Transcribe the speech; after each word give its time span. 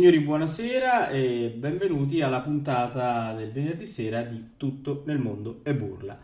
signori, 0.00 0.20
buonasera 0.20 1.10
e 1.10 1.52
benvenuti 1.54 2.22
alla 2.22 2.40
puntata 2.40 3.34
del 3.34 3.52
venerdì 3.52 3.84
sera 3.84 4.22
di 4.22 4.52
Tutto 4.56 5.02
nel 5.04 5.18
mondo 5.18 5.60
e 5.62 5.74
burla. 5.74 6.18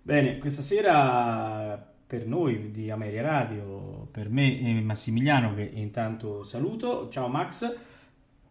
Bene, 0.00 0.38
questa 0.38 0.62
sera 0.62 1.76
per 2.06 2.26
noi 2.26 2.70
di 2.70 2.90
Ameria 2.90 3.20
Radio, 3.20 4.08
per 4.10 4.30
me 4.30 4.58
e 4.58 4.80
Massimiliano 4.80 5.54
che 5.54 5.70
intanto 5.70 6.44
saluto. 6.44 7.10
Ciao 7.10 7.28
Max. 7.28 7.76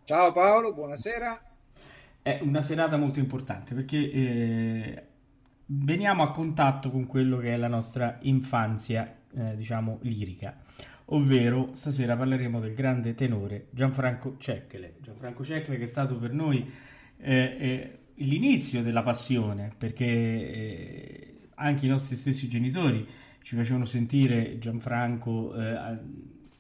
Ciao 0.04 0.32
Paolo, 0.34 0.72
buonasera. 0.72 1.42
È 2.22 2.38
una 2.44 2.62
serata 2.62 2.96
molto 2.96 3.18
importante 3.18 3.74
perché 3.74 3.98
eh, 3.98 5.04
veniamo 5.66 6.22
a 6.22 6.30
contatto 6.30 6.92
con 6.92 7.08
quello 7.08 7.38
che 7.38 7.56
è 7.56 7.58
la 7.58 7.70
nostra 7.70 8.20
infanzia, 8.22 9.16
eh, 9.36 9.56
diciamo, 9.56 9.98
lirica 10.04 10.56
ovvero 11.12 11.72
stasera 11.74 12.16
parleremo 12.16 12.60
del 12.60 12.74
grande 12.74 13.14
tenore 13.14 13.68
Gianfranco 13.72 14.36
Cecchere. 14.38 14.96
Gianfranco 15.02 15.44
Cecchere 15.44 15.78
che 15.78 15.84
è 15.84 15.88
stato 15.88 16.18
per 16.18 16.34
noi 16.34 16.70
eh, 17.18 17.56
eh, 17.60 17.98
l'inizio 18.16 18.82
della 18.82 19.04
passione, 19.04 19.72
perché 19.78 20.06
eh, 20.06 21.34
anche 21.56 21.86
i 21.86 21.90
nostri 21.90 22.16
stessi 22.16 22.48
genitori 22.48 23.06
ci 23.42 23.56
facevano 23.56 23.86
sentire 23.86 24.58
Gianfranco 24.60 25.56
eh, 25.56 25.98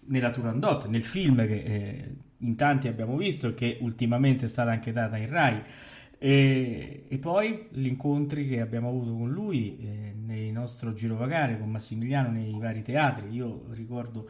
nella 0.05 0.31
Turandot, 0.31 0.87
nel 0.87 1.03
film 1.03 1.45
che 1.45 1.63
eh, 1.63 2.15
in 2.37 2.55
tanti 2.55 2.87
abbiamo 2.87 3.17
visto 3.17 3.49
e 3.49 3.53
che 3.53 3.77
ultimamente 3.81 4.45
è 4.45 4.47
stata 4.47 4.71
anche 4.71 4.91
data 4.91 5.17
in 5.17 5.29
Rai. 5.29 5.61
E, 6.21 7.05
e, 7.07 7.17
poi 7.17 7.67
gli 7.71 7.85
incontri 7.85 8.45
che 8.45 8.59
abbiamo 8.59 8.89
avuto 8.89 9.15
con 9.15 9.31
lui 9.31 9.79
eh, 9.79 10.13
nel 10.13 10.51
nostro 10.51 10.91
girovagare 10.91 11.57
con 11.57 11.71
Massimiliano 11.71 12.29
nei 12.29 12.59
vari 12.59 12.81
teatri. 12.81 13.29
Io 13.29 13.63
ricordo 13.71 14.29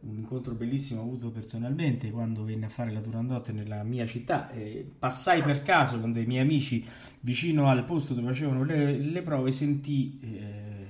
un 0.00 0.18
incontro 0.18 0.54
bellissimo 0.54 1.00
avuto 1.00 1.30
personalmente 1.30 2.10
quando 2.10 2.44
venne 2.44 2.66
a 2.66 2.68
fare 2.68 2.90
la 2.90 3.00
Turandot 3.00 3.50
nella 3.52 3.82
mia 3.84 4.04
città. 4.04 4.50
Eh, 4.50 4.86
passai 4.98 5.42
per 5.42 5.62
caso 5.62 5.98
con 5.98 6.12
dei 6.12 6.26
miei 6.26 6.42
amici 6.42 6.84
vicino 7.20 7.70
al 7.70 7.84
posto 7.84 8.12
dove 8.12 8.28
facevano 8.28 8.62
le, 8.62 8.98
le 8.98 9.22
prove, 9.22 9.50
sentì 9.50 10.20
eh, 10.22 10.80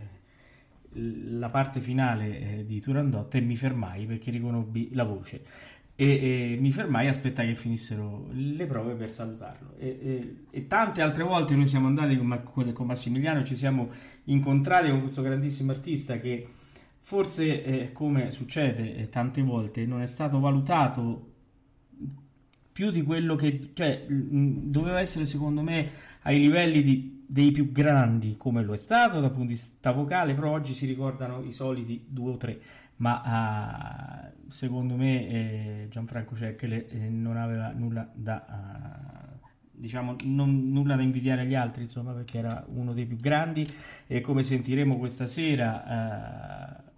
la 0.92 1.48
parte 1.48 1.80
finale 1.80 2.40
eh, 2.40 2.66
di 2.66 2.80
Turandot 2.80 3.32
e 3.36 3.40
mi 3.40 3.54
fermai 3.54 4.04
perché 4.06 4.32
riconobbi 4.32 4.90
la 4.94 5.04
voce 5.04 5.44
e, 6.00 6.52
e, 6.52 6.56
mi 6.58 6.72
fermai 6.72 7.04
e 7.04 7.08
aspettai 7.10 7.48
che 7.48 7.54
finissero 7.54 8.26
le 8.32 8.64
prove 8.64 8.94
per 8.94 9.10
salutarlo. 9.10 9.74
E, 9.76 9.98
e, 10.02 10.36
e 10.50 10.66
tante 10.66 11.02
altre 11.02 11.24
volte 11.24 11.54
noi 11.54 11.66
siamo 11.66 11.88
andati 11.88 12.16
con, 12.16 12.72
con 12.72 12.86
Massimiliano, 12.86 13.44
ci 13.44 13.54
siamo 13.54 13.90
incontrati 14.24 14.88
con 14.88 15.00
questo 15.00 15.20
grandissimo 15.20 15.72
artista 15.72 16.18
che 16.18 16.48
forse, 17.00 17.62
eh, 17.62 17.92
come 17.92 18.30
succede 18.30 18.96
eh, 18.96 19.08
tante 19.10 19.42
volte, 19.42 19.84
non 19.84 20.00
è 20.00 20.06
stato 20.06 20.40
valutato 20.40 21.32
più 22.72 22.90
di 22.90 23.02
quello 23.02 23.34
che 23.34 23.72
cioè, 23.74 24.06
mh, 24.08 24.70
doveva 24.70 25.00
essere 25.00 25.26
secondo 25.26 25.60
me 25.60 25.90
ai 26.22 26.38
livelli 26.38 26.82
di, 26.82 27.24
dei 27.26 27.50
più 27.50 27.72
grandi 27.72 28.36
come 28.38 28.62
lo 28.62 28.72
è 28.72 28.78
stato 28.78 29.20
dal 29.20 29.32
punto 29.32 29.48
di 29.48 29.52
vista 29.52 29.92
vocale, 29.92 30.32
però 30.32 30.52
oggi 30.52 30.72
si 30.72 30.86
ricordano 30.86 31.42
i 31.42 31.52
soliti 31.52 32.06
due 32.08 32.32
o 32.32 32.36
tre 32.38 32.60
ma 33.00 34.30
uh, 34.30 34.50
secondo 34.50 34.94
me 34.94 35.28
eh, 35.28 35.86
Gianfranco 35.88 36.36
Cecchere 36.36 36.88
eh, 36.88 37.08
non 37.08 37.36
aveva 37.36 37.72
nulla 37.72 38.08
da 38.12 38.44
uh, 38.46 39.48
diciamo 39.70 40.16
non, 40.24 40.70
nulla 40.70 40.96
da 40.96 41.02
invidiare 41.02 41.42
agli 41.42 41.54
altri 41.54 41.82
insomma 41.82 42.12
perché 42.12 42.38
era 42.38 42.64
uno 42.68 42.92
dei 42.92 43.06
più 43.06 43.16
grandi. 43.16 43.66
E 44.06 44.20
come 44.20 44.42
sentiremo 44.42 44.98
questa 44.98 45.26
sera 45.26 46.76
uh, 46.76 46.90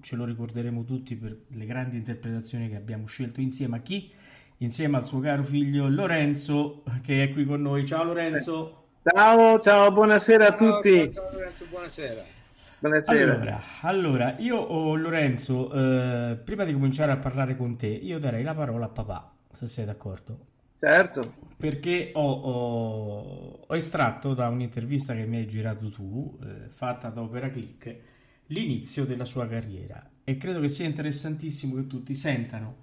ce 0.00 0.16
lo 0.16 0.24
ricorderemo 0.24 0.84
tutti 0.84 1.14
per 1.14 1.36
le 1.48 1.66
grandi 1.66 1.96
interpretazioni 1.96 2.68
che 2.68 2.76
abbiamo 2.76 3.06
scelto 3.06 3.40
insieme 3.40 3.76
a 3.76 3.80
chi? 3.80 4.12
insieme 4.58 4.96
al 4.96 5.04
suo 5.04 5.18
caro 5.18 5.42
figlio 5.42 5.88
Lorenzo 5.88 6.84
che 7.02 7.22
è 7.22 7.32
qui 7.32 7.44
con 7.44 7.62
noi. 7.62 7.84
Ciao 7.84 8.04
Lorenzo. 8.04 8.84
Ciao 9.02 9.58
ciao 9.58 9.90
buonasera 9.90 10.48
a 10.48 10.52
tutti. 10.52 10.94
ciao, 10.96 11.12
ciao 11.12 11.32
Lorenzo 11.32 11.64
buonasera 11.68 12.40
Buonasera. 12.82 13.34
Allora, 13.34 13.62
allora 13.82 14.36
io 14.40 14.56
oh, 14.56 14.96
Lorenzo, 14.96 15.72
eh, 15.72 16.34
prima 16.34 16.64
di 16.64 16.72
cominciare 16.72 17.12
a 17.12 17.16
parlare 17.16 17.56
con 17.56 17.76
te, 17.76 17.86
io 17.86 18.18
darei 18.18 18.42
la 18.42 18.54
parola 18.54 18.86
a 18.86 18.88
papà, 18.88 19.32
se 19.52 19.68
sei 19.68 19.84
d'accordo. 19.84 20.46
Certo. 20.80 21.34
Perché 21.56 22.10
ho, 22.12 22.32
ho, 22.32 23.64
ho 23.68 23.76
estratto 23.76 24.34
da 24.34 24.48
un'intervista 24.48 25.14
che 25.14 25.26
mi 25.26 25.36
hai 25.36 25.46
girato 25.46 25.90
tu, 25.90 26.36
eh, 26.42 26.70
fatta 26.70 27.08
da 27.10 27.22
Opera 27.22 27.50
Click, 27.50 27.96
l'inizio 28.46 29.04
della 29.04 29.26
sua 29.26 29.46
carriera. 29.46 30.04
E 30.24 30.36
credo 30.36 30.58
che 30.58 30.68
sia 30.68 30.86
interessantissimo 30.86 31.76
che 31.76 31.86
tutti 31.86 32.16
sentano 32.16 32.78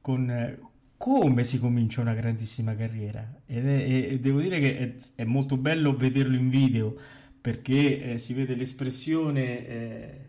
con, 0.00 0.30
eh, 0.30 0.60
come 0.96 1.42
si 1.42 1.58
comincia 1.58 2.00
una 2.00 2.14
grandissima 2.14 2.76
carriera. 2.76 3.28
Ed 3.46 3.66
è, 3.66 4.12
e 4.12 4.20
devo 4.20 4.40
dire 4.40 4.60
che 4.60 4.78
è, 4.78 5.22
è 5.22 5.24
molto 5.24 5.56
bello 5.56 5.96
vederlo 5.96 6.36
in 6.36 6.48
video 6.50 7.18
perché 7.40 8.12
eh, 8.12 8.18
si 8.18 8.34
vede 8.34 8.54
l'espressione 8.54 9.66
eh, 9.66 10.28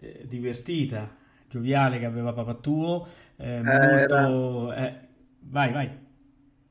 eh, 0.00 0.24
divertita, 0.26 1.16
gioviale 1.48 1.98
che 1.98 2.04
aveva 2.04 2.32
papà 2.32 2.54
tuo, 2.54 3.06
eh, 3.36 3.60
molto... 3.62 4.72
Era... 4.72 4.86
Eh, 4.86 4.94
vai, 5.40 5.72
vai. 5.72 5.90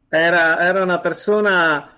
Era, 0.10 0.60
era 0.60 0.84
una 0.84 1.00
persona, 1.00 1.90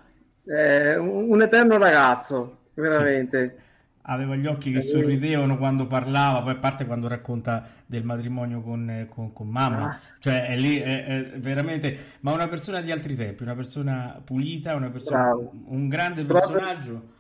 eh, 0.45 0.97
un 0.97 1.41
eterno 1.41 1.77
ragazzo, 1.77 2.61
veramente. 2.73 3.49
Sì. 3.49 3.67
Aveva 4.01 4.35
gli 4.35 4.47
occhi 4.47 4.71
che 4.71 4.81
sorridevano 4.81 5.55
quando 5.59 5.85
parlava, 5.85 6.41
poi 6.41 6.53
a 6.53 6.55
parte 6.55 6.88
quando 6.88 7.07
racconta 7.07 7.67
del 7.85 8.03
matrimonio 8.03 8.61
con, 8.61 9.05
con, 9.07 9.31
con 9.31 9.47
mamma, 9.47 9.85
ah. 9.85 9.99
cioè 10.17 10.47
è 10.47 10.55
lì 10.55 10.79
è, 10.79 11.05
è 11.05 11.39
veramente, 11.39 11.97
ma 12.21 12.31
una 12.31 12.47
persona 12.47 12.81
di 12.81 12.91
altri 12.91 13.15
tempi, 13.15 13.44
una 13.44 13.53
persona 13.53 14.19
pulita, 14.23 14.73
una 14.73 14.89
persona, 14.89 15.25
Bravo. 15.25 15.51
un 15.67 15.88
grande 15.88 16.23
personaggio. 16.23 16.91
Proprio 16.94 17.17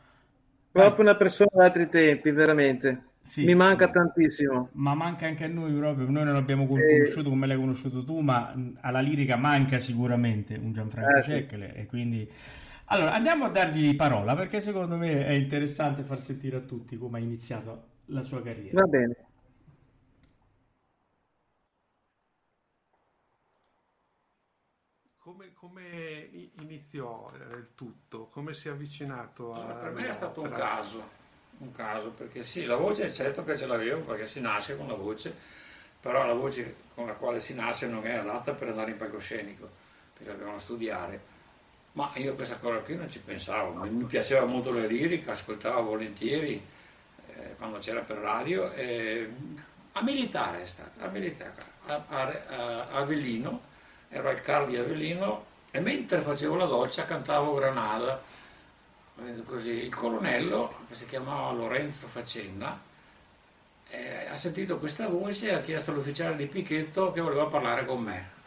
Proprio 0.71 1.03
una 1.03 1.15
persona 1.15 1.49
di 1.51 1.61
altri 1.61 1.89
tempi, 1.89 2.31
veramente. 2.31 3.03
Sì, 3.21 3.43
Mi 3.43 3.53
manca 3.53 3.89
tantissimo. 3.89 4.69
Ma 4.73 4.95
manca 4.95 5.27
anche 5.27 5.43
a 5.43 5.47
noi 5.47 5.73
proprio. 5.73 6.09
Noi 6.09 6.23
non 6.23 6.33
l'abbiamo 6.33 6.67
conosciuto 6.67 7.29
come 7.29 7.47
l'hai 7.47 7.57
conosciuto 7.57 8.03
tu, 8.03 8.19
ma 8.19 8.53
alla 8.81 9.01
lirica 9.01 9.35
manca 9.35 9.77
sicuramente 9.79 10.55
un 10.55 10.71
Gianfranco 10.71 11.17
eh, 11.17 11.21
Cecchere. 11.21 11.75
E 11.75 11.85
quindi. 11.85 12.29
Allora, 12.91 13.13
andiamo 13.13 13.45
a 13.45 13.49
dargli 13.49 13.95
parola 13.95 14.35
perché 14.35 14.61
secondo 14.61 14.95
me 14.95 15.25
è 15.25 15.33
interessante 15.33 16.01
far 16.01 16.19
sentire 16.19 16.57
a 16.57 16.61
tutti 16.61 16.97
come 16.97 17.19
ha 17.19 17.21
iniziato 17.21 17.83
la 18.05 18.23
sua 18.23 18.41
carriera. 18.41 18.81
Va 18.81 18.87
bene. 18.87 19.15
come, 25.29 25.53
come 25.53 26.08
iniziò 26.61 27.29
eh, 27.33 27.55
il 27.55 27.67
tutto? 27.75 28.29
Come 28.31 28.53
si 28.53 28.67
è 28.67 28.71
avvicinato 28.71 29.53
a... 29.53 29.73
per 29.73 29.91
me 29.91 30.07
è 30.07 30.13
stato 30.13 30.41
un 30.41 30.49
caso, 30.49 31.09
un 31.59 31.71
caso, 31.71 32.11
perché 32.11 32.43
sì, 32.43 32.65
la 32.65 32.75
voce 32.75 33.11
certo 33.11 33.43
che 33.43 33.57
ce 33.57 33.65
l'avevo 33.65 34.01
perché 34.01 34.25
si 34.25 34.41
nasce 34.41 34.77
con 34.77 34.87
la 34.87 34.95
voce, 34.95 35.35
però 35.99 36.25
la 36.25 36.33
voce 36.33 36.75
con 36.93 37.07
la 37.07 37.13
quale 37.13 37.39
si 37.39 37.53
nasce 37.53 37.87
non 37.87 38.05
è 38.05 38.15
adatta 38.15 38.53
per 38.53 38.69
andare 38.69 38.91
in 38.91 38.97
palcoscenico, 38.97 39.69
perché 40.13 40.31
dobbiamo 40.31 40.59
studiare. 40.59 41.37
Ma 41.93 42.11
io 42.15 42.35
questa 42.35 42.57
cosa 42.57 42.77
qui 42.79 42.95
non 42.95 43.09
ci 43.09 43.19
pensavo, 43.19 43.73
mi 43.83 44.05
piaceva 44.05 44.45
molto 44.45 44.71
la 44.71 44.85
lirica, 44.85 45.31
ascoltavo 45.31 45.81
volentieri 45.81 46.63
eh, 47.33 47.55
quando 47.57 47.79
c'era 47.79 48.01
per 48.01 48.17
radio. 48.17 48.71
Eh, 48.73 49.29
a 49.93 50.03
militare 50.03 50.61
è 50.61 50.65
stata, 50.65 51.05
a 51.05 51.09
militare, 51.09 51.53
a, 51.87 52.03
a, 52.07 52.21
a 52.47 52.89
Avellino 52.91 53.67
ero 54.09 54.29
al 54.29 54.41
car 54.41 54.67
di 54.67 54.77
Avellino 54.77 55.45
e 55.71 55.79
mentre 55.79 56.21
facevo 56.21 56.55
la 56.55 56.65
doccia 56.65 57.05
cantavo 57.05 57.55
Granada. 57.55 58.21
Così, 59.45 59.71
il 59.71 59.93
colonnello, 59.93 60.85
che 60.87 60.95
si 60.95 61.05
chiamava 61.05 61.51
Lorenzo 61.51 62.07
Facenda, 62.07 62.79
eh, 63.89 64.27
ha 64.27 64.37
sentito 64.37 64.77
questa 64.77 65.07
voce 65.07 65.49
e 65.49 65.53
ha 65.53 65.59
chiesto 65.59 65.91
all'ufficiale 65.91 66.35
di 66.37 66.45
Pichetto 66.45 67.11
che 67.11 67.19
voleva 67.19 67.45
parlare 67.47 67.85
con 67.85 68.01
me. 68.01 68.37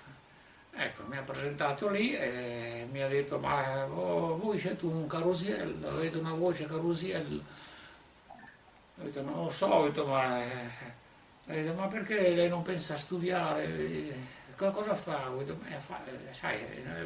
Ecco, 0.75 1.03
mi 1.07 1.19
ha 1.19 1.23
presentato 1.23 1.91
lì 1.91 2.17
e 2.17 2.87
mi 2.91 3.03
ha 3.03 3.09
detto, 3.09 3.39
ma 3.39 3.85
oh, 3.85 4.39
voi 4.39 4.59
siete 4.59 4.87
un 4.87 5.07
carosello, 5.07 5.89
avete 5.89 6.17
una 6.17 6.33
voce 6.33 6.65
carosello. 6.65 7.43
Ho 8.99 9.05
detto, 9.05 9.21
non 9.21 9.45
lo 9.45 9.51
so, 9.51 9.67
ho 9.67 9.85
detto, 9.85 10.07
ma, 10.07 10.43
eh, 10.43 10.71
detto, 11.45 11.75
ma 11.75 11.87
perché 11.89 12.31
lei 12.31 12.49
non 12.49 12.63
pensa 12.63 12.95
a 12.95 12.99
studiare? 12.99 14.41
Cosa 14.57 14.95
fa? 14.95 15.31
Eh, 15.39 16.33
sai, 16.33 16.59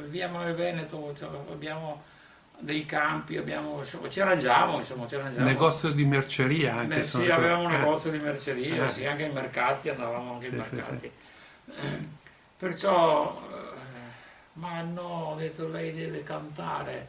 viviamo 0.03 0.39
nel 0.39 0.55
Veneto, 0.55 1.15
cioè, 1.17 1.29
abbiamo 1.51 2.03
dei 2.59 2.87
campi, 2.87 3.37
abbiamo, 3.37 3.85
ci 3.85 4.21
arrangiamo, 4.21 4.79
insomma, 4.79 5.07
ci 5.07 5.17
arrangiamo. 5.17 5.47
Negozio 5.47 5.91
di 5.91 6.05
merceria 6.05 6.77
anche. 6.77 6.97
Beh, 6.97 7.05
sì, 7.05 7.31
avevamo 7.31 7.65
un 7.65 7.73
eh. 7.73 7.79
negozio 7.79 8.11
di 8.11 8.19
merceria, 8.19 8.85
eh. 8.85 8.89
sì, 8.89 9.07
anche 9.07 9.25
ai 9.25 9.33
mercati, 9.33 9.89
andavamo 9.89 10.35
anche 10.35 10.47
sì, 10.47 10.55
ai 10.55 10.59
mercati. 10.59 11.11
Sì, 11.65 11.73
sì. 11.81 12.09
Perciò, 12.57 13.43
ma 14.55 14.81
no, 14.83 15.33
ho 15.33 15.37
detto 15.37 15.69
lei 15.69 15.93
deve 15.93 16.23
cantare, 16.23 17.09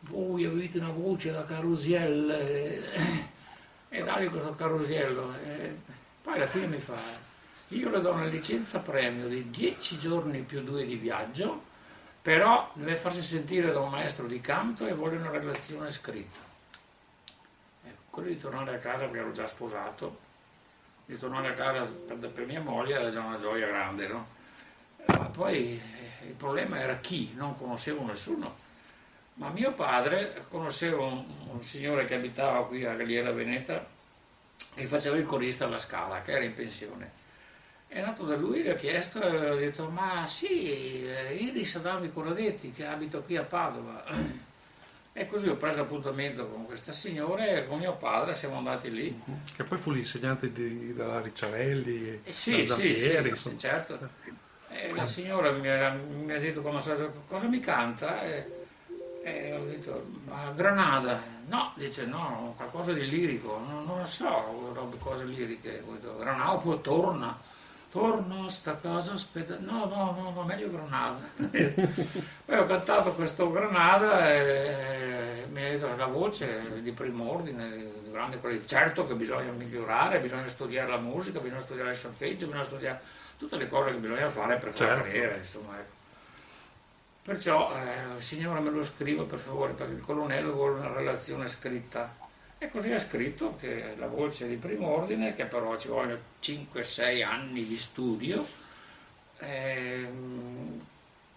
voi 0.00 0.44
avete 0.44 0.78
una 0.78 0.90
voce 0.90 1.32
da 1.32 1.44
carusielle, 1.44 2.82
e 3.88 4.02
dai 4.02 4.28
questo 4.28 4.52
carusiello. 4.54 5.34
E 5.42 5.76
poi 6.22 6.34
alla 6.34 6.46
fine 6.46 6.66
mi 6.66 6.78
fa, 6.78 6.98
io 7.74 7.90
le 7.90 8.00
do 8.00 8.12
una 8.12 8.26
licenza 8.26 8.78
premio 8.80 9.26
di 9.26 9.50
10 9.50 9.98
giorni 9.98 10.42
più 10.42 10.62
2 10.62 10.84
di 10.84 10.94
viaggio, 10.94 11.72
però 12.22 12.70
deve 12.74 12.94
farsi 12.94 13.20
sentire 13.20 13.72
da 13.72 13.80
un 13.80 13.90
maestro 13.90 14.26
di 14.26 14.40
canto 14.40 14.86
e 14.86 14.94
vuole 14.94 15.16
una 15.16 15.30
relazione 15.30 15.90
scritta. 15.90 16.38
Ecco, 17.84 18.02
quello 18.10 18.28
di 18.28 18.38
tornare 18.38 18.76
a 18.76 18.78
casa 18.78 19.04
perché 19.04 19.18
ero 19.18 19.32
già 19.32 19.46
sposato, 19.46 20.20
di 21.04 21.18
tornare 21.18 21.48
a 21.48 21.52
casa 21.52 21.84
per, 21.84 22.16
per 22.30 22.46
mia 22.46 22.60
moglie 22.60 22.94
era 22.94 23.10
già 23.10 23.20
una 23.20 23.38
gioia 23.38 23.66
grande, 23.66 24.06
no? 24.06 24.26
Ma 25.08 25.26
poi 25.26 25.80
eh, 26.22 26.26
il 26.26 26.34
problema 26.34 26.78
era 26.78 26.98
chi, 26.98 27.32
non 27.34 27.58
conoscevo 27.58 28.06
nessuno. 28.06 28.54
Ma 29.34 29.48
mio 29.48 29.72
padre 29.72 30.44
conosceva 30.48 31.02
un, 31.02 31.24
un 31.50 31.62
signore 31.62 32.04
che 32.04 32.14
abitava 32.14 32.64
qui 32.66 32.84
a 32.84 32.94
Galliera 32.94 33.32
Veneta 33.32 33.84
che 34.74 34.86
faceva 34.86 35.16
il 35.16 35.24
corista 35.24 35.64
alla 35.64 35.78
Scala, 35.78 36.22
che 36.22 36.32
era 36.32 36.44
in 36.44 36.54
pensione 36.54 37.23
è 37.94 38.00
nato 38.00 38.24
da 38.24 38.34
lui, 38.34 38.62
gli 38.62 38.68
ho 38.68 38.74
chiesto 38.74 39.22
e 39.22 39.50
ho 39.50 39.54
detto 39.54 39.88
ma 39.88 40.26
sì, 40.26 41.04
Iris 41.38 41.76
Adami 41.76 42.12
Corodetti 42.12 42.72
che 42.72 42.84
abito 42.86 43.22
qui 43.22 43.36
a 43.36 43.44
Padova. 43.44 44.02
E 45.16 45.26
così 45.26 45.46
ho 45.46 45.54
preso 45.54 45.82
appuntamento 45.82 46.44
con 46.48 46.66
questa 46.66 46.90
signora 46.90 47.46
e 47.46 47.68
con 47.68 47.78
mio 47.78 47.94
padre 47.94 48.34
siamo 48.34 48.56
andati 48.56 48.90
lì. 48.90 49.22
Che 49.54 49.62
poi 49.62 49.78
fu 49.78 49.92
l'insegnante 49.92 50.50
di, 50.50 50.92
della 50.92 51.20
Ricciarelli, 51.20 52.22
eh 52.24 52.32
sì, 52.32 52.66
sì, 52.66 52.96
sì, 52.96 53.32
sì, 53.36 53.58
certo. 53.58 53.96
E 54.68 54.92
la 54.92 55.06
signora 55.06 55.52
mi 55.52 55.68
ha, 55.68 55.92
mi 55.92 56.32
ha 56.32 56.40
detto 56.40 56.62
cosa 56.62 57.46
mi 57.46 57.60
canta 57.60 58.24
e, 58.24 58.66
e, 59.22 59.52
ho 59.54 59.64
detto 59.66 60.04
ma 60.24 60.50
Granada. 60.50 61.22
No, 61.46 61.72
dice 61.76 62.06
no, 62.06 62.54
qualcosa 62.56 62.92
di 62.92 63.08
lirico, 63.08 63.62
non, 63.68 63.84
non 63.84 64.00
lo 64.00 64.06
so, 64.06 64.74
cose 64.98 65.26
liriche. 65.26 65.80
Ho 65.86 65.92
detto, 65.92 66.16
Granada 66.16 66.56
poi 66.56 66.80
torna 66.80 67.52
torno 67.94 68.46
a 68.46 68.50
sta 68.50 68.76
casa, 68.76 69.12
aspetta, 69.12 69.56
no, 69.60 69.84
no, 69.86 70.16
no, 70.18 70.32
no 70.34 70.42
meglio 70.42 70.68
Granada. 70.68 71.20
Poi 71.38 72.58
ho 72.58 72.66
cantato 72.66 73.12
questo 73.12 73.52
Granada 73.52 74.34
e 74.34 75.46
mi 75.48 75.64
ha 75.64 75.70
detto 75.70 75.94
la 75.94 76.06
voce 76.06 76.82
di 76.82 76.90
primo 76.90 77.30
ordine, 77.30 77.70
di 78.02 78.10
grande 78.10 78.40
qualità. 78.40 78.66
Certo 78.66 79.06
che 79.06 79.14
bisogna 79.14 79.52
migliorare, 79.52 80.18
bisogna 80.18 80.48
studiare 80.48 80.90
la 80.90 80.98
musica, 80.98 81.38
bisogna 81.38 81.60
studiare 81.60 81.90
il 81.90 81.96
solfeggio, 81.96 82.46
bisogna 82.46 82.64
studiare 82.64 83.00
tutte 83.38 83.56
le 83.56 83.68
cose 83.68 83.92
che 83.92 83.98
bisogna 83.98 84.28
fare 84.28 84.56
per 84.56 84.74
certo. 84.74 85.02
carriera, 85.02 85.36
insomma. 85.36 85.78
Ecco. 85.78 85.92
Perciò, 87.22 87.72
eh, 87.76 88.20
signora 88.20 88.58
me 88.58 88.70
lo 88.70 88.82
scriva 88.82 89.22
per 89.22 89.38
favore, 89.38 89.72
perché 89.72 89.92
il 89.92 90.00
colonnello 90.00 90.52
vuole 90.52 90.80
una 90.80 90.92
relazione 90.92 91.46
scritta 91.46 92.12
e 92.58 92.68
così 92.70 92.92
ha 92.92 92.98
scritto 92.98 93.56
che 93.56 93.94
la 93.96 94.06
voce 94.06 94.48
di 94.48 94.56
primo 94.56 94.88
ordine, 94.88 95.34
che 95.34 95.44
però 95.44 95.76
ci 95.76 95.88
vogliono 95.88 96.18
5-6 96.40 97.24
anni 97.24 97.66
di 97.66 97.76
studio, 97.76 98.44
ehm, 99.38 100.86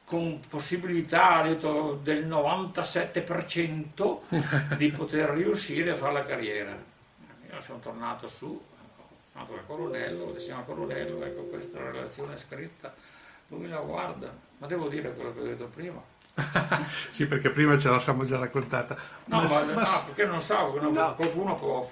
con 0.06 0.40
possibilità 0.48 1.42
detto, 1.42 2.00
del 2.02 2.28
97% 2.28 4.20
di 4.78 4.92
poter 4.92 5.30
riuscire 5.32 5.92
a 5.92 5.96
fare 5.96 6.14
la 6.14 6.24
carriera. 6.24 6.72
Io 7.52 7.62
sono 7.62 7.80
tornato 7.80 8.28
su, 8.28 8.48
sono 8.48 8.64
andato 9.34 9.60
al 9.60 9.66
colonnello, 9.66 10.32
il 10.34 10.40
signor 10.40 10.66
colonnello, 10.66 11.24
ecco 11.24 11.44
questa 11.44 11.80
relazione 11.80 12.38
scritta, 12.38 12.94
lui 13.48 13.68
la 13.68 13.80
guarda, 13.80 14.34
ma 14.60 14.68
devo 14.68 14.88
dire 14.88 15.14
quello 15.14 15.34
che 15.34 15.40
ho 15.40 15.44
detto 15.44 15.66
prima 15.66 16.16
sì, 17.12 17.26
perché 17.26 17.50
prima 17.50 17.78
ce 17.78 17.90
la 17.90 18.00
siamo 18.00 18.24
già 18.24 18.38
raccontata. 18.38 18.96
No, 19.26 19.42
ma, 19.42 19.64
ma, 19.66 19.82
no 19.82 20.04
perché 20.06 20.26
non 20.26 20.42
so, 20.42 20.80
no. 20.80 21.16
qualcuno 21.16 21.56
può, 21.56 21.90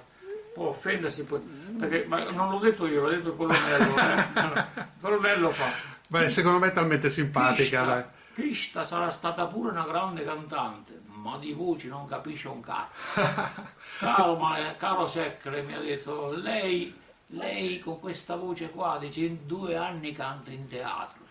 può 0.54 0.68
offendersi, 0.68 1.24
può, 1.24 1.40
perché, 1.78 2.04
ma 2.06 2.22
non 2.30 2.50
l'ho 2.50 2.58
detto 2.58 2.86
io, 2.86 3.02
l'ho 3.02 3.10
detto 3.10 3.28
il 3.28 3.36
colonnello. 3.36 3.96
Eh. 3.96 4.64
il 4.76 4.86
colonnello 5.00 5.50
fa. 5.50 5.94
Beh, 6.08 6.30
secondo 6.30 6.58
me 6.58 6.68
è 6.68 6.72
talmente 6.72 7.10
simpatica. 7.10 8.12
Krishna, 8.32 8.84
sarà 8.84 9.10
stata 9.10 9.46
pure 9.46 9.70
una 9.70 9.84
grande 9.84 10.22
cantante, 10.22 11.00
ma 11.06 11.38
di 11.38 11.52
voci 11.52 11.88
non 11.88 12.06
capisce 12.06 12.48
un 12.48 12.60
cazzo. 12.60 13.20
caro, 13.98 14.36
ma, 14.36 14.74
caro 14.76 15.08
Secre 15.08 15.62
mi 15.62 15.72
ha 15.72 15.80
detto, 15.80 16.32
lei, 16.32 16.94
lei 17.28 17.78
con 17.78 17.98
questa 17.98 18.36
voce 18.36 18.70
qua, 18.70 18.98
dice, 19.00 19.20
in 19.20 19.46
due 19.46 19.76
anni 19.76 20.12
canta 20.12 20.50
in 20.50 20.68
teatro. 20.68 21.24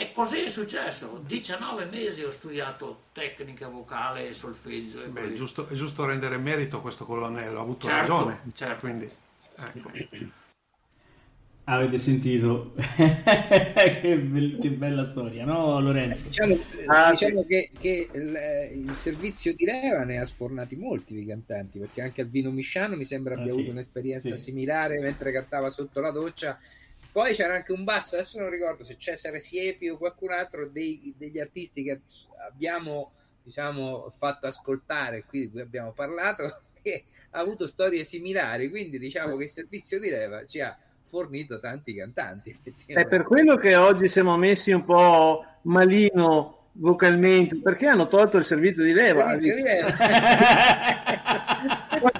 E 0.00 0.12
così 0.12 0.42
è 0.42 0.48
successo. 0.48 1.20
19 1.26 1.86
mesi 1.86 2.22
ho 2.22 2.30
studiato 2.30 3.06
tecnica 3.10 3.66
vocale 3.66 4.28
e 4.28 4.32
solfeggio. 4.32 5.02
E 5.02 5.08
Beh, 5.08 5.22
è, 5.22 5.32
giusto, 5.32 5.66
è, 5.66 5.74
giusto, 5.74 6.04
rendere 6.04 6.36
merito 6.36 6.76
a 6.76 6.80
questo 6.80 7.04
colonnello, 7.04 7.58
ha 7.58 7.62
avuto 7.62 7.88
certo, 7.88 8.12
ragione. 8.12 8.40
Certo. 8.54 8.78
Quindi, 8.78 9.10
ecco. 9.56 9.90
Avete 11.64 11.98
sentito? 11.98 12.74
che, 12.94 14.18
be- 14.18 14.58
che, 14.60 14.70
bella 14.70 15.04
storia, 15.04 15.44
no 15.44 15.80
Lorenzo? 15.80 16.28
Diciamo, 16.28 16.56
ah, 16.86 17.10
diciamo 17.10 17.44
che, 17.44 17.68
che 17.76 18.08
il, 18.12 18.86
il, 18.86 18.94
servizio 18.94 19.52
di 19.52 19.64
Leva 19.64 20.04
ne 20.04 20.20
ha 20.20 20.24
sfornati 20.24 20.76
molti 20.76 21.12
di 21.12 21.26
cantanti, 21.26 21.80
perché 21.80 22.02
anche 22.02 22.20
Albino 22.20 22.52
Misciano 22.52 22.94
mi 22.94 23.04
sembra 23.04 23.34
abbia 23.34 23.50
ah, 23.50 23.54
avuto 23.56 23.72
un'esperienza 23.72 24.36
sì. 24.36 24.42
similare 24.42 25.00
mentre 25.00 25.32
cantava 25.32 25.70
sotto 25.70 26.00
la 26.00 26.12
doccia 26.12 26.56
poi 27.18 27.34
c'era 27.34 27.54
anche 27.54 27.72
un 27.72 27.82
basso, 27.82 28.14
adesso 28.14 28.38
non 28.38 28.48
ricordo 28.48 28.84
se 28.84 28.94
Cesare 28.96 29.40
Siepi 29.40 29.88
o 29.88 29.98
qualcun 29.98 30.30
altro 30.30 30.68
dei, 30.68 31.12
degli 31.18 31.40
artisti 31.40 31.82
che 31.82 32.02
abbiamo 32.46 33.10
diciamo, 33.42 34.14
fatto 34.16 34.46
ascoltare, 34.46 35.24
qui 35.24 35.40
di 35.40 35.50
cui 35.50 35.60
abbiamo 35.60 35.90
parlato, 35.90 36.60
che 36.80 37.06
ha 37.30 37.40
avuto 37.40 37.66
storie 37.66 38.04
similari, 38.04 38.70
quindi 38.70 39.00
diciamo 39.00 39.36
che 39.36 39.42
il 39.42 39.50
servizio 39.50 39.98
di 39.98 40.10
leva 40.10 40.46
ci 40.46 40.60
ha 40.60 40.78
fornito 41.08 41.58
tanti 41.58 41.92
cantanti. 41.92 42.56
È 42.86 43.04
per 43.04 43.24
quello 43.24 43.56
che 43.56 43.74
oggi 43.74 44.06
siamo 44.06 44.36
messi 44.36 44.70
un 44.70 44.84
po' 44.84 45.44
malino 45.62 46.66
vocalmente, 46.74 47.56
perché 47.56 47.88
hanno 47.88 48.06
tolto 48.06 48.36
il 48.36 48.44
servizio 48.44 48.84
di 48.84 48.92
leva. 48.92 49.30
Servizio 49.30 49.56
di 49.56 49.62
leva. 49.62 49.88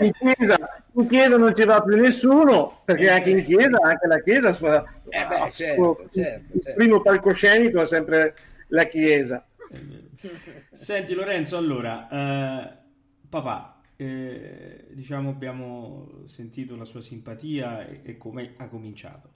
in, 0.01 0.13
chiesa, 0.13 0.83
in, 1.01 1.09
chiesa, 1.09 1.37
non 1.37 1.55
ci 1.55 1.65
va 1.65 1.83
più 1.83 1.97
nessuno, 1.97 2.83
perché 2.85 3.05
eh, 3.05 3.11
anche 3.11 3.31
in 3.31 3.43
chiesa, 3.43 3.79
anche 3.83 4.07
la 4.07 4.21
chiesa, 4.21 4.49
eh 5.09 5.27
beh, 5.27 5.51
certo, 5.51 6.07
certo, 6.11 6.11
certo. 6.11 6.57
il 6.71 6.75
primo 6.75 7.01
palcoscenico 7.01 7.81
è 7.81 7.87
sempre 7.87 8.35
la 8.69 8.85
chiesa. 8.85 9.47
Senti 10.73 11.15
Lorenzo, 11.15 11.57
allora, 11.57 12.09
eh, 12.09 12.77
papà, 13.29 13.81
eh, 13.97 14.87
diciamo 14.91 15.31
abbiamo 15.31 16.23
sentito 16.25 16.77
la 16.77 16.85
sua 16.85 17.01
simpatia 17.01 17.87
e, 17.87 18.01
e 18.05 18.17
come 18.17 18.55
ha 18.57 18.67
cominciato. 18.67 19.35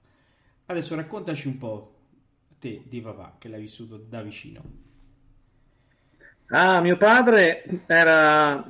Adesso 0.67 0.95
raccontaci 0.95 1.49
un 1.49 1.59
po' 1.59 1.95
te 2.59 2.83
di 2.87 3.01
papà 3.01 3.37
che 3.39 3.49
l'hai 3.49 3.61
vissuto 3.61 3.97
da 3.97 4.23
vicino. 4.23 4.63
Ah, 6.47 6.81
mio 6.81 6.97
padre 6.97 7.65
era 7.87 8.63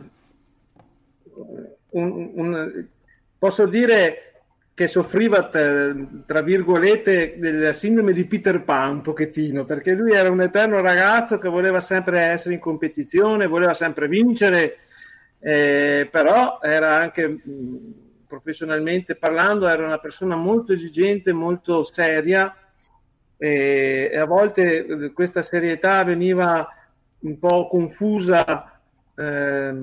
un, 1.92 2.30
un, 2.34 2.86
posso 3.38 3.66
dire 3.66 4.32
che 4.74 4.86
soffriva 4.86 5.50
tra 6.24 6.40
virgolette 6.40 7.38
della 7.38 7.74
sindrome 7.74 8.12
di 8.12 8.24
Peter 8.24 8.62
Pan 8.62 8.90
un 8.90 9.00
pochettino 9.02 9.64
perché 9.64 9.92
lui 9.92 10.12
era 10.12 10.30
un 10.30 10.40
eterno 10.40 10.80
ragazzo 10.80 11.36
che 11.36 11.48
voleva 11.48 11.80
sempre 11.80 12.20
essere 12.20 12.54
in 12.54 12.60
competizione 12.60 13.46
voleva 13.46 13.74
sempre 13.74 14.08
vincere 14.08 14.78
eh, 15.40 16.08
però 16.10 16.58
era 16.62 16.96
anche 16.96 17.38
professionalmente 18.26 19.14
parlando 19.14 19.68
era 19.68 19.84
una 19.84 19.98
persona 19.98 20.36
molto 20.36 20.72
esigente 20.72 21.32
molto 21.32 21.84
seria 21.84 22.56
e, 23.36 24.08
e 24.10 24.16
a 24.16 24.24
volte 24.24 25.12
questa 25.12 25.42
serietà 25.42 26.02
veniva 26.02 26.66
un 27.20 27.38
po' 27.38 27.66
confusa 27.68 28.80
eh, 29.14 29.74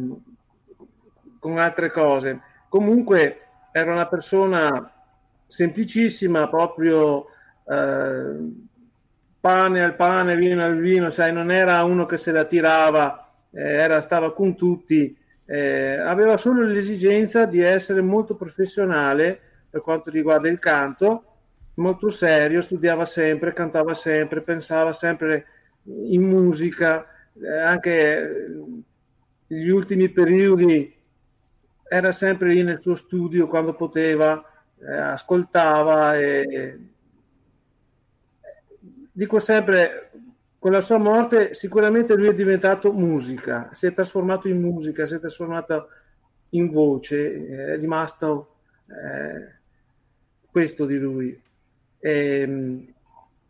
con 1.39 1.57
altre 1.57 1.91
cose. 1.91 2.39
Comunque 2.67 3.41
era 3.71 3.91
una 3.91 4.07
persona 4.07 4.91
semplicissima, 5.47 6.47
proprio 6.47 7.25
eh, 7.65 8.67
pane 9.39 9.83
al 9.83 9.95
pane, 9.95 10.35
vino 10.35 10.63
al 10.63 10.77
vino, 10.77 11.09
sai, 11.09 11.33
non 11.33 11.51
era 11.51 11.83
uno 11.83 12.05
che 12.05 12.17
se 12.17 12.31
la 12.31 12.45
tirava, 12.45 13.31
eh, 13.51 13.61
era, 13.61 14.01
stava 14.01 14.33
con 14.33 14.55
tutti, 14.55 15.15
eh, 15.45 15.97
aveva 15.97 16.37
solo 16.37 16.61
l'esigenza 16.61 17.45
di 17.45 17.61
essere 17.61 18.01
molto 18.01 18.35
professionale 18.35 19.39
per 19.69 19.81
quanto 19.81 20.11
riguarda 20.11 20.47
il 20.47 20.59
canto, 20.59 21.23
molto 21.75 22.09
serio, 22.09 22.61
studiava 22.61 23.05
sempre, 23.05 23.53
cantava 23.53 23.93
sempre, 23.93 24.41
pensava 24.41 24.91
sempre 24.91 25.45
in 25.85 26.21
musica, 26.21 27.05
eh, 27.41 27.57
anche 27.59 28.47
gli 29.47 29.69
ultimi 29.69 30.09
periodi 30.09 30.98
era 31.89 32.11
sempre 32.11 32.53
lì 32.53 32.63
nel 32.63 32.81
suo 32.81 32.93
studio 32.93 33.47
quando 33.47 33.73
poteva, 33.73 34.43
eh, 34.79 34.95
ascoltava 34.95 36.15
e 36.17 36.79
dico 39.11 39.39
sempre 39.39 40.11
con 40.59 40.71
la 40.71 40.81
sua 40.81 40.97
morte 40.97 41.53
sicuramente 41.53 42.15
lui 42.15 42.27
è 42.27 42.33
diventato 42.33 42.91
musica, 42.91 43.69
si 43.71 43.87
è 43.87 43.93
trasformato 43.93 44.47
in 44.47 44.61
musica, 44.61 45.05
si 45.05 45.15
è 45.15 45.19
trasformato 45.19 45.89
in 46.49 46.69
voce, 46.69 47.47
è 47.47 47.77
rimasto 47.77 48.55
eh, 48.87 49.57
questo 50.51 50.85
di 50.85 50.97
lui. 50.97 51.41
E, 51.99 52.39
ehm, 52.41 52.93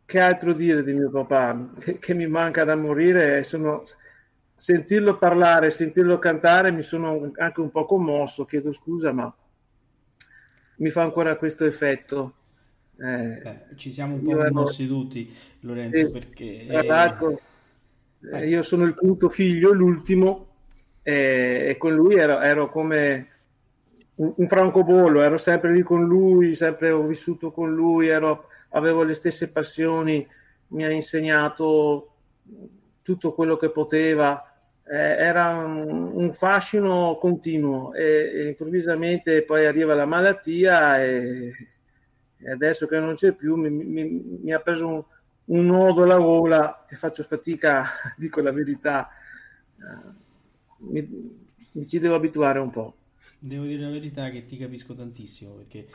che 0.05 0.19
altro 0.19 0.53
dire 0.53 0.81
di 0.83 0.93
mio 0.93 1.09
papà? 1.09 1.71
Che, 1.79 1.97
che 1.99 2.13
mi 2.13 2.27
manca 2.27 2.63
da 2.63 2.75
morire 2.75 3.43
sono 3.43 3.83
sentirlo 4.59 5.15
parlare, 5.15 5.69
sentirlo 5.69 6.19
cantare 6.19 6.69
mi 6.71 6.81
sono 6.81 7.31
anche 7.37 7.61
un 7.61 7.71
po' 7.71 7.85
commosso, 7.85 8.43
chiedo 8.43 8.73
scusa, 8.73 9.13
ma 9.13 9.33
mi 10.75 10.89
fa 10.89 11.01
ancora 11.01 11.37
questo 11.37 11.63
effetto. 11.63 12.33
Eh, 12.97 13.39
Beh, 13.41 13.65
ci 13.75 13.89
siamo 13.93 14.15
un 14.15 14.21
po' 14.21 14.35
commossi 14.35 14.83
ero... 14.83 14.93
tutti, 14.93 15.33
Lorenzo, 15.61 15.99
eh, 15.99 16.11
perché... 16.11 16.67
Ecco, 16.67 17.39
eh, 18.33 18.49
io 18.49 18.61
sono 18.61 18.83
il 18.83 18.95
quinto 18.95 19.29
figlio, 19.29 19.71
l'ultimo, 19.71 20.47
e, 21.03 21.75
con 21.77 21.93
lui 21.93 22.15
ero, 22.15 22.41
ero 22.41 22.69
come 22.69 23.27
un, 24.15 24.33
un, 24.35 24.47
francobollo, 24.49 25.21
ero 25.21 25.37
sempre 25.37 25.71
lì 25.71 25.83
con 25.83 26.03
lui, 26.03 26.53
sempre 26.53 26.91
ho 26.91 27.05
vissuto 27.05 27.51
con 27.51 27.73
lui, 27.73 28.09
ero, 28.09 28.49
avevo 28.71 29.03
le 29.03 29.13
stesse 29.13 29.47
passioni, 29.47 30.27
mi 30.67 30.83
ha 30.83 30.91
insegnato 30.91 32.11
tutto 33.01 33.33
quello 33.33 33.55
che 33.55 33.69
poteva 33.69 34.43
eh, 34.89 34.95
era 34.95 35.49
un, 35.49 36.11
un, 36.15 36.33
fascino 36.33 37.17
continuo 37.19 37.93
e, 37.93 38.31
e, 38.33 38.47
improvvisamente 38.47 39.43
poi 39.43 39.67
arriva 39.67 39.93
la 39.93 40.07
malattia 40.07 40.99
e, 40.99 41.53
e 42.37 42.51
adesso 42.51 42.87
che 42.87 42.97
non 42.97 43.13
c'è 43.13 43.33
più 43.33 43.55
mi, 43.55 43.69
mi, 43.69 44.39
mi 44.41 44.51
ha 44.51 44.59
preso 44.59 44.87
un, 44.87 45.03
un, 45.45 45.65
nodo 45.67 46.03
alla 46.03 46.17
gola 46.17 46.85
che 46.87 46.95
faccio 46.95 47.21
fatica, 47.21 47.85
dico 48.17 48.41
la 48.41 48.51
verità, 48.51 49.09
uh, 49.77 50.87
mi, 50.91 51.07
mi 51.73 51.87
ci 51.87 51.99
devo 51.99 52.15
abituare 52.15 52.57
un 52.57 52.71
po'. 52.71 52.95
Devo 53.37 53.65
dire 53.65 53.83
la 53.83 53.91
verità 53.91 54.31
che 54.31 54.43
ti 54.43 54.57
capisco 54.57 54.95
tantissimo 54.95 55.51
perché 55.53 55.87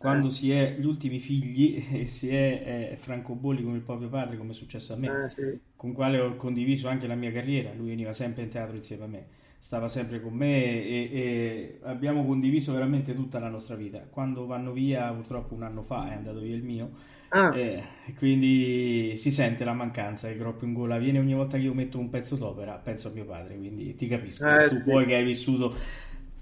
quando 0.00 0.28
eh. 0.28 0.30
si 0.30 0.50
è 0.50 0.76
gli 0.78 0.86
ultimi 0.86 1.18
figli 1.18 1.84
e 1.92 2.06
si 2.06 2.34
è 2.34 2.90
eh, 2.92 2.96
francobolli 2.96 3.62
come 3.62 3.76
il 3.76 3.82
proprio 3.82 4.08
padre, 4.08 4.38
come 4.38 4.52
è 4.52 4.54
successo 4.54 4.94
a 4.94 4.96
me, 4.96 5.24
eh, 5.24 5.28
sì. 5.28 5.60
con 5.76 5.92
quale 5.92 6.18
ho 6.18 6.36
condiviso 6.36 6.88
anche 6.88 7.06
la 7.06 7.14
mia 7.14 7.30
carriera, 7.30 7.70
lui 7.74 7.90
veniva 7.90 8.14
sempre 8.14 8.44
in 8.44 8.48
teatro 8.48 8.74
insieme 8.74 9.04
a 9.04 9.08
me, 9.08 9.26
stava 9.58 9.88
sempre 9.88 10.22
con 10.22 10.32
me 10.32 10.64
e, 10.82 11.10
e 11.12 11.78
abbiamo 11.82 12.24
condiviso 12.24 12.72
veramente 12.72 13.14
tutta 13.14 13.38
la 13.38 13.50
nostra 13.50 13.74
vita. 13.76 13.98
Quando 14.08 14.46
vanno 14.46 14.72
via, 14.72 15.12
purtroppo 15.12 15.52
un 15.52 15.64
anno 15.64 15.82
fa 15.82 16.10
è 16.10 16.14
andato 16.14 16.40
via 16.40 16.56
il 16.56 16.64
mio, 16.64 16.92
ah. 17.28 17.54
eh, 17.54 17.84
quindi 18.16 19.12
si 19.18 19.30
sente 19.30 19.64
la 19.64 19.74
mancanza, 19.74 20.30
il 20.30 20.38
groppo 20.38 20.64
in 20.64 20.72
gola 20.72 20.96
viene 20.96 21.18
ogni 21.18 21.34
volta 21.34 21.58
che 21.58 21.64
io 21.64 21.74
metto 21.74 21.98
un 21.98 22.08
pezzo 22.08 22.36
d'opera, 22.36 22.80
penso 22.82 23.08
a 23.08 23.12
mio 23.12 23.26
padre, 23.26 23.58
quindi 23.58 23.94
ti 23.96 24.08
capisco, 24.08 24.48
eh, 24.48 24.66
tu 24.68 24.76
sì. 24.76 24.82
poi 24.82 25.04
che 25.04 25.16
hai 25.16 25.24
vissuto 25.24 25.74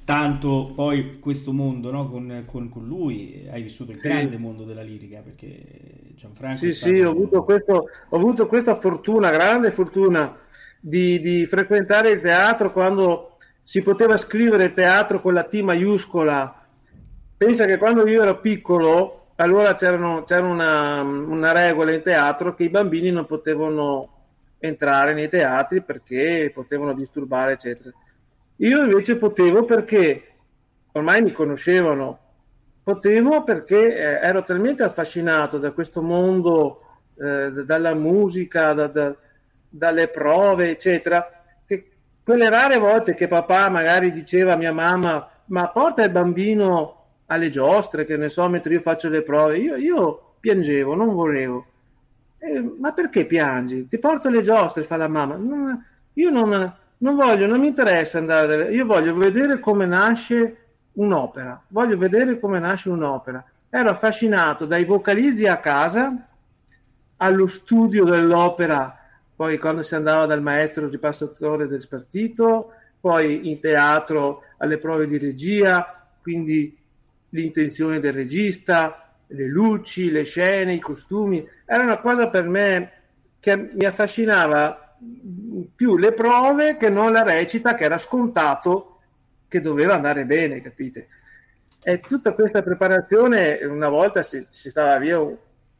tanto 0.09 0.73
poi 0.75 1.19
questo 1.19 1.53
mondo 1.53 1.91
no? 1.91 2.09
con, 2.09 2.45
con, 2.47 2.71
con, 2.71 2.87
lui 2.87 3.47
hai 3.53 3.61
vissuto 3.61 3.91
il 3.91 3.99
sì. 3.99 4.09
grande 4.09 4.39
mondo 4.39 4.65
della 4.65 4.81
lirica 4.81 5.21
perché 5.21 5.61
Gianfranco 6.15 6.57
sì 6.57 6.73
stato... 6.73 6.95
sì 6.95 7.01
ho 7.03 7.11
avuto, 7.11 7.45
questo, 7.45 7.91
ho 8.09 8.17
avuto, 8.17 8.47
questa 8.47 8.75
fortuna 8.77 9.31
grande 9.31 9.71
fortuna 9.71 10.35
di, 10.81 11.21
di, 11.21 11.45
frequentare 11.45 12.09
il 12.13 12.23
teatro 12.23 12.73
quando 12.73 13.37
si 13.63 13.83
poteva 13.83 14.17
scrivere 14.17 14.73
teatro 14.73 15.21
con 15.21 15.35
la 15.35 15.45
T 15.45 15.61
maiuscola 15.61 16.67
pensa 17.37 17.67
che 17.67 17.77
quando 17.77 18.09
io 18.09 18.23
ero 18.23 18.41
piccolo 18.41 19.33
allora 19.37 19.75
c'era 19.75 20.23
una, 20.43 21.03
una 21.03 21.53
regola 21.53 21.93
in 21.93 22.01
teatro 22.01 22.55
che 22.55 22.65
i 22.65 22.71
bambini 22.71 23.11
non 23.11 23.27
potevano 23.27 24.09
entrare 24.59 25.13
nei 25.13 25.29
teatri 25.29 25.83
perché 25.83 26.51
potevano 26.55 26.95
disturbare 26.95 27.53
eccetera 27.53 27.93
io 28.61 28.85
invece 28.85 29.17
potevo 29.17 29.65
perché 29.65 30.23
ormai 30.93 31.23
mi 31.23 31.33
conoscevano, 31.33 32.19
potevo 32.83 33.45
perché 33.45 33.97
eh, 33.97 34.27
ero 34.27 34.43
talmente 34.43 34.83
affascinato 34.83 35.59
da 35.59 35.71
questo 35.71 36.03
mondo, 36.03 36.83
eh, 37.21 37.53
dalla 37.53 37.95
musica, 37.95 38.73
da, 38.73 38.87
da, 38.89 39.15
dalle 39.69 40.09
prove, 40.09 40.71
eccetera, 40.71 41.43
che 41.65 41.91
quelle 42.25 42.49
rare 42.49 42.79
volte 42.79 43.15
che 43.15 43.29
papà 43.29 43.69
magari 43.69 44.11
diceva 44.11 44.55
a 44.55 44.57
mia 44.57 44.73
mamma, 44.73 45.29
ma 45.47 45.69
porta 45.69 46.03
il 46.03 46.11
bambino 46.11 46.95
alle 47.27 47.51
giostre, 47.51 48.05
che 48.05 48.17
ne 48.17 48.29
so, 48.29 48.49
mentre 48.49 48.73
io 48.73 48.81
faccio 48.81 49.09
le 49.09 49.23
prove, 49.23 49.59
io, 49.59 49.77
io 49.77 50.35
piangevo, 50.41 50.95
non 50.95 51.15
volevo. 51.15 51.67
Eh, 52.39 52.61
ma 52.79 52.93
perché 52.93 53.25
piangi? 53.27 53.87
Ti 53.87 53.99
porto 53.99 54.29
alle 54.29 54.43
giostre, 54.43 54.83
fa 54.83 54.97
la 54.97 55.09
mamma. 55.09 55.37
Non, 55.37 55.85
io 56.15 56.31
non 56.31 56.75
non 56.99 57.15
voglio, 57.15 57.47
non 57.47 57.61
mi 57.61 57.69
interessa 57.69 58.19
andare, 58.19 58.73
io 58.73 58.85
voglio 58.85 59.15
vedere 59.15 59.59
come 59.61 59.87
nasce 59.87 60.57
un'opera, 60.93 61.63
voglio 61.69 61.97
vedere 61.97 62.39
come 62.39 62.59
nasce 62.59 62.89
un'opera. 62.91 63.45
Ero 63.71 63.91
affascinato 63.91 64.67
dai 64.67 64.85
vocalizzi 64.85 65.47
a 65.47 65.59
casa, 65.59 66.29
allo 67.17 67.47
studio 67.47 68.05
dell'opera, 68.05 68.97
poi 69.35 69.59
quando 69.59 69.83
si 69.83 69.95
andava 69.95 70.27
dal 70.27 70.43
maestro 70.43 70.89
ripassatore 70.89 71.69
del 71.69 71.81
spartito, 71.81 72.73
poi 73.01 73.49
in 73.51 73.61
teatro 73.61 74.43
alle 74.59 74.79
prove 74.79 75.07
di 75.07 75.19
regia, 75.19 76.09
quindi 76.21 76.77
l'intenzione 77.31 78.01
del 78.01 78.13
regista, 78.13 79.13
le 79.29 79.47
luci, 79.47 80.11
le 80.11 80.25
scene, 80.25 80.75
i 80.75 80.81
costumi. 80.81 81.47
Era 81.65 81.83
una 81.83 81.99
cosa 81.99 82.29
per 82.29 82.49
me 82.49 82.93
che 83.39 83.57
mi 83.57 83.85
affascinava 83.85 84.97
più 85.75 85.97
le 85.97 86.13
prove 86.13 86.77
che 86.77 86.89
non 86.89 87.13
la 87.13 87.23
recita 87.23 87.75
che 87.75 87.85
era 87.85 87.99
scontato 87.99 88.99
che 89.49 89.61
doveva 89.61 89.95
andare 89.95 90.25
bene, 90.25 90.61
capite? 90.61 91.09
E 91.83 92.01
tutta 92.01 92.33
questa 92.35 92.63
preparazione, 92.63 93.61
una 93.65 93.89
volta 93.89 94.23
si, 94.23 94.45
si 94.49 94.69
stava 94.69 94.99
via 94.99 95.21
un, 95.21 95.37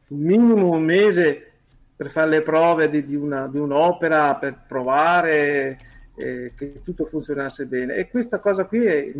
minimo 0.07 0.71
un 0.71 0.83
mese 0.83 1.51
per 1.95 2.09
fare 2.09 2.29
le 2.29 2.41
prove 2.41 2.89
di, 2.89 3.03
di, 3.03 3.15
una, 3.15 3.47
di 3.47 3.59
un'opera, 3.59 4.35
per 4.35 4.63
provare 4.67 5.77
eh, 6.15 6.53
che 6.55 6.81
tutto 6.83 7.05
funzionasse 7.05 7.65
bene. 7.65 7.95
E 7.95 8.09
questa 8.09 8.39
cosa 8.39 8.65
qui 8.65 8.85
è, 8.85 9.11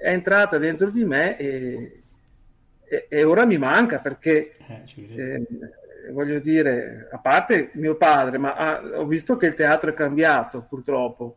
è 0.00 0.10
entrata 0.10 0.56
dentro 0.56 0.88
di 0.90 1.04
me 1.04 1.36
e, 1.36 2.02
e, 2.84 3.06
e 3.08 3.24
ora 3.24 3.44
mi 3.44 3.58
manca 3.58 3.98
perché 3.98 4.56
eh, 4.86 5.46
voglio 6.12 6.38
dire, 6.38 7.08
a 7.10 7.18
parte 7.18 7.70
mio 7.74 7.96
padre, 7.96 8.38
ma 8.38 8.54
ah, 8.54 9.00
ho 9.00 9.06
visto 9.06 9.36
che 9.36 9.46
il 9.46 9.54
teatro 9.54 9.90
è 9.90 9.94
cambiato 9.94 10.66
purtroppo. 10.68 11.36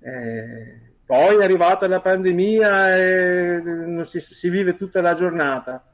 Eh, 0.00 0.88
poi 1.04 1.36
è 1.36 1.42
arrivata 1.42 1.88
la 1.88 2.00
pandemia 2.00 2.96
e 2.96 3.62
si, 4.04 4.20
si 4.20 4.48
vive 4.48 4.76
tutta 4.76 5.00
la 5.00 5.14
giornata. 5.14 5.84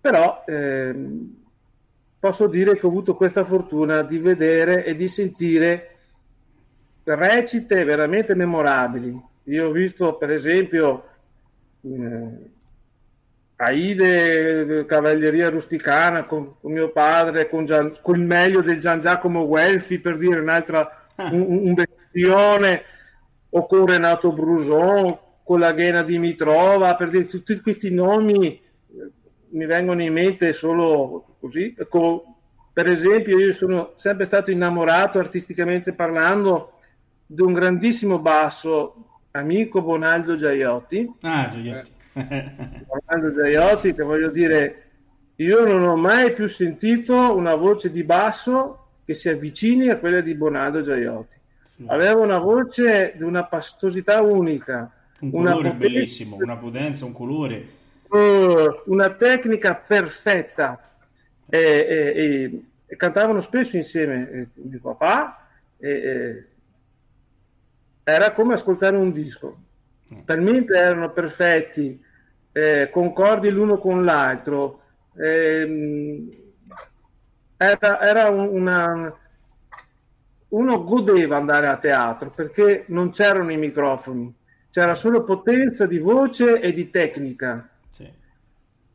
Però 0.00 0.44
eh, 0.46 0.94
posso 2.18 2.46
dire 2.46 2.76
che 2.76 2.86
ho 2.86 2.88
avuto 2.88 3.16
questa 3.16 3.44
fortuna 3.44 4.02
di 4.02 4.18
vedere 4.18 4.84
e 4.84 4.94
di 4.94 5.08
sentire 5.08 5.96
recite 7.04 7.84
veramente 7.84 8.34
memorabili. 8.34 9.20
Io 9.44 9.68
ho 9.68 9.72
visto, 9.72 10.16
per 10.16 10.30
esempio, 10.30 11.04
eh, 11.82 12.50
Aide, 13.62 14.86
Cavalleria 14.86 15.50
Rusticana 15.50 16.22
con, 16.24 16.54
con 16.58 16.72
mio 16.72 16.90
padre, 16.90 17.46
con, 17.46 17.66
Gian, 17.66 17.94
con, 18.00 18.18
il 18.18 18.24
meglio 18.24 18.62
del 18.62 18.78
Gian 18.78 19.00
Giacomo 19.00 19.46
Guelfi, 19.46 19.98
per 19.98 20.16
dire 20.16 20.40
un'altra, 20.40 21.08
ah. 21.16 21.28
un, 21.30 21.46
un 21.66 21.74
bestione, 21.74 22.82
o 23.50 23.66
con 23.66 23.84
Renato 23.84 24.32
Bruson, 24.32 25.18
con 25.44 25.60
la 25.60 25.72
Ghena 25.72 26.02
Dimitrova, 26.02 26.94
per 26.94 27.10
dire 27.10 27.24
tutti 27.24 27.60
questi 27.60 27.92
nomi 27.92 28.48
eh, 28.48 28.62
mi 29.50 29.66
vengono 29.66 30.02
in 30.02 30.12
mente 30.14 30.54
solo 30.54 31.36
così. 31.38 31.76
Con, 31.86 32.22
per 32.72 32.88
esempio, 32.88 33.38
io 33.38 33.52
sono 33.52 33.92
sempre 33.94 34.24
stato 34.24 34.50
innamorato 34.50 35.18
artisticamente 35.18 35.92
parlando 35.92 36.78
di 37.26 37.42
un 37.42 37.52
grandissimo 37.52 38.20
basso 38.20 39.20
amico 39.32 39.82
Bonaldo 39.82 40.34
Giaiotti. 40.34 41.12
Ah, 41.20 41.48
Giaiotti. 41.48 41.98
Bonaldo 42.12 43.34
Giaiotti, 43.34 43.94
che 43.94 44.02
voglio 44.02 44.30
dire, 44.30 44.82
io 45.36 45.64
non 45.64 45.82
ho 45.82 45.96
mai 45.96 46.32
più 46.32 46.46
sentito 46.46 47.34
una 47.34 47.54
voce 47.54 47.90
di 47.90 48.02
basso 48.02 48.86
che 49.04 49.14
si 49.14 49.28
avvicini 49.28 49.88
a 49.88 49.96
quella 49.96 50.20
di 50.20 50.34
Bonaldo 50.34 50.80
Giaiotti. 50.80 51.36
Sì. 51.64 51.84
Aveva 51.86 52.20
una 52.20 52.38
voce 52.38 53.14
di 53.16 53.22
una 53.22 53.44
pastosità 53.44 54.20
unica. 54.22 54.90
Un 55.20 55.30
colore 55.30 55.52
una 55.52 55.62
potenza, 55.70 55.78
bellissimo, 55.78 56.36
una 56.36 56.56
potenza, 56.56 57.04
un 57.04 57.12
colore. 57.12 57.64
Uh, 58.08 58.82
una 58.86 59.10
tecnica 59.10 59.74
perfetta. 59.74 60.84
E, 61.46 61.58
e, 61.58 62.12
e, 62.14 62.62
e 62.86 62.96
cantavano 62.96 63.40
spesso 63.40 63.76
insieme 63.76 64.30
eh, 64.30 64.48
mio 64.54 64.78
papà 64.80 65.46
e, 65.78 66.44
era 68.04 68.32
come 68.32 68.54
ascoltare 68.54 68.96
un 68.96 69.12
disco. 69.12 69.58
Mm. 70.12 70.18
Talmente 70.24 70.74
erano 70.74 71.12
perfetti, 71.12 72.02
eh, 72.52 72.88
concordi 72.90 73.48
l'uno 73.50 73.78
con 73.78 74.04
l'altro. 74.04 74.80
Eh, 75.16 76.38
era, 77.56 78.00
era 78.00 78.28
una, 78.30 79.16
uno 80.48 80.84
godeva 80.84 81.36
andare 81.36 81.68
a 81.68 81.76
teatro 81.76 82.30
perché 82.30 82.84
non 82.88 83.10
c'erano 83.10 83.52
i 83.52 83.56
microfoni, 83.56 84.34
c'era 84.70 84.94
solo 84.94 85.24
potenza 85.24 85.86
di 85.86 85.98
voce 85.98 86.60
e 86.60 86.72
di 86.72 86.90
tecnica. 86.90 87.68
Sì. 87.90 88.08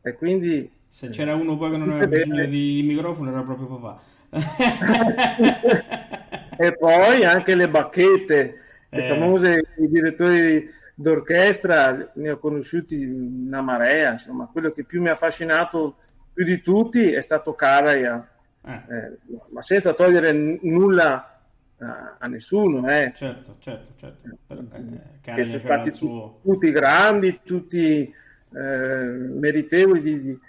E 0.01 0.13
quindi... 0.13 0.72
Se 0.88 1.10
c'era 1.10 1.36
uno 1.36 1.57
poi 1.57 1.72
che 1.72 1.77
non 1.77 1.91
aveva 1.91 2.07
bisogno 2.07 2.45
di 2.45 2.81
microfono 2.86 3.29
era 3.29 3.41
proprio 3.41 3.67
papà. 3.67 4.01
e 6.57 6.75
poi 6.75 7.25
anche 7.25 7.53
le 7.53 7.69
bacchette 7.69 8.60
le 8.89 9.03
eh. 9.03 9.07
famose 9.07 9.67
direttori 9.75 10.67
d'orchestra 10.96 12.12
ne 12.14 12.32
ho 12.32 12.40
conosciuti 12.40 13.04
una 13.04 13.62
marea, 13.62 14.14
insomma, 14.14 14.50
quello 14.52 14.72
che 14.72 14.86
più 14.86 15.02
mi 15.02 15.10
ha 15.10 15.12
affascinato 15.12 15.98
più 16.34 16.46
di 16.46 16.62
tutti 16.62 17.12
è 17.12 17.22
stato 17.22 17.54
Karajan, 17.54 18.28
eh. 18.66 18.74
eh, 18.74 19.18
ma 19.50 19.62
senza 19.62 19.94
togliere 19.94 20.32
n- 20.32 20.60
nulla 20.64 21.42
a, 21.80 22.16
a 22.18 22.28
nessuno. 22.28 22.90
Eh. 22.90 23.12
Certo, 23.14 23.58
certo, 23.60 23.94
certo. 23.98 24.38
Però, 24.48 24.62
eh, 24.62 25.20
che 25.22 25.46
sono 25.46 25.60
stati 25.60 25.94
suo... 25.94 26.40
tutti 26.42 26.72
grandi, 26.72 27.42
tutti 27.44 28.02
eh, 28.54 28.60
meritevoli 28.60 30.02
di, 30.02 30.22
di, 30.22 30.40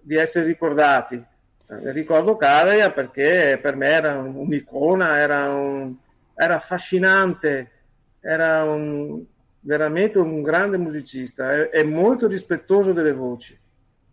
di, 0.00 0.16
essere 0.16 0.46
ricordati. 0.46 1.14
Eh, 1.14 1.92
ricordo 1.92 2.36
Karajan 2.36 2.92
perché 2.92 3.58
per 3.60 3.76
me 3.76 3.88
era 3.88 4.18
un'icona, 4.18 5.18
era, 5.18 5.50
un, 5.50 5.94
era 6.34 6.56
affascinante 6.56 7.70
era 8.24 8.62
un, 8.62 9.20
veramente 9.62 10.18
un 10.18 10.42
grande 10.42 10.78
musicista 10.78 11.54
e, 11.54 11.70
e, 11.72 11.84
molto 11.84 12.26
rispettoso 12.26 12.92
delle 12.92 13.12
voci. 13.12 13.58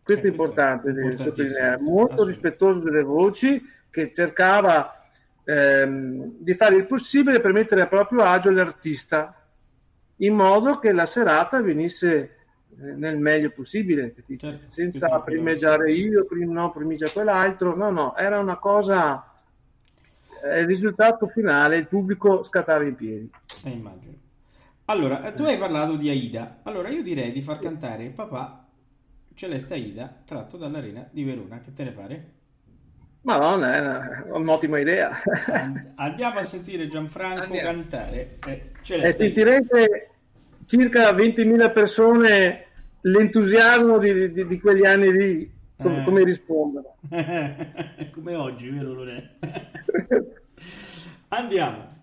Questo 0.02 0.28
è 0.28 0.30
importante 0.30 0.92
di 0.92 1.18
sottolineare, 1.18 1.82
molto 1.82 2.24
rispettoso 2.24 2.80
delle 2.80 3.04
voci 3.04 3.62
che 3.90 4.12
cercava 4.12 5.04
ehm, 5.44 6.34
di 6.40 6.54
fare 6.56 6.76
il 6.76 6.86
possibile 6.86 7.40
per 7.40 7.54
mettere 7.54 7.82
a 7.82 7.88
proprio 7.88 8.24
agio 8.24 8.50
l'artista 8.50 9.36
in 10.18 10.34
modo 10.34 10.80
che 10.80 10.92
la 10.92 11.06
serata 11.06 11.62
venisse 11.62 12.36
eh, 12.82 12.92
nel 12.94 13.18
meglio 13.18 13.52
possibile, 13.52 14.14
certo, 14.38 14.64
senza 14.68 15.20
primeggiare 15.20 15.92
io, 15.92 16.26
prim- 16.26 16.52
no, 16.52 16.72
primeggia 16.72 17.10
quell'altro, 17.10 17.76
no, 17.76 17.92
no, 17.92 18.16
era 18.16 18.40
una 18.40 18.58
cosa 18.58 19.24
il 20.44 20.66
risultato 20.66 21.28
finale, 21.28 21.78
il 21.78 21.88
pubblico 21.88 22.44
scattava 22.44 22.84
in 22.84 22.96
piedi. 22.96 23.30
Eh, 23.64 23.70
immagino. 23.70 24.14
Allora, 24.89 25.23
eh, 25.23 25.34
tu 25.34 25.43
hai 25.43 25.58
parlato 25.60 25.95
di 25.95 26.10
Aida. 26.10 26.62
Allora, 26.63 26.89
io 26.89 27.04
direi 27.04 27.32
di 27.32 27.43
far 27.43 27.60
cantare 27.60 28.08
papà 28.08 28.65
Celeste 29.36 29.75
Aida, 29.75 30.12
tratto 30.25 30.58
dall'Arena 30.58 31.08
di 31.12 31.23
Verona. 31.23 31.60
Che 31.60 31.71
te 31.75 31.84
ne 31.84 31.91
pare? 31.91 32.32
Madonna, 33.21 34.23
è 34.25 34.32
un'ottima 34.32 34.80
idea. 34.80 35.12
Andiamo 35.95 36.39
a 36.39 36.41
sentire 36.41 36.88
Gianfranco 36.88 37.43
Andiamo. 37.43 37.69
cantare 37.69 38.39
eh, 38.47 38.71
E 38.88 39.12
sentirete 39.12 40.10
circa 40.65 41.12
20.000 41.12 41.71
persone 41.71 42.65
l'entusiasmo 43.02 43.99
di, 43.99 44.32
di, 44.32 44.47
di 44.47 44.60
quegli 44.60 44.86
anni 44.88 45.12
lì 45.12 45.52
come, 45.78 46.02
eh. 46.02 46.04
come 46.04 46.23
rispondono. 46.23 46.95
come 48.12 48.36
oggi, 48.36 48.69
vero 48.69 48.93
Lore? 48.93 49.38
Andiamo. 51.30 51.97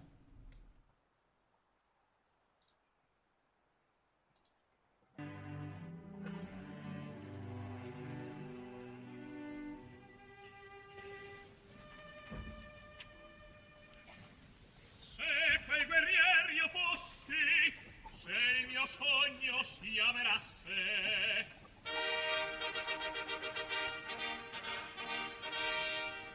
chiamerasse. 19.97 21.47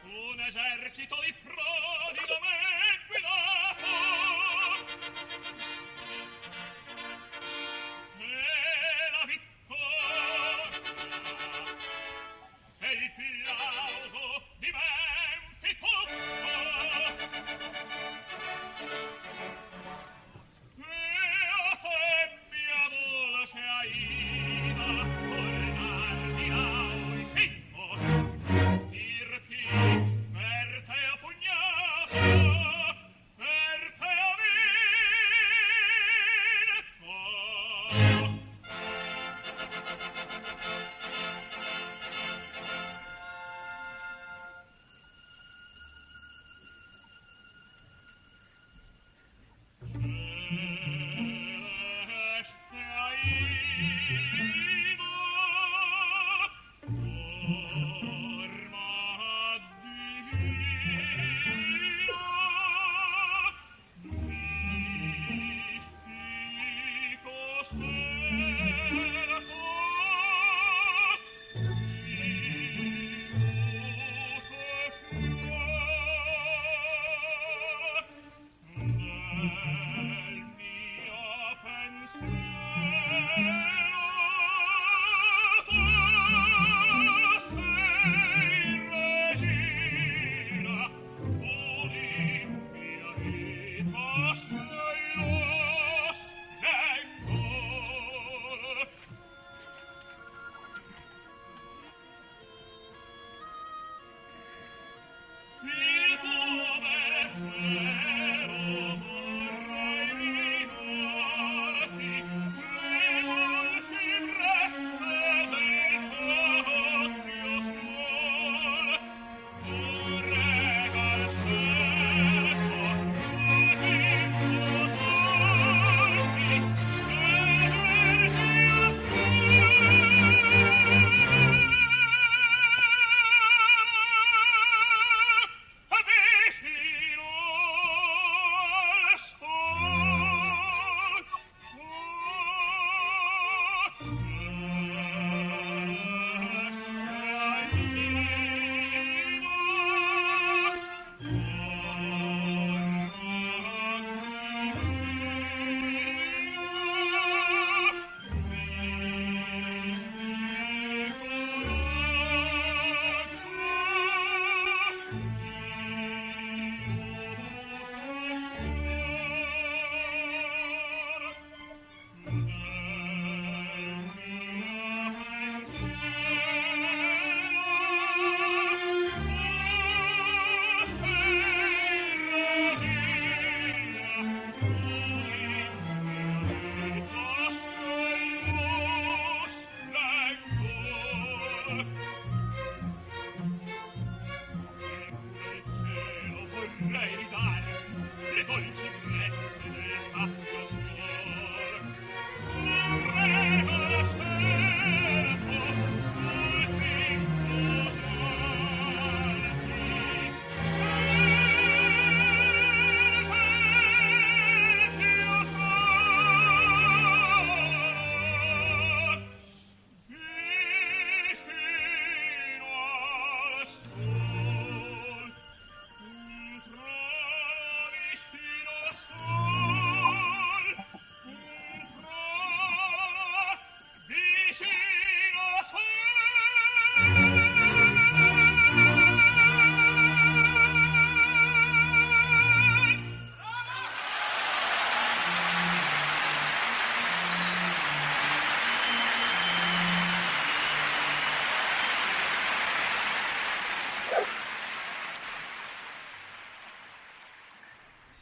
Un 0.02 0.40
esercito 0.40 1.16
di 1.24 1.32
pro 1.44 1.81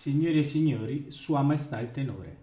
Signori 0.00 0.38
e 0.38 0.44
signori, 0.44 1.04
Sua 1.10 1.42
Maestà 1.42 1.78
il 1.78 1.90
tenore. 1.90 2.34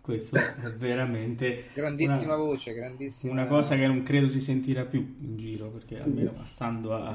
Questo 0.00 0.34
è 0.36 0.70
veramente 0.78 1.64
grandissima 1.74 2.22
una, 2.22 2.36
voce, 2.36 2.72
grandissima. 2.72 3.32
Una 3.34 3.44
cosa 3.44 3.76
che 3.76 3.86
non 3.86 4.02
credo 4.02 4.28
si 4.30 4.40
sentirà 4.40 4.86
più 4.86 5.16
in 5.20 5.36
giro, 5.36 5.68
perché 5.68 6.00
almeno 6.00 6.40
stando 6.44 6.94
a... 6.94 7.14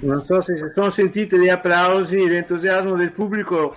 Non 0.00 0.20
so 0.24 0.40
se 0.40 0.56
si 0.56 0.64
sono 0.74 0.90
sentiti 0.90 1.38
gli 1.38 1.48
applausi, 1.48 2.26
l'entusiasmo 2.26 2.96
del 2.96 3.12
pubblico. 3.12 3.72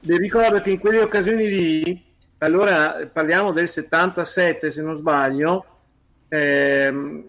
Vi 0.00 0.16
ricordo 0.16 0.58
che 0.60 0.70
in 0.70 0.78
quelle 0.78 1.02
occasioni 1.02 1.46
lì, 1.46 2.04
allora 2.38 3.06
parliamo 3.12 3.52
del 3.52 3.68
77 3.68 4.70
se 4.70 4.80
non 4.80 4.94
sbaglio, 4.94 5.66
ehm, 6.28 7.24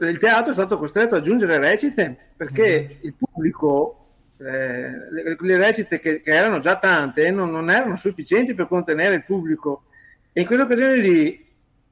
il 0.00 0.18
teatro 0.18 0.50
è 0.50 0.54
stato 0.54 0.76
costretto 0.76 1.14
ad 1.14 1.22
aggiungere 1.22 1.56
recite 1.56 2.32
perché 2.36 2.82
mm-hmm. 2.82 2.98
il 3.00 3.14
pubblico 3.14 3.97
eh, 4.40 4.90
le, 5.10 5.36
le, 5.38 5.56
recite 5.56 5.98
che, 5.98 6.20
che, 6.20 6.30
erano 6.32 6.60
già 6.60 6.76
tante 6.76 7.28
non, 7.30 7.50
non, 7.50 7.70
erano 7.70 7.96
sufficienti 7.96 8.54
per 8.54 8.68
contenere 8.68 9.16
il 9.16 9.24
pubblico. 9.24 9.84
E 10.32 10.40
in 10.40 10.46
quell'occasione 10.46 10.96
lì 10.96 11.46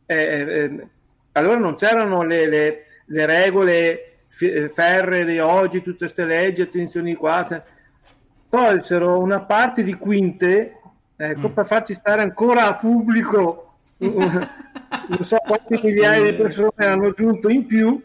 eh, 0.07 0.17
eh, 0.17 0.87
allora 1.33 1.59
non 1.59 1.75
c'erano 1.75 2.23
le, 2.23 2.49
le, 2.49 2.85
le 3.05 3.27
regole 3.27 4.19
f- 4.29 4.69
ferre 4.73 5.25
di 5.25 5.41
oggi 5.41 5.83
tutte 5.83 5.99
queste 5.99 6.25
leggi 6.25 6.63
attenzioni 6.63 7.15
qua 7.15 7.45
cioè, 7.45 7.63
tolsero 8.49 9.19
una 9.19 9.41
parte 9.41 9.83
di 9.83 9.95
quinte 9.95 10.79
ecco, 11.17 11.49
mm. 11.49 11.53
per 11.53 11.67
farci 11.67 11.95
stare 11.95 12.23
ancora 12.23 12.67
a 12.67 12.75
pubblico. 12.77 13.63
Non 15.09 15.23
so 15.23 15.37
quanti 15.39 15.81
migliaia 15.83 16.31
di 16.31 16.37
persone 16.37 16.87
hanno 16.87 17.09
aggiunto 17.09 17.49
in 17.49 17.67
più 17.67 18.01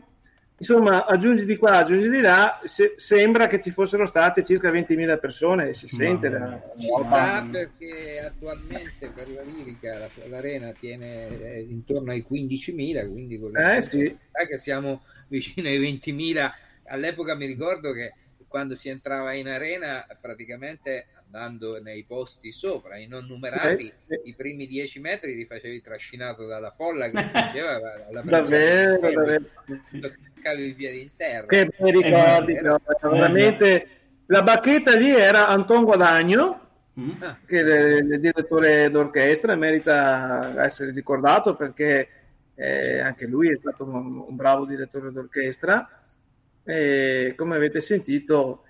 insomma, 0.62 1.06
aggiungi 1.06 1.46
di 1.46 1.58
qua, 1.58 1.78
aggiungi 1.78 2.08
di 2.08 2.22
là, 2.22 2.62
se, 2.64 2.94
sembra 2.96 3.48
che 3.48 3.60
ci 3.60 3.72
fossero 3.72 4.06
state 4.06 4.44
circa 4.44 4.72
20.000 4.72 5.20
persone 5.20 5.70
e 5.70 5.74
si 5.74 5.88
sente. 5.88 6.30
La... 6.30 6.62
Ci 6.78 6.88
sta 7.04 7.48
perché 7.52 8.22
attualmente 8.24 9.10
per 9.10 9.30
la 9.30 9.42
lirica 9.42 9.98
la, 9.98 10.10
l'arena 10.28 10.72
tiene 10.80 11.28
eh, 11.28 11.62
intorno 11.62 12.12
ai 12.12 12.24
15.000, 12.30 13.12
quindi 13.12 13.40
con 13.40 13.58
eh, 13.58 13.82
sì. 13.82 14.16
che 14.48 14.58
siamo 14.58 15.04
vicini 15.28 15.68
ai 15.68 15.80
20.000. 15.80 16.52
All'epoca 16.86 17.36
mi 17.36 17.48
ricordo 17.48 17.92
che 17.92 18.14
quando 18.48 18.76
si 18.76 18.90
entrava 18.90 19.34
in 19.34 19.48
arena 19.48 20.06
praticamente 20.20 21.08
andando 21.32 21.82
nei 21.82 22.04
posti 22.04 22.52
sopra, 22.52 22.98
i 22.98 23.08
non 23.08 23.26
numerati, 23.26 23.92
eh, 24.08 24.22
i 24.26 24.36
primi 24.36 24.68
dieci 24.68 25.00
metri 25.00 25.34
li 25.34 25.46
facevi 25.46 25.82
trascinato 25.82 26.46
dalla 26.46 26.72
folla 26.72 27.10
che 27.10 27.24
diceva 27.32 27.80
la 28.12 28.22
davvero, 28.22 29.00
davvero. 29.00 29.46
Toccavi 29.66 30.68
i 30.68 30.74
piedi 30.74 31.02
in 31.04 31.10
terra. 31.16 31.48
Che 31.48 31.70
mi 31.80 31.92
ricordi, 31.92 32.54
eh, 32.54 32.62
no, 32.62 32.82
veramente 33.02 33.88
la 34.26 34.44
bacchetta 34.44 34.94
lì 34.94 35.10
era 35.10 35.48
Anton 35.48 35.86
Guadagno, 35.86 36.68
mm. 37.00 37.22
che 37.46 37.60
è 37.62 37.96
il, 38.00 38.12
il, 38.12 38.20
direttore 38.20 38.90
d'orchestra, 38.90 39.56
merita 39.56 40.62
essere 40.62 40.92
ricordato 40.92 41.56
perché 41.56 42.10
eh, 42.56 43.00
anche 43.00 43.26
lui 43.26 43.52
è 43.52 43.58
stato 43.58 43.86
un, 43.86 44.26
un 44.28 44.36
bravo 44.36 44.66
direttore 44.66 45.12
d'orchestra 45.12 45.90
e 46.66 47.34
come 47.38 47.56
avete 47.56 47.80
sentito 47.80 48.64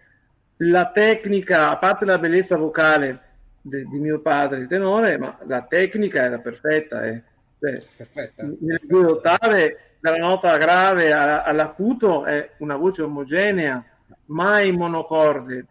la 0.64 0.92
tecnica, 0.92 1.70
a 1.70 1.78
parte 1.78 2.06
la 2.06 2.20
bellezza 2.20 2.56
vocale 2.56 3.20
de, 3.62 3.86
di 3.86 4.00
mio 4.00 4.20
padre, 4.20 4.60
il 4.60 4.68
tenore, 4.68 5.18
ma 5.18 5.38
la 5.46 5.64
tecnica 5.64 6.24
era 6.24 6.40
perfetta. 6.40 7.06
Eh. 7.08 7.22
Cioè, 7.60 7.82
perfetta. 7.96 8.44
Nelle 8.60 8.82
due 8.84 9.06
ottave, 9.06 9.78
dalla 10.00 10.18
nota 10.18 10.58
grave 10.58 11.12
all'acuto, 11.12 12.26
è 12.26 12.52
una 12.58 12.76
voce 12.76 13.02
omogenea, 13.02 13.84
mai 14.26 14.72
monocorde, 14.72 15.66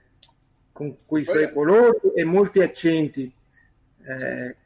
con 0.73 0.97
quei 1.05 1.25
suoi 1.25 1.53
colori 1.53 2.13
e 2.15 2.25
molti 2.25 2.61
accenti. 2.61 3.33
Eh, 4.03 4.57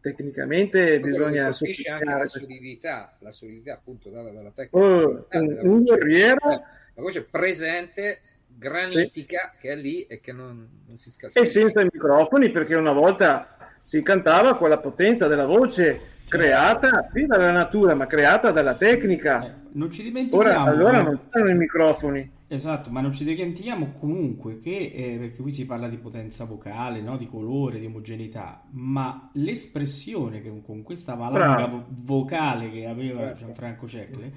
tecnicamente 0.00 1.00
Poi 1.00 1.10
bisogna 1.10 1.46
anche 1.46 2.04
la 2.04 2.26
solidità, 2.26 3.16
la 3.18 3.30
solidità 3.30 3.74
appunto 3.74 4.08
data 4.08 4.30
dalla 4.30 4.52
tecnica. 4.54 4.78
Oh, 4.78 5.26
un, 5.30 5.58
un 5.62 5.82
guerriero, 5.82 6.48
la 6.48 7.02
voce 7.02 7.24
presente 7.24 8.20
granitica 8.58 9.52
sì. 9.54 9.60
che 9.60 9.68
è 9.70 9.76
lì 9.76 10.02
e 10.02 10.20
che 10.20 10.32
non, 10.32 10.68
non 10.86 10.98
si 10.98 11.10
scalfa. 11.10 11.40
E 11.40 11.46
senza 11.46 11.80
i 11.80 11.88
microfoni, 11.90 12.50
perché 12.50 12.74
una 12.74 12.92
volta 12.92 13.56
si 13.82 14.02
cantava 14.02 14.56
con 14.56 14.68
la 14.68 14.78
potenza 14.78 15.28
della 15.28 15.46
voce 15.46 16.16
creata 16.28 17.08
sì 17.12 17.24
dalla 17.24 17.52
natura, 17.52 17.94
ma 17.94 18.06
creata 18.06 18.50
dalla 18.50 18.74
tecnica. 18.74 19.44
Eh, 19.44 19.52
non 19.72 19.90
ci 19.90 20.02
dimentichiamo. 20.02 20.44
Ora, 20.44 20.60
allora 20.60 21.02
non 21.02 21.20
c'erano 21.30 21.50
i 21.50 21.56
microfoni. 21.56 22.36
Esatto, 22.50 22.90
ma 22.90 23.02
non 23.02 23.12
ci 23.12 23.24
dimentichiamo 23.24 23.94
comunque 23.98 24.58
che, 24.58 24.90
eh, 24.94 25.16
perché 25.18 25.42
qui 25.42 25.52
si 25.52 25.66
parla 25.66 25.86
di 25.86 25.98
potenza 25.98 26.44
vocale, 26.44 27.02
no? 27.02 27.18
di 27.18 27.26
colore, 27.26 27.78
di 27.78 27.84
omogeneità, 27.84 28.62
ma 28.70 29.28
l'espressione 29.34 30.40
che 30.40 30.50
con 30.64 30.82
questa 30.82 31.14
valanga 31.14 31.66
vo- 31.66 31.84
vocale 31.90 32.70
che 32.70 32.86
aveva 32.86 33.20
certo. 33.20 33.44
Gianfranco 33.44 33.86
Cecle 33.86 34.32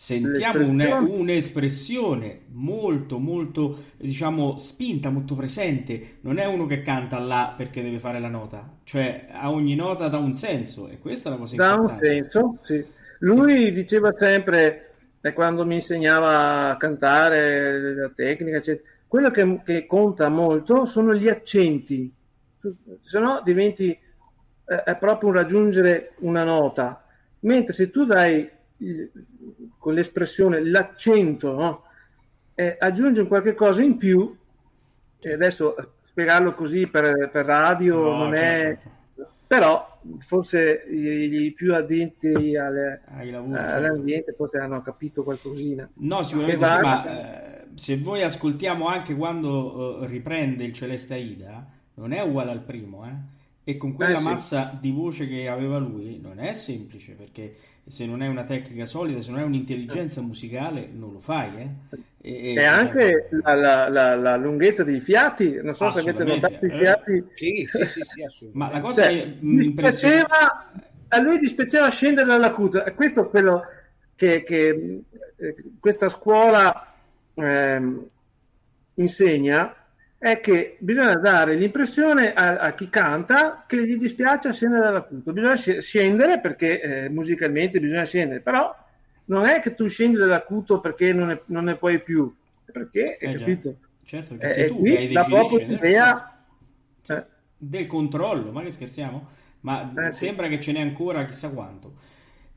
sentiamo 0.00 1.12
un'espressione 1.12 2.44
molto 2.52 3.18
molto 3.18 3.76
diciamo 3.98 4.56
spinta 4.56 5.10
molto 5.10 5.34
presente. 5.34 6.16
Non 6.22 6.38
è 6.38 6.46
uno 6.46 6.64
che 6.64 6.80
canta 6.80 7.18
là 7.18 7.52
perché 7.54 7.82
deve 7.82 7.98
fare 7.98 8.18
la 8.18 8.30
nota. 8.30 8.78
Cioè 8.82 9.26
a 9.30 9.50
ogni 9.50 9.74
nota 9.74 10.08
dà 10.08 10.16
un 10.16 10.32
senso 10.32 10.88
e 10.88 10.98
questa 10.98 11.28
è 11.28 11.32
la 11.32 11.38
cosa 11.38 11.54
da 11.54 11.72
importante. 11.72 12.08
un 12.08 12.12
senso 12.12 12.58
sì. 12.62 12.82
Lui 13.18 13.72
diceva 13.72 14.10
sempre 14.12 14.86
eh, 15.20 15.34
quando 15.34 15.66
mi 15.66 15.74
insegnava 15.74 16.70
a 16.70 16.76
cantare 16.78 17.94
la 17.94 18.08
tecnica 18.08 18.56
eccetera, 18.56 18.88
quello 19.06 19.30
che, 19.30 19.60
che 19.62 19.86
conta 19.86 20.30
molto 20.30 20.86
sono 20.86 21.12
gli 21.12 21.28
accenti. 21.28 22.10
Se 23.02 23.18
no 23.18 23.42
diventi 23.44 23.90
eh, 23.90 24.82
è 24.82 24.96
proprio 24.96 25.28
un 25.28 25.34
raggiungere 25.34 26.12
una 26.20 26.42
nota. 26.42 27.04
Mentre 27.40 27.74
se 27.74 27.90
tu 27.90 28.06
dai 28.06 28.50
con 29.80 29.94
l'espressione, 29.94 30.62
l'accento, 30.62 31.54
no? 31.54 31.84
eh, 32.54 32.76
aggiunge 32.78 33.22
un 33.22 33.26
qualche 33.26 33.54
cosa 33.54 33.82
in 33.82 33.96
più, 33.96 34.36
e 35.18 35.32
adesso 35.32 35.74
spiegarlo 36.02 36.52
così 36.52 36.86
per, 36.86 37.30
per 37.32 37.46
radio 37.46 38.02
no, 38.02 38.16
non 38.16 38.34
certo. 38.34 38.88
è... 39.16 39.24
però 39.46 39.98
forse 40.18 40.84
i, 40.90 41.52
più 41.56 41.74
addenti 41.74 42.56
alle, 42.56 43.00
lavori, 43.30 43.58
all'ambiente 43.58 44.26
certo. 44.26 44.44
forse 44.44 44.58
hanno 44.58 44.82
capito 44.82 45.22
qualcosina. 45.22 45.88
No, 45.94 46.22
sicuramente 46.22 46.66
sì, 46.66 46.80
ma 46.82 47.06
eh, 47.06 47.64
se 47.74 47.96
voi 47.96 48.22
ascoltiamo 48.22 48.86
anche 48.86 49.14
quando 49.14 50.00
uh, 50.00 50.04
riprende 50.04 50.64
il 50.64 50.74
Celeste 50.74 51.14
Aida, 51.14 51.66
non 51.94 52.12
è 52.12 52.20
uguale 52.20 52.50
al 52.50 52.60
primo, 52.60 53.06
eh? 53.06 53.38
E 53.62 53.76
con 53.76 53.94
quella 53.94 54.18
eh, 54.18 54.22
massa 54.22 54.76
di 54.80 54.90
voce 54.90 55.28
che 55.28 55.48
aveva 55.48 55.78
lui 55.78 56.18
non 56.20 56.40
è 56.40 56.52
semplice 56.54 57.12
perché 57.12 57.56
se 57.86 58.06
non 58.06 58.22
è 58.22 58.28
una 58.28 58.44
tecnica 58.44 58.86
solida, 58.86 59.20
se 59.20 59.30
non 59.30 59.40
è 59.40 59.42
un'intelligenza 59.42 60.20
musicale, 60.20 60.88
non 60.92 61.12
lo 61.12 61.20
fai. 61.20 61.50
Eh? 61.56 61.98
E, 62.22 62.54
e 62.54 62.64
anche 62.64 63.28
la, 63.42 63.54
la, 63.54 63.88
la, 63.88 64.14
la, 64.14 64.36
lunghezza 64.36 64.84
dei 64.84 65.00
fiati, 65.00 65.60
non 65.62 65.74
so 65.74 65.90
se 65.90 66.00
avete 66.00 66.24
notato 66.24 66.64
i 66.64 66.70
fiati. 66.70 67.12
Eh? 67.12 67.24
Sì, 67.34 67.68
sì, 67.68 67.84
sì, 67.84 68.24
sì 68.28 68.50
Ma 68.52 68.70
la 68.70 68.80
cosa 68.80 69.04
cioè, 69.04 69.12
che 69.12 69.36
mi 69.40 69.72
piaceva, 69.72 70.70
a 71.08 71.20
lui 71.20 71.38
dispiaceva 71.38 71.88
scendere 71.90 72.26
dall'acuto, 72.26 72.84
e 72.84 72.94
questo 72.94 73.26
è 73.26 73.28
quello 73.28 73.62
che, 74.14 74.42
che 74.42 75.02
eh, 75.36 75.54
questa 75.80 76.08
scuola 76.08 76.94
eh, 77.34 77.82
insegna 78.94 79.74
è 80.22 80.38
che 80.38 80.76
bisogna 80.80 81.14
dare 81.14 81.54
l'impressione 81.54 82.34
a, 82.34 82.58
a, 82.58 82.74
chi 82.74 82.90
canta 82.90 83.64
che 83.66 83.86
gli 83.86 83.96
dispiace 83.96 84.52
scendere 84.52 84.82
dall'acuto. 84.82 85.32
Bisogna 85.32 85.54
scendere 85.54 86.40
perché 86.40 86.78
eh, 86.82 87.08
musicalmente 87.08 87.80
bisogna 87.80 88.04
scendere, 88.04 88.40
però 88.40 88.70
non 89.24 89.46
è 89.46 89.60
che 89.60 89.72
tu 89.74 89.88
scendi 89.88 90.18
dall'acuto 90.18 90.78
perché 90.78 91.14
non 91.14 91.28
ne, 91.28 91.40
non 91.46 91.64
ne 91.64 91.76
puoi 91.76 92.02
più, 92.02 92.30
perché 92.70 93.16
hai 93.18 93.32
eh 93.32 93.38
capito? 93.38 93.76
Certo, 94.04 94.36
che 94.36 94.44
eh, 94.44 94.48
sei 94.48 94.68
tu 94.68 94.82
che 94.82 94.98
hai 94.98 95.08
deciso 95.08 95.56
di 95.56 95.66
l'idea 95.66 96.44
cioè, 97.00 97.24
del 97.56 97.86
controllo, 97.86 98.52
ma 98.52 98.60
che 98.60 98.72
scherziamo? 98.72 99.26
Ma 99.60 99.90
eh, 100.06 100.10
sembra 100.10 100.48
sì. 100.48 100.50
che 100.50 100.60
ce 100.60 100.72
n'è 100.72 100.80
ancora 100.82 101.24
chissà 101.24 101.48
quanto. 101.48 101.94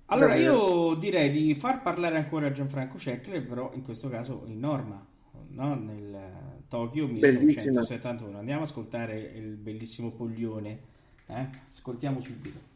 Allora 0.07 0.35
io 0.35 0.95
direi 0.95 1.31
di 1.31 1.55
far 1.55 1.81
parlare 1.81 2.17
ancora 2.17 2.51
Gianfranco 2.51 2.97
Cecle, 2.97 3.39
però 3.39 3.71
in 3.73 3.83
questo 3.83 4.09
caso 4.09 4.43
in 4.47 4.59
norma, 4.59 5.01
no? 5.51 5.75
nel 5.75 6.52
Tokyo 6.73 7.05
1971. 7.05 8.39
Andiamo 8.39 8.63
ad 8.63 8.67
ascoltare 8.67 9.19
il 9.35 9.57
bellissimo 9.57 10.09
Poglione. 10.09 10.79
Eh? 11.27 11.47
Ascoltiamo 11.67 12.19
subito. 12.19 12.72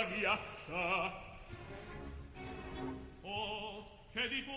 la 0.00 0.06
ghiaccia 0.06 1.12
oh 3.22 3.86
che 4.12 4.28
di 4.28 4.44
tu 4.44 4.56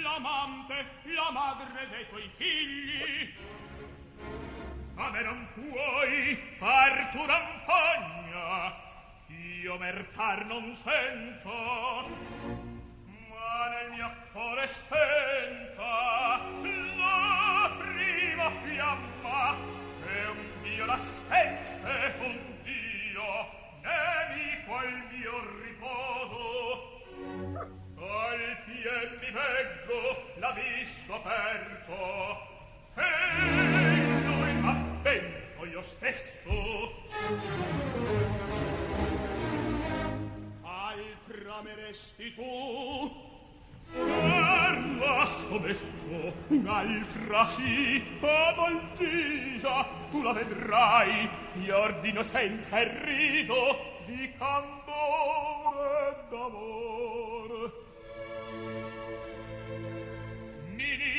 l'amante 0.00 0.86
la 1.04 1.30
madre 1.30 1.88
dei 1.90 2.08
tuoi 2.08 2.30
figli. 2.36 3.34
A 4.96 5.10
me 5.10 5.22
non 5.22 5.48
puoi 5.52 6.38
far 6.58 7.10
tu 7.10 7.24
rampagna 7.26 8.74
io 9.26 9.76
mertar 9.78 10.46
non 10.46 10.76
sento 10.82 11.52
ma 13.28 13.68
nel 13.68 13.90
mio 13.90 14.12
cuore 14.32 14.66
spenta 14.66 16.40
la 16.96 17.70
prima 17.76 18.50
fiamma 18.62 19.56
e 20.06 20.26
un 20.26 20.62
dio 20.62 20.84
la 20.86 20.96
spense 20.96 22.14
un 22.20 22.53
e 28.86 29.08
mi 29.18 29.30
veggo 29.30 30.32
l'abisso 30.36 31.14
aperto. 31.14 32.52
E 32.96 33.10
noi 34.24 34.50
avvento 34.62 35.64
io 35.64 35.82
stesso. 35.82 36.92
Al 40.62 41.16
trameresti 41.26 42.34
tu 42.34 43.32
Ferma 43.92 45.26
sommesso 45.26 46.32
un'altra 46.48 47.44
sì, 47.44 48.02
ad 48.20 48.58
Altisa 48.58 49.86
tu 50.10 50.22
la 50.22 50.32
vedrai, 50.32 51.28
fior 51.52 52.00
d'innocenza 52.00 52.80
e 52.80 53.04
riso 53.04 53.78
di 54.06 54.32
candore 54.36 56.24
d'amore. 56.28 57.23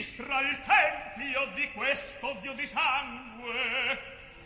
ministra 0.05 0.39
il 0.41 0.57
tempio 0.65 1.47
di 1.55 1.71
questo 1.73 2.37
dio 2.41 2.53
di 2.53 2.67
sangue 2.67 3.97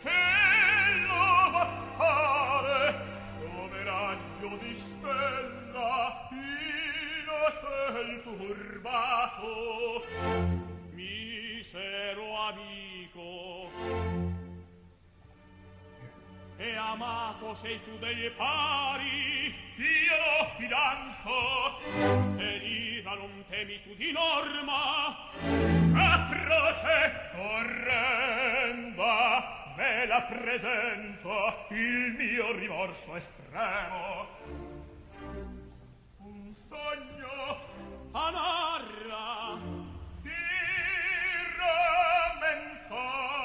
e 0.02 1.06
lo 1.06 1.50
vattare 1.50 3.04
come 3.36 3.84
raggio 3.84 4.56
di 4.56 4.74
stella 4.74 6.28
in 6.30 7.26
ciel 7.60 8.22
turbato. 8.22 10.04
Misero 10.92 12.36
amico 12.36 14.09
e 16.60 16.76
amato 16.76 17.54
sei 17.54 17.82
tu 17.82 17.96
degli 17.96 18.28
pari, 18.32 19.46
io 19.76 20.16
lo 20.18 20.44
fidanzo, 20.58 21.80
e 22.36 22.56
ira 22.98 23.14
non 23.14 23.42
temi 23.48 23.80
tu 23.82 23.94
di 23.94 24.12
norma, 24.12 25.30
atroce 25.94 27.30
orrenda 27.34 28.42
ve 29.74 30.04
la 30.04 30.20
presento 30.20 31.64
il 31.70 32.14
mio 32.18 32.52
rimorso 32.52 33.16
estremo. 33.16 34.28
Un 36.18 36.54
sogno 36.68 37.56
anarra 38.12 39.56
di 40.20 40.30
rammentare 41.56 43.39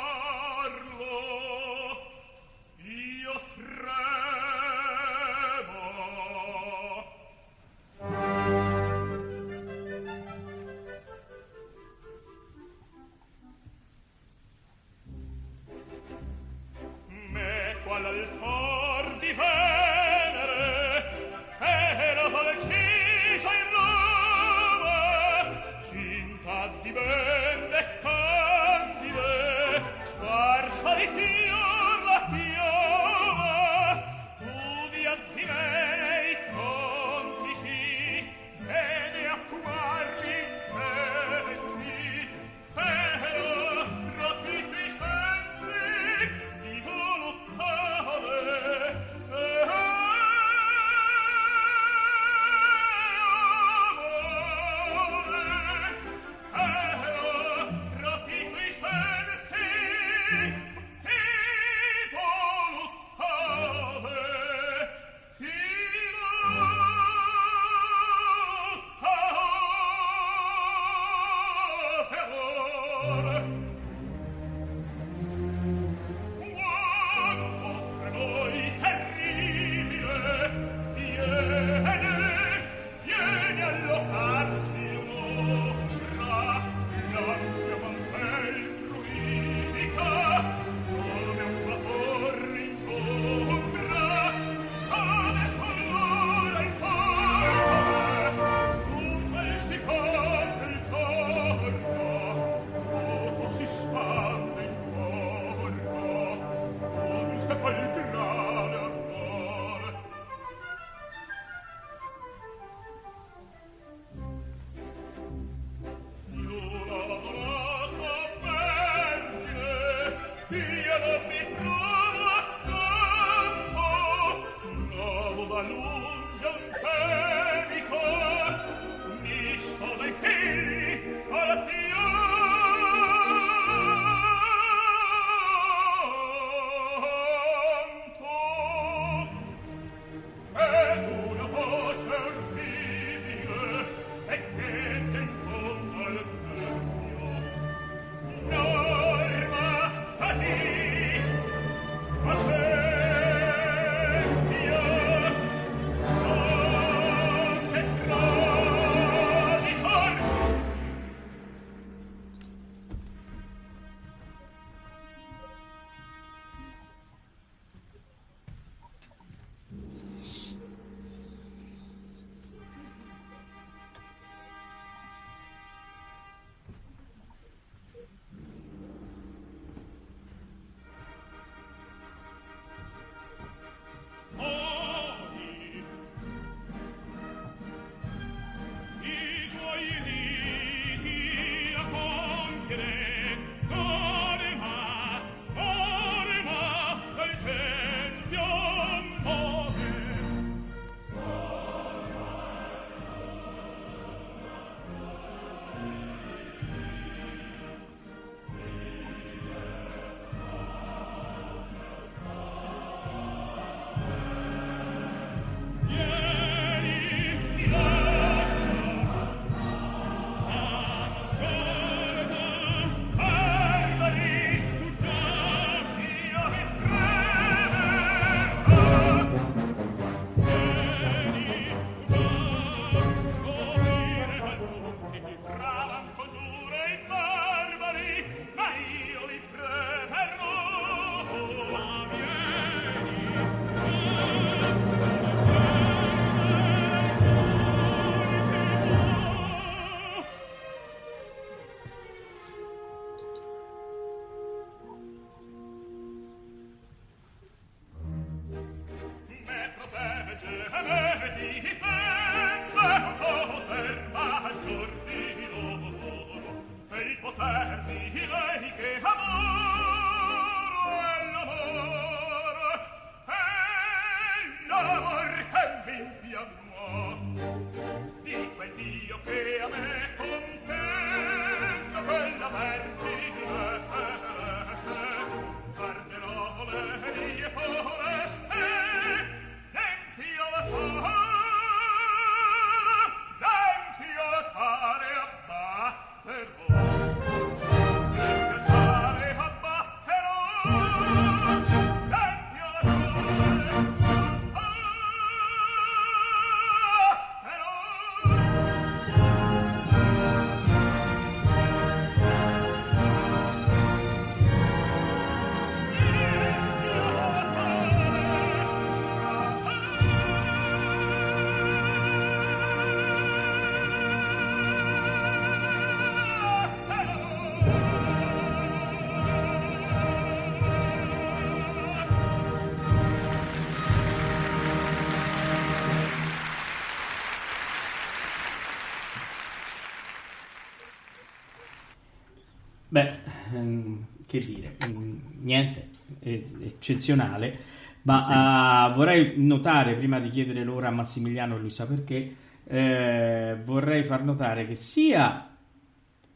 eccezionale. 346.86 347.73
Ma 348.04 348.88
uh, 348.88 348.94
vorrei 348.94 349.33
notare, 349.38 349.96
prima 349.96 350.19
di 350.19 350.29
chiedere 350.29 350.63
l'ora 350.63 350.90
a 350.90 350.92
Massimiliano, 350.92 351.58
lui 351.58 351.71
sa 351.71 351.88
perché, 351.88 352.36
eh, 352.67 353.58
vorrei 353.63 354.04
far 354.04 354.23
notare 354.23 354.65
che 354.65 354.75
sia 354.75 355.56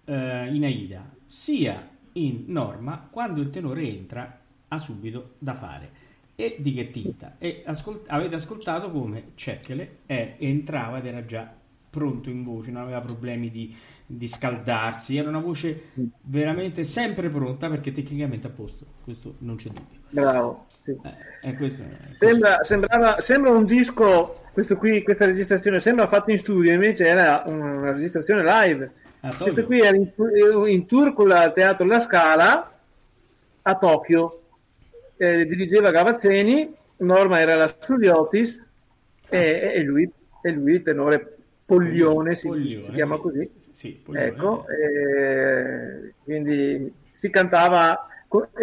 eh, 0.05 0.53
in 0.53 0.63
Aida 0.63 1.09
sia 1.23 1.87
in 2.13 2.45
Norma, 2.47 3.07
quando 3.11 3.41
il 3.41 3.51
tenore 3.51 3.87
entra, 3.87 4.39
ha 4.67 4.77
subito 4.79 5.35
da 5.37 5.53
fare. 5.53 6.07
E 6.35 6.55
di 6.57 6.73
che 6.73 6.89
tinta? 6.89 7.35
E 7.37 7.63
ascolt- 7.65 8.05
avete 8.07 8.35
ascoltato 8.35 8.89
come 8.89 9.31
Cecchele 9.35 9.99
entrava 10.05 10.97
ed 10.97 11.05
era 11.05 11.25
già 11.25 11.53
pronto 11.89 12.29
in 12.29 12.43
voce, 12.43 12.71
non 12.71 12.83
aveva 12.83 13.01
problemi 13.01 13.49
di, 13.49 13.75
di, 14.05 14.27
scaldarsi, 14.27 15.17
era 15.17 15.29
una 15.29 15.39
voce 15.39 15.91
veramente 16.21 16.83
sempre 16.83 17.29
pronta 17.29 17.69
perché 17.69 17.91
tecnicamente 17.91 18.47
a 18.47 18.49
posto, 18.51 18.85
questo 19.03 19.35
non 19.39 19.55
c'è 19.55 19.69
dubbio. 19.69 19.99
Bravo. 20.09 20.65
Sì. 20.83 20.97
Eh, 21.43 21.55
questo, 21.55 21.83
sembra, 22.13 22.63
sembrava, 22.63 23.19
sembra 23.19 23.51
un 23.51 23.65
disco, 23.65 24.41
questo 24.53 24.77
qui, 24.77 25.03
questa 25.03 25.25
registrazione 25.25 25.79
sembra 25.79 26.07
fatta 26.07 26.31
in 26.31 26.37
studio, 26.37 26.71
invece 26.71 27.07
era 27.07 27.43
una 27.45 27.91
registrazione 27.91 28.43
live. 28.43 28.91
Ah, 29.21 29.35
questo 29.35 29.65
qui 29.65 29.81
era 29.81 29.95
in, 29.95 30.09
in 30.67 30.85
tour 30.85 31.13
con 31.13 31.27
il 31.27 31.51
Teatro 31.53 31.85
La 31.85 31.99
Scala 31.99 32.79
a 33.61 33.75
Tokyo, 33.75 34.41
eh, 35.17 35.45
dirigeva 35.45 35.91
Gavazzeni, 35.91 36.73
Norma 36.97 37.39
era 37.39 37.55
la 37.55 37.67
Studiotis 37.67 38.63
e, 39.29 39.71
e, 39.75 39.83
lui, 39.83 40.09
e 40.41 40.51
lui 40.51 40.81
tenore 40.81 41.38
Poglione, 41.69 42.33
si, 42.33 42.47
Poglione, 42.47 42.85
si 42.85 42.91
chiama 42.93 43.15
sì, 43.15 43.21
così. 43.21 43.51
Sì, 43.71 44.03
ecco, 44.13 44.65
eh, 44.67 46.13
quindi 46.23 46.91
si 47.11 47.29
cantava 47.29 48.07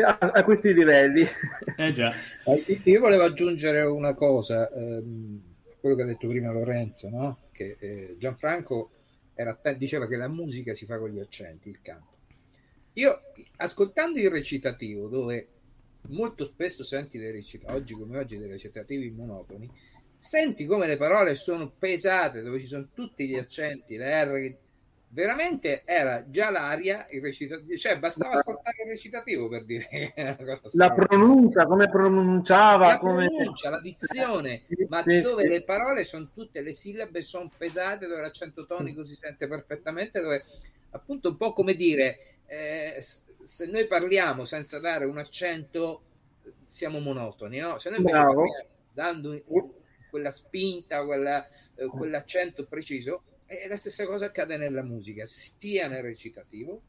a, 0.04 0.18
a, 0.18 0.42
questi 0.42 0.74
livelli. 0.74 1.22
Eh 1.76 1.92
già. 1.92 2.12
Io 2.82 3.00
volevo 3.00 3.22
aggiungere 3.22 3.82
una 3.82 4.14
cosa, 4.14 4.68
ehm, 4.72 5.40
quello 5.78 5.94
che 5.94 6.02
ha 6.02 6.07
detto 6.07 6.26
prima 6.26 6.50
Lorenzo, 6.50 7.09
no? 7.09 7.38
che 7.52 7.76
eh, 7.78 8.16
Gianfranco 8.18 8.90
era, 9.34 9.57
diceva 9.76 10.09
che 10.09 10.16
la 10.16 10.28
musica 10.28 10.74
si 10.74 10.84
fa 10.84 10.98
con 10.98 11.11
gli 11.11 11.20
accenti, 11.20 11.68
il 11.68 11.80
canto. 11.82 12.14
Io, 12.94 13.20
ascoltando 13.57 14.18
il 14.18 14.30
recitativo, 14.30 15.07
dove 15.07 15.48
molto 16.09 16.44
spesso 16.44 16.82
senti 16.82 17.18
dei 17.18 17.30
recitativi, 17.30 17.78
oggi 17.78 17.94
come 17.94 18.18
oggi 18.18 18.36
dei 18.36 18.48
recitativi 18.48 19.11
monotoni, 19.11 19.70
senti 20.18 20.66
come 20.66 20.86
le 20.86 20.96
parole 20.96 21.34
sono 21.34 21.70
pesate, 21.70 22.42
dove 22.42 22.58
ci 22.60 22.66
sono 22.66 22.88
tutti 22.92 23.26
gli 23.26 23.36
accenti, 23.36 23.96
le 23.96 24.24
R. 24.24 24.56
Veramente 25.08 25.82
era 25.84 26.24
già 26.28 26.50
l'aria, 26.50 27.06
il 27.10 27.22
recitativo, 27.22 27.76
cioè 27.76 27.98
bastava 27.98 28.34
ascoltare 28.34 28.82
il 28.84 28.90
recitativo 28.90 29.48
per 29.48 29.64
dire 29.64 30.12
la 30.72 30.92
pronuncia, 30.92 31.64
come 31.64 31.88
pronunciava, 31.88 32.88
la 32.88 32.98
come... 32.98 33.26
pronuncia, 33.28 33.70
la 33.70 33.80
dizione, 33.80 34.64
ma 34.88 35.02
dove 35.02 35.48
le 35.48 35.62
parole 35.62 36.04
sono 36.04 36.28
tutte, 36.34 36.60
le 36.60 36.72
sillabe 36.72 37.22
sono 37.22 37.50
pesate, 37.56 38.06
dove 38.06 38.20
l'accento 38.20 38.66
tonico 38.66 39.04
si 39.04 39.14
sente 39.14 39.46
perfettamente, 39.46 40.20
dove 40.20 40.44
appunto 40.90 41.30
un 41.30 41.36
po' 41.36 41.52
come 41.52 41.74
dire, 41.74 42.18
eh, 42.46 42.98
se 43.00 43.66
noi 43.66 43.86
parliamo 43.86 44.44
senza 44.44 44.78
dare 44.80 45.04
un 45.04 45.18
accento 45.18 46.02
siamo 46.66 46.98
monotoni, 46.98 47.58
no? 47.58 47.78
Se 47.78 47.90
noi 47.90 48.02
parliamo 48.02 48.42
dando 48.92 49.40
quella 50.16 50.30
spinta, 50.30 51.04
quella, 51.04 51.46
eh, 51.74 51.86
quell'accento 51.86 52.64
preciso, 52.64 53.22
e 53.46 53.68
la 53.68 53.76
stessa 53.76 54.06
cosa 54.06 54.26
accade 54.26 54.56
nella 54.56 54.82
musica, 54.82 55.24
sia 55.26 55.88
nel 55.88 56.02
recitativo, 56.02 56.80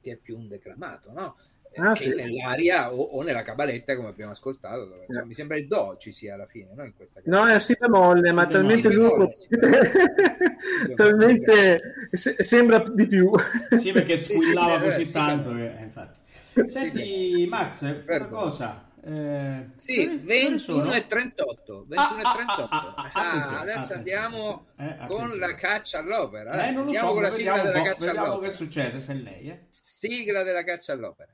che 0.00 0.12
è 0.12 0.16
più 0.16 0.38
un 0.38 0.46
declamato, 0.46 1.10
no? 1.12 1.36
Eh, 1.72 1.80
ah, 1.80 1.94
sì. 1.96 2.10
nell'aria 2.10 2.94
o, 2.94 3.02
o, 3.02 3.22
nella 3.22 3.42
cabaletta 3.42 3.96
come 3.96 4.06
abbiamo 4.06 4.30
ascoltato 4.30 4.84
dove, 4.84 5.06
cioè, 5.12 5.24
mi 5.24 5.34
sembra 5.34 5.56
il 5.56 5.66
do 5.66 5.96
ci 5.98 6.12
sia 6.12 6.34
alla 6.34 6.46
fine 6.46 6.68
no, 6.72 6.84
in 6.84 6.94
questa 6.94 7.20
no 7.24 7.48
è 7.48 7.58
si 7.58 7.74
bemolle 7.76 8.30
ma 8.30 8.46
talmente 8.46 8.92
lungo 8.92 9.28
talmente 10.94 11.80
sembra 12.12 12.78
di 12.78 13.08
più. 13.08 13.32
Sì 13.76 13.90
perché 13.90 14.16
squillava 14.16 14.88
sì, 14.88 14.98
così 15.02 15.12
tanto 15.12 15.52
che, 15.52 15.76
eh, 15.76 15.82
infatti. 15.82 16.68
senti 16.68 17.46
Max 17.48 18.04
una 18.06 18.26
cosa 18.26 18.92
eh, 19.06 19.68
sì, 19.76 20.06
21 20.22 20.94
e 20.94 21.06
38. 21.06 21.84
21 21.86 21.98
ah, 21.98 22.18
e 22.18 22.34
38. 22.34 22.74
Ah, 22.74 22.94
ah, 22.94 23.10
ah, 23.12 23.60
adesso 23.60 23.92
attenzione. 23.92 23.94
andiamo 23.94 24.66
eh, 24.78 25.06
con 25.08 25.38
la 25.38 25.54
caccia 25.54 25.98
all'opera. 25.98 26.66
Eh, 26.66 26.70
non 26.70 26.86
lo 26.86 26.92
so, 26.94 27.12
con 27.12 27.22
la 27.22 27.30
sigla 27.30 27.60
della 27.60 27.82
caccia 27.82 28.06
vediamo 28.06 28.24
all'opera. 28.24 28.50
che 28.50 28.56
succede 28.56 29.00
se 29.00 29.12
è 29.12 29.16
lei. 29.16 29.50
Eh. 29.50 29.66
Sigla 29.68 30.42
della 30.42 30.64
caccia 30.64 30.94
all'opera. 30.94 31.32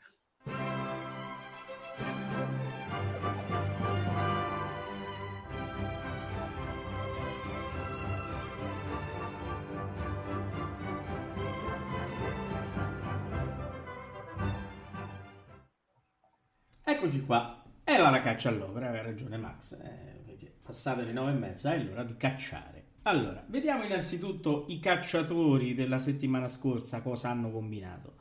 Eccoci 16.83 17.25
qua. 17.25 17.60
Era 17.93 18.09
la 18.09 18.21
caccia 18.21 18.51
all'opera, 18.51 18.87
aveva 18.87 19.03
ragione 19.03 19.37
Max. 19.37 19.73
Eh, 19.73 20.53
passate 20.63 21.03
le 21.03 21.11
nove 21.11 21.33
e 21.33 21.35
mezza, 21.35 21.75
è 21.75 21.83
l'ora 21.83 22.05
di 22.05 22.17
cacciare. 22.17 22.85
Allora, 23.03 23.45
vediamo 23.49 23.83
innanzitutto 23.83 24.67
i 24.69 24.79
cacciatori 24.79 25.75
della 25.75 25.99
settimana 25.99 26.47
scorsa 26.47 27.03
cosa 27.03 27.31
hanno 27.31 27.51
combinato. 27.51 28.15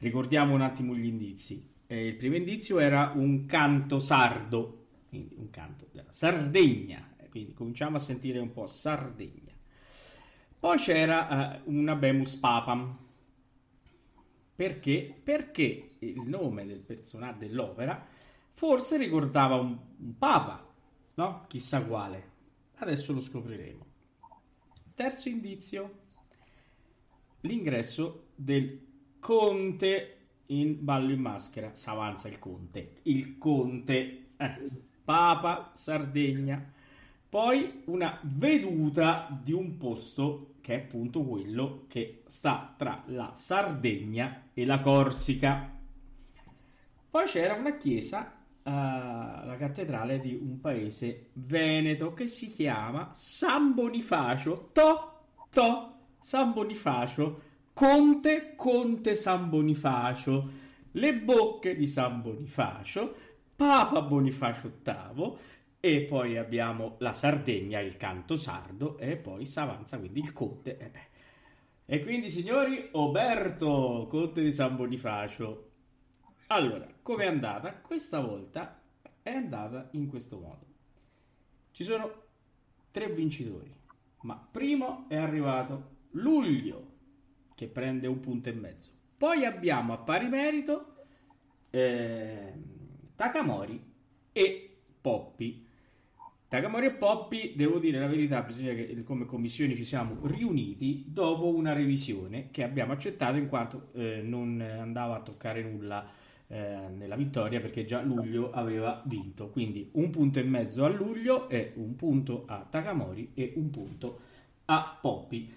Ricordiamo 0.00 0.52
un 0.52 0.60
attimo 0.60 0.94
gli 0.94 1.06
indizi. 1.06 1.66
Eh, 1.86 2.08
il 2.08 2.16
primo 2.16 2.36
indizio 2.36 2.78
era 2.78 3.12
un 3.14 3.46
canto 3.46 4.00
sardo, 4.00 4.88
quindi 5.08 5.34
un 5.38 5.48
canto 5.48 5.86
della 5.92 6.12
Sardegna. 6.12 7.14
Eh, 7.16 7.30
quindi 7.30 7.54
cominciamo 7.54 7.96
a 7.96 8.00
sentire 8.00 8.38
un 8.38 8.52
po' 8.52 8.66
Sardegna. 8.66 9.54
Poi 10.60 10.76
c'era 10.76 11.54
eh, 11.54 11.60
un 11.64 11.88
Abemus 11.88 12.34
Papam. 12.34 12.98
Perché? 14.54 15.18
Perché 15.24 15.92
il 16.00 16.20
nome 16.20 16.66
del 16.66 16.80
personaggio 16.80 17.38
dell'opera 17.38 18.08
Forse 18.56 18.96
ricordava 18.96 19.56
un, 19.56 19.76
un 19.98 20.16
papa, 20.16 20.66
no? 21.16 21.44
Chissà 21.46 21.84
quale. 21.84 22.30
Adesso 22.76 23.12
lo 23.12 23.20
scopriremo. 23.20 23.84
Terzo 24.94 25.28
indizio, 25.28 25.98
l'ingresso 27.40 28.28
del 28.34 28.80
conte 29.20 30.16
in 30.46 30.82
ballo 30.82 31.12
in 31.12 31.20
maschera. 31.20 31.74
S'avanza 31.74 32.28
il 32.28 32.38
conte. 32.38 33.00
Il 33.02 33.36
conte, 33.36 34.28
eh, 34.38 34.68
Papa, 35.04 35.72
Sardegna. 35.74 36.72
Poi 37.28 37.82
una 37.84 38.18
veduta 38.22 39.38
di 39.38 39.52
un 39.52 39.76
posto 39.76 40.54
che 40.62 40.76
è 40.76 40.82
appunto 40.84 41.22
quello 41.22 41.84
che 41.88 42.22
sta 42.26 42.74
tra 42.74 43.02
la 43.08 43.34
Sardegna 43.34 44.48
e 44.54 44.64
la 44.64 44.80
Corsica. 44.80 45.78
Poi 47.10 47.24
c'era 47.26 47.52
una 47.52 47.76
chiesa 47.76 48.35
la 48.70 49.56
cattedrale 49.58 50.18
di 50.18 50.34
un 50.34 50.60
paese 50.60 51.30
veneto 51.34 52.12
che 52.12 52.26
si 52.26 52.50
chiama 52.50 53.10
San 53.12 53.74
Bonifacio. 53.74 54.70
To, 54.72 55.20
to, 55.50 55.94
San 56.20 56.52
Bonifacio, 56.52 57.42
Conte, 57.72 58.54
Conte 58.56 59.14
San 59.14 59.48
Bonifacio, 59.48 60.50
le 60.92 61.14
bocche 61.14 61.76
di 61.76 61.86
San 61.86 62.22
Bonifacio, 62.22 63.14
Papa 63.54 64.02
Bonifacio 64.02 64.72
VIII 64.82 65.34
e 65.78 66.02
poi 66.02 66.36
abbiamo 66.36 66.96
la 66.98 67.12
Sardegna, 67.12 67.78
il 67.78 67.96
canto 67.96 68.36
sardo 68.36 68.98
e 68.98 69.16
poi 69.16 69.46
si 69.46 69.58
avanza 69.60 69.98
quindi 69.98 70.18
il 70.20 70.32
Conte. 70.32 70.92
E 71.84 72.02
quindi 72.02 72.28
signori, 72.28 72.88
Oberto, 72.92 74.08
Conte 74.10 74.42
di 74.42 74.50
San 74.50 74.74
Bonifacio, 74.74 75.70
allora, 76.48 76.86
come 77.02 77.24
è 77.24 77.28
andata? 77.28 77.72
Questa 77.74 78.20
volta 78.20 78.80
è 79.22 79.30
andata 79.30 79.88
in 79.92 80.06
questo 80.06 80.38
modo. 80.38 80.64
Ci 81.72 81.82
sono 81.82 82.12
tre 82.90 83.08
vincitori, 83.08 83.74
ma 84.22 84.36
primo 84.50 85.06
è 85.08 85.16
arrivato 85.16 85.94
Luglio, 86.12 86.94
che 87.54 87.66
prende 87.66 88.06
un 88.06 88.20
punto 88.20 88.48
e 88.48 88.52
mezzo. 88.52 88.90
Poi 89.16 89.44
abbiamo 89.44 89.92
a 89.92 89.98
pari 89.98 90.28
merito 90.28 90.94
eh, 91.70 92.52
Takamori 93.16 93.82
e 94.32 94.76
Poppi. 95.00 95.64
Takamori 96.48 96.86
e 96.86 96.92
Poppi, 96.92 97.54
devo 97.56 97.78
dire 97.78 97.98
la 97.98 98.06
verità, 98.06 98.42
bisogna 98.42 98.72
che 98.72 99.02
come 99.02 99.26
commissione 99.26 99.74
ci 99.74 99.84
siamo 99.84 100.24
riuniti 100.26 101.04
dopo 101.08 101.48
una 101.48 101.72
revisione 101.72 102.50
che 102.50 102.62
abbiamo 102.62 102.92
accettato 102.92 103.36
in 103.36 103.48
quanto 103.48 103.88
eh, 103.94 104.22
non 104.22 104.60
andava 104.60 105.16
a 105.16 105.22
toccare 105.22 105.62
nulla 105.62 106.24
eh, 106.48 106.88
nella 106.94 107.16
vittoria 107.16 107.60
perché 107.60 107.84
già 107.84 108.00
luglio 108.02 108.50
aveva 108.50 109.02
vinto. 109.04 109.48
Quindi 109.48 109.90
un 109.92 110.10
punto 110.10 110.38
e 110.38 110.44
mezzo 110.44 110.84
a 110.84 110.88
luglio 110.88 111.48
e 111.48 111.72
un 111.76 111.96
punto 111.96 112.44
a 112.46 112.66
Takamori 112.68 113.32
e 113.34 113.52
un 113.56 113.70
punto 113.70 114.20
a 114.66 114.98
Poppi. 115.00 115.52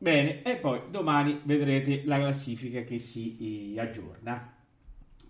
Bene, 0.00 0.42
e 0.42 0.56
poi 0.56 0.82
domani 0.90 1.40
vedrete 1.44 2.04
la 2.04 2.18
classifica 2.18 2.82
che 2.82 2.98
si 2.98 3.74
eh, 3.74 3.80
aggiorna. 3.80 4.54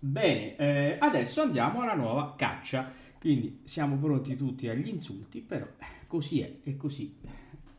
Bene, 0.01 0.55
eh, 0.55 0.97
adesso 0.99 1.41
andiamo 1.41 1.81
alla 1.81 1.95
nuova 1.95 2.35
caccia. 2.35 2.91
Quindi 3.19 3.61
siamo 3.65 3.97
pronti 3.97 4.35
tutti 4.35 4.69
agli 4.69 4.87
insulti, 4.87 5.41
però 5.41 5.67
così 6.07 6.39
è 6.39 6.59
e 6.63 6.77
così 6.77 7.17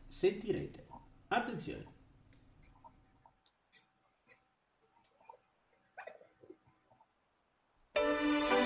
sentirete. 0.05 0.85
Attenzione. 1.29 1.90
Bye. 8.49 8.60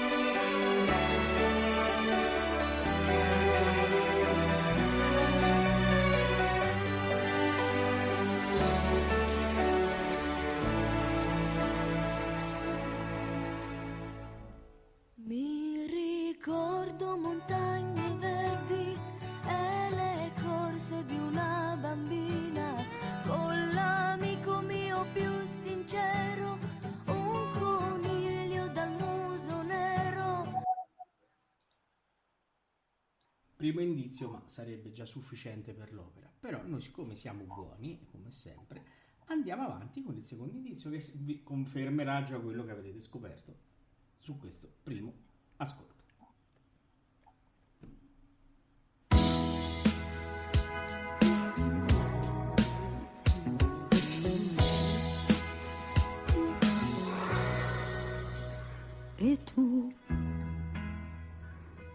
Primo 33.71 33.81
indizio, 33.81 34.29
ma 34.29 34.43
sarebbe 34.45 34.91
già 34.91 35.05
sufficiente 35.05 35.73
per 35.73 35.91
l'opera. 35.91 36.31
Però 36.39 36.61
noi 36.65 36.81
siccome 36.81 37.15
siamo 37.15 37.43
buoni, 37.43 38.05
come 38.11 38.29
sempre, 38.29 38.83
andiamo 39.25 39.63
avanti 39.63 40.03
con 40.03 40.15
il 40.15 40.23
secondo 40.23 40.55
indizio 40.55 40.91
che 40.91 41.03
vi 41.13 41.41
confermerà 41.41 42.23
già 42.25 42.39
quello 42.39 42.63
che 42.63 42.71
avrete 42.71 43.01
scoperto 43.01 43.55
su 44.19 44.37
questo 44.37 44.69
primo 44.83 45.13
ascolto. 45.57 45.93
E 59.17 59.37
tu 59.37 59.91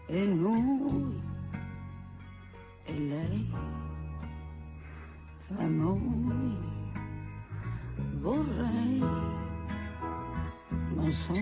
e 0.07 0.25
noi 0.25 1.30
e 2.91 2.99
lei 2.99 3.49
tra 5.47 5.65
noi 5.65 6.57
vorrei, 8.19 8.99
non 10.95 11.11
so 11.11 11.33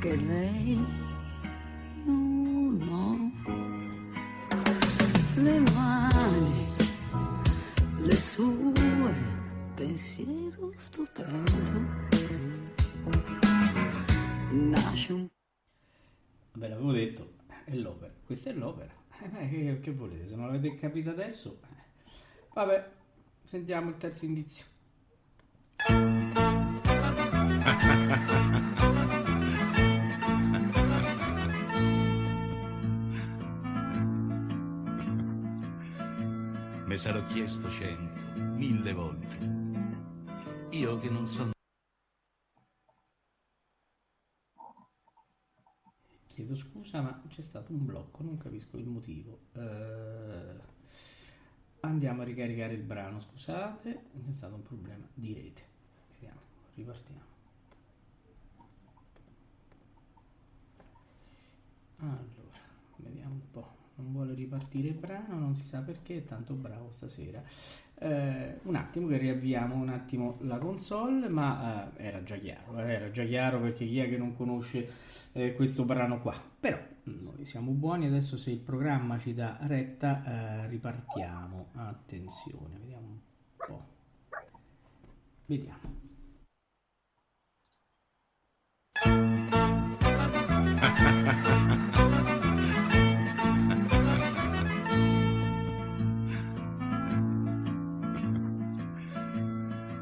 che 0.00 0.16
lei 0.16 0.78
no, 2.04 3.32
le 5.36 5.60
mani, 5.72 6.66
le 8.00 8.16
sue, 8.16 9.14
pensiero 9.74 10.72
stupendo, 10.76 11.80
nasce 14.50 15.12
un... 15.12 15.28
Ve 16.56 16.68
l'avevo 16.68 16.92
detto, 16.92 17.32
è 17.64 17.74
l'opera, 17.74 18.12
questa 18.26 18.50
è 18.50 18.52
l'opera. 18.52 19.03
Eh, 19.22 19.48
che, 19.48 19.80
che, 19.80 19.92
volete? 19.92 20.28
Se 20.28 20.36
non 20.36 20.46
l'avete 20.46 20.76
capito 20.76 21.10
adesso, 21.10 21.58
eh. 21.62 22.12
vabbè, 22.52 22.90
sentiamo 23.44 23.90
il 23.90 23.96
terzo 23.96 24.24
indizio. 24.24 24.64
Me 36.86 36.98
sarò 36.98 37.24
chiesto 37.26 37.68
cento, 37.70 38.20
mille 38.36 38.92
volte. 38.92 39.38
Io 40.70 40.98
che 41.00 41.08
non 41.08 41.26
sono 41.26 41.53
Chiedo 46.34 46.56
scusa, 46.56 47.00
ma 47.00 47.22
c'è 47.28 47.42
stato 47.42 47.72
un 47.72 47.86
blocco, 47.86 48.24
non 48.24 48.36
capisco 48.38 48.76
il 48.76 48.86
motivo. 48.86 49.38
Uh, 49.52 50.60
andiamo 51.78 52.22
a 52.22 52.24
ricaricare 52.24 52.74
il 52.74 52.82
brano, 52.82 53.20
scusate, 53.20 54.02
c'è 54.26 54.32
stato 54.32 54.56
un 54.56 54.64
problema 54.64 55.06
di 55.14 55.32
rete. 55.32 55.62
Vediamo, 56.14 56.40
ripartiamo. 56.74 57.20
Allora, 61.98 62.58
vediamo 62.96 63.34
un 63.34 63.50
po'. 63.52 63.76
Non 63.94 64.10
vuole 64.10 64.34
ripartire 64.34 64.88
il 64.88 64.94
brano, 64.94 65.38
non 65.38 65.54
si 65.54 65.64
sa 65.64 65.82
perché, 65.82 66.16
è 66.16 66.24
tanto 66.24 66.54
bravo 66.54 66.90
stasera. 66.90 67.40
Eh, 67.96 68.58
un 68.62 68.74
attimo 68.74 69.06
che 69.06 69.16
riavviamo 69.16 69.74
un 69.76 69.88
attimo 69.88 70.36
la 70.40 70.58
console, 70.58 71.28
ma 71.28 71.90
eh, 71.96 72.06
era 72.06 72.22
già 72.22 72.36
chiaro, 72.36 72.78
eh, 72.78 72.92
era 72.92 73.10
già 73.10 73.24
chiaro 73.24 73.60
perché 73.60 73.86
chi 73.86 73.98
è 73.98 74.08
che 74.08 74.18
non 74.18 74.34
conosce 74.36 74.88
eh, 75.32 75.54
questo 75.54 75.84
brano 75.84 76.20
qua. 76.20 76.34
Però 76.60 76.78
noi 77.04 77.44
siamo 77.44 77.70
buoni, 77.72 78.06
adesso 78.06 78.36
se 78.36 78.50
il 78.50 78.58
programma 78.58 79.18
ci 79.18 79.34
dà 79.34 79.58
retta 79.62 80.24
eh, 80.24 80.68
ripartiamo. 80.68 81.68
Attenzione, 81.74 82.78
vediamo 82.78 83.06
un 83.06 83.18
po'. 83.56 83.84
Vediamo. 85.46 86.02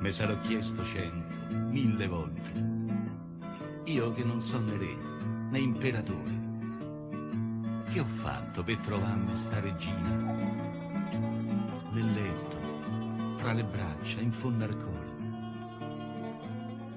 Me 0.02 0.10
sarò 0.10 0.36
chiesto 0.40 0.84
cento, 0.84 1.54
mille 1.70 2.08
volte. 2.08 2.52
Io 3.84 4.12
che 4.12 4.24
non 4.24 4.40
sono 4.40 4.76
re 4.76 4.96
né 5.48 5.60
imperatore. 5.60 6.40
Che 7.88 8.00
ho 8.00 8.04
fatto 8.04 8.64
per 8.64 8.78
trovarmi 8.78 9.36
sta 9.36 9.60
regina? 9.60 10.08
Nel 11.92 12.12
letto, 12.14 12.56
fra 13.36 13.52
le 13.52 13.62
braccia, 13.62 14.18
in 14.18 14.32
fondo 14.32 14.64
al 14.64 14.76
cuore. 14.76 15.10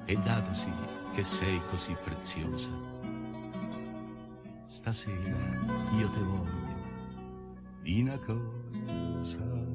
E 0.06 0.16
datosi 0.16 0.72
che 1.14 1.24
sei 1.24 1.62
così 1.70 1.96
preziosa, 2.04 2.72
stasera 4.66 5.38
io 5.96 6.10
te 6.10 6.20
voglio 6.22 6.74
di 7.84 8.02
una 8.02 8.18
cosa. 8.18 9.75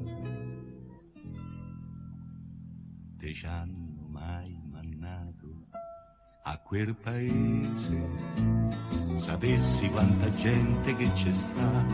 Te 3.21 3.33
ci 3.35 3.45
hanno 3.45 4.07
mai 4.09 4.59
mannato 4.63 5.67
a 6.41 6.57
quel 6.57 6.95
paese. 6.95 7.95
Sapessi 9.17 9.87
quanta 9.89 10.27
gente 10.31 10.95
che 10.95 11.07
c'è 11.13 11.31
sta, 11.31 11.85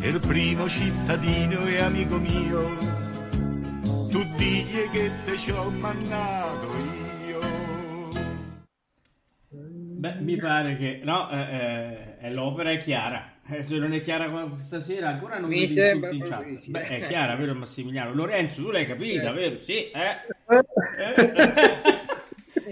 il 0.00 0.18
primo 0.18 0.68
cittadino 0.68 1.64
e 1.64 1.78
amico 1.78 2.18
mio, 2.18 2.76
tu 4.08 4.20
digli 4.36 4.90
che 4.90 5.12
te 5.24 5.36
ci 5.36 5.52
ho 5.52 5.70
mandato 5.70 6.66
io. 7.28 7.40
Beh, 9.48 10.14
mi 10.22 10.36
pare 10.38 10.76
che 10.76 11.02
no, 11.04 11.30
eh, 11.30 12.16
eh, 12.18 12.32
l'opera 12.32 12.72
è 12.72 12.78
chiara. 12.78 13.37
Eh, 13.50 13.62
se 13.62 13.78
non 13.78 13.94
è 13.94 14.00
chiara 14.00 14.30
stasera 14.58 15.08
ancora 15.08 15.38
non 15.38 15.48
mi 15.48 15.66
sembra 15.66 16.10
in 16.10 16.22
chat. 16.22 16.54
Sì. 16.54 16.70
Beh, 16.70 16.86
è 16.86 17.02
chiara, 17.02 17.34
vero 17.34 17.54
Massimiliano? 17.54 18.12
Lorenzo, 18.12 18.62
tu 18.62 18.70
l'hai 18.70 18.86
capita, 18.86 19.32
vero? 19.32 19.58
Sì, 19.58 19.90
eh. 19.90 20.16
eh. 20.48 21.16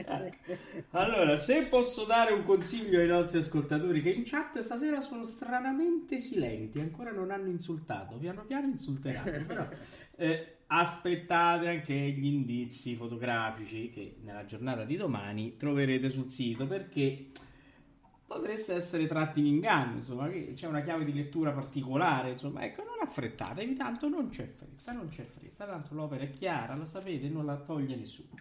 allora, 0.91 1.37
se 1.37 1.63
posso 1.63 2.05
dare 2.05 2.35
un 2.35 2.43
consiglio 2.43 3.01
ai 3.01 3.07
nostri 3.07 3.39
ascoltatori 3.39 4.03
che 4.03 4.11
in 4.11 4.25
chat 4.25 4.59
stasera 4.59 5.01
sono 5.01 5.25
stranamente 5.25 6.19
silenti, 6.19 6.79
ancora 6.79 7.11
non 7.11 7.31
hanno 7.31 7.49
insultato, 7.49 8.17
piano 8.17 8.45
piano 8.45 8.67
insulteranno, 8.67 9.47
però 9.47 9.67
eh, 10.17 10.57
aspettate 10.67 11.69
anche 11.69 11.95
gli 11.95 12.27
indizi 12.27 12.97
fotografici 12.97 13.89
che 13.89 14.17
nella 14.23 14.45
giornata 14.45 14.85
di 14.85 14.97
domani 14.97 15.57
troverete 15.57 16.11
sul 16.11 16.29
sito 16.29 16.67
perché 16.67 17.31
potreste 18.37 18.75
essere 18.75 19.07
tratti 19.07 19.41
in 19.41 19.47
inganno, 19.47 19.97
insomma, 19.97 20.29
c'è 20.29 20.67
una 20.67 20.83
chiave 20.83 21.05
di 21.05 21.13
lettura 21.15 21.53
particolare, 21.53 22.31
insomma, 22.31 22.65
ecco, 22.65 22.83
non 22.85 22.99
affrettatevi, 23.01 23.75
tanto 23.75 24.09
non 24.09 24.29
c'è 24.29 24.47
fretta, 24.47 24.93
non 24.93 25.09
c'è 25.09 25.25
fretta, 25.25 25.67
tanto 25.67 25.95
l'opera 25.95 26.25
è 26.25 26.31
chiara, 26.31 26.75
lo 26.75 26.87
sapete, 26.87 27.29
non 27.29 27.47
la 27.47 27.57
toglie 27.57 27.97
nessuno. 27.97 28.35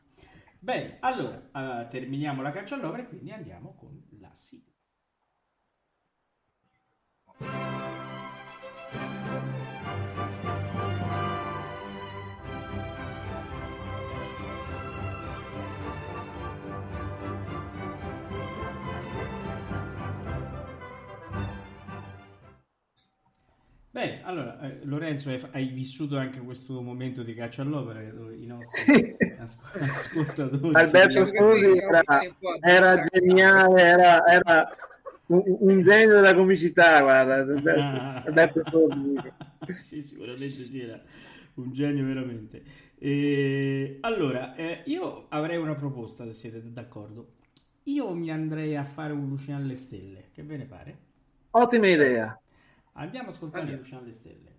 Bene, 0.60 0.98
allora 1.02 1.36
uh, 1.52 1.88
terminiamo 1.90 2.42
la 2.42 2.52
caccia 2.52 2.76
all'opera 2.76 3.04
e 3.04 3.08
quindi 3.08 3.32
andiamo 3.32 3.76
con 3.76 4.02
la 4.20 4.34
sigla. 4.34 4.74
Bene, 23.96 24.20
allora 24.24 24.60
eh, 24.60 24.80
Lorenzo, 24.84 25.30
hai, 25.30 25.42
hai, 25.52 25.68
vissuto 25.68 26.18
anche 26.18 26.42
questo 26.42 26.82
momento 26.82 27.24
di 27.24 27.34
caccia 27.34 27.62
all'opera 27.62 28.04
dove 28.12 28.36
i 28.36 28.46
nostri 28.46 29.16
asco- 29.38 29.64
ascoltatori. 29.80 30.76
Alberto 30.76 31.24
Studi 31.24 31.78
era, 31.78 32.04
era, 32.60 33.04
geniale, 33.04 33.82
era, 33.82 34.26
era 34.26 34.76
un, 35.28 35.44
un, 35.46 35.82
genio 35.82 36.16
della 36.16 36.36
comicità, 36.36 37.00
guarda. 37.00 37.36
Alberto 38.26 38.64
Studi. 38.66 39.22
sì, 39.82 40.02
sicuramente 40.02 40.66
sì, 40.66 40.82
era 40.82 41.02
un 41.54 41.72
genio 41.72 42.06
veramente. 42.06 42.64
E, 43.00 44.00
allora, 44.02 44.56
eh, 44.56 44.82
io 44.88 45.28
avrei 45.30 45.56
una 45.56 45.76
proposta, 45.76 46.26
se 46.26 46.34
siete 46.34 46.62
d'accordo. 46.66 47.36
Io 47.84 48.14
mi 48.14 48.30
andrei 48.30 48.76
a 48.76 48.84
fare 48.84 49.14
un 49.14 49.30
Luciano 49.30 49.64
alle 49.64 49.76
stelle, 49.76 50.32
che 50.34 50.44
ve 50.44 50.58
ne 50.58 50.66
pare? 50.66 50.98
Ottima 51.52 51.88
idea. 51.88 52.38
Andiamo 52.98 53.28
a 53.28 53.32
ascoltare. 53.32 53.76
Luciano 53.76 54.04
alle 54.04 54.14
stelle. 54.14 54.55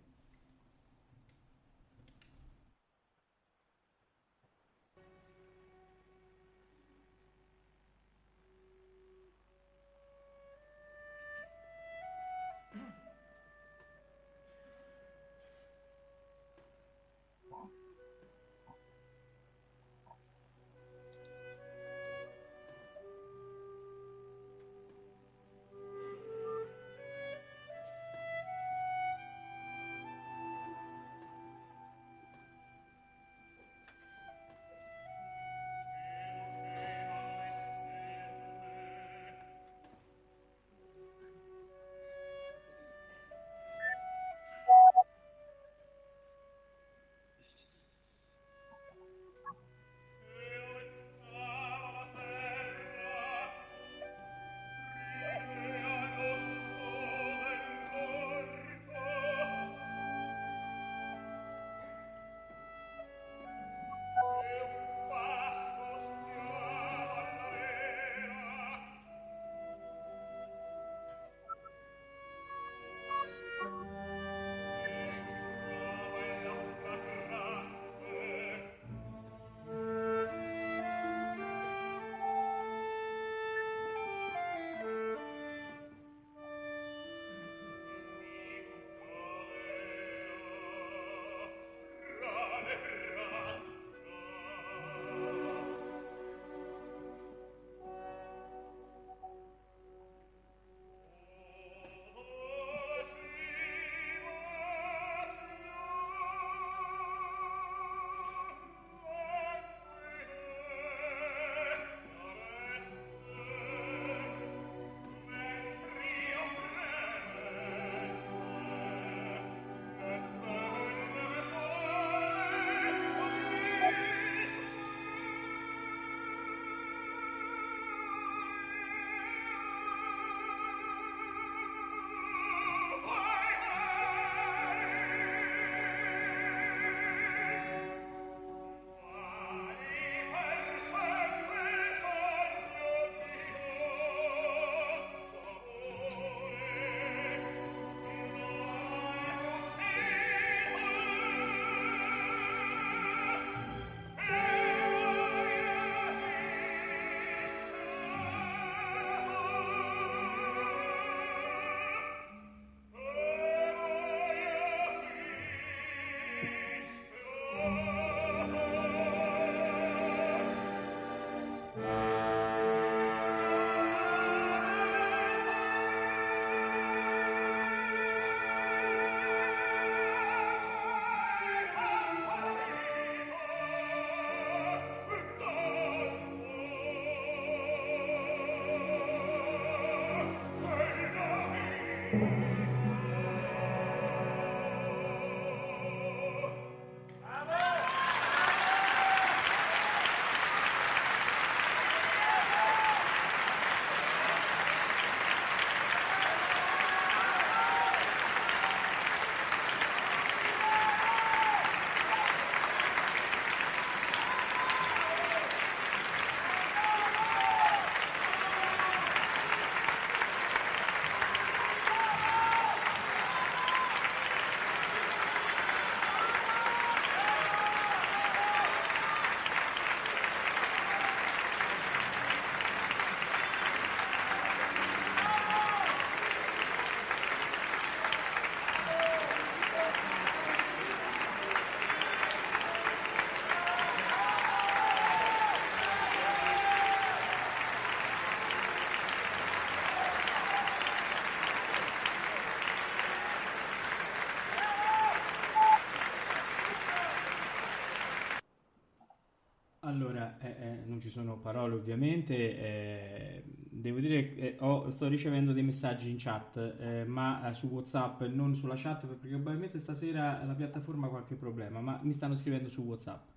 Non 260.96 261.00
ci 261.00 261.10
sono 261.10 261.36
parole 261.36 261.74
ovviamente, 261.74 262.34
eh, 262.34 263.42
devo 263.44 263.98
dire 263.98 264.34
che 264.34 264.56
eh, 264.58 264.90
sto 264.90 265.08
ricevendo 265.08 265.52
dei 265.52 265.62
messaggi 265.62 266.08
in 266.08 266.16
chat, 266.18 266.56
eh, 266.56 267.04
ma 267.04 267.48
eh, 267.48 267.54
su 267.54 267.66
WhatsApp, 267.66 268.22
non 268.22 268.54
sulla 268.54 268.76
chat, 268.76 269.06
perché 269.06 269.28
probabilmente 269.28 269.78
stasera 269.78 270.42
la 270.44 270.54
piattaforma 270.54 271.06
ha 271.06 271.10
qualche 271.10 271.34
problema, 271.34 271.80
ma 271.80 272.00
mi 272.02 272.14
stanno 272.14 272.34
scrivendo 272.34 272.70
su 272.70 272.80
WhatsApp. 272.82 273.28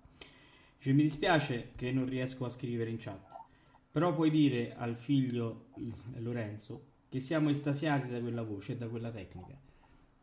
Cioè, 0.78 0.92
mi 0.94 1.02
dispiace 1.02 1.72
che 1.76 1.92
non 1.92 2.06
riesco 2.06 2.46
a 2.46 2.48
scrivere 2.48 2.88
in 2.88 2.96
chat, 2.98 3.28
però 3.90 4.14
puoi 4.14 4.30
dire 4.30 4.74
al 4.74 4.96
figlio 4.96 5.66
Lorenzo 6.16 6.86
che 7.10 7.20
siamo 7.20 7.50
estasiati 7.50 8.08
da 8.08 8.20
quella 8.20 8.42
voce 8.42 8.72
e 8.72 8.76
da 8.76 8.88
quella 8.88 9.10
tecnica. 9.10 9.58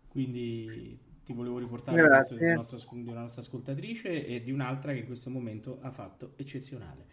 Quindi 0.07 0.97
ti 1.27 1.33
volevo 1.33 1.59
riportare 1.59 2.07
questo 2.07 2.35
di 2.35 2.43
una, 2.45 2.53
nostra, 2.53 2.77
di 2.89 3.09
una 3.09 3.19
nostra 3.19 3.41
ascoltatrice 3.41 4.25
e 4.25 4.41
di 4.41 4.51
un'altra 4.51 4.93
che 4.93 4.99
in 4.99 5.05
questo 5.05 5.29
momento 5.29 5.79
ha 5.81 5.91
fatto 5.91 6.31
eccezionale. 6.37 7.05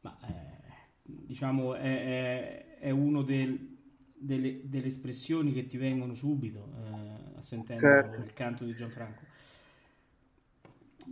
Ma 0.00 0.16
eh, 0.26 0.58
diciamo 1.02 1.74
è, 1.74 1.80
è, 1.80 2.78
è 2.80 2.90
uno 2.90 3.22
del, 3.22 3.76
delle, 4.14 4.60
delle, 4.62 4.86
espressioni 4.86 5.52
che 5.52 5.66
ti 5.66 5.76
vengono 5.76 6.14
subito 6.14 6.72
eh, 6.76 7.42
sentendo 7.42 7.82
certo. 7.82 8.22
il 8.22 8.32
canto 8.32 8.64
di 8.64 8.74
Gianfranco. 8.74 9.22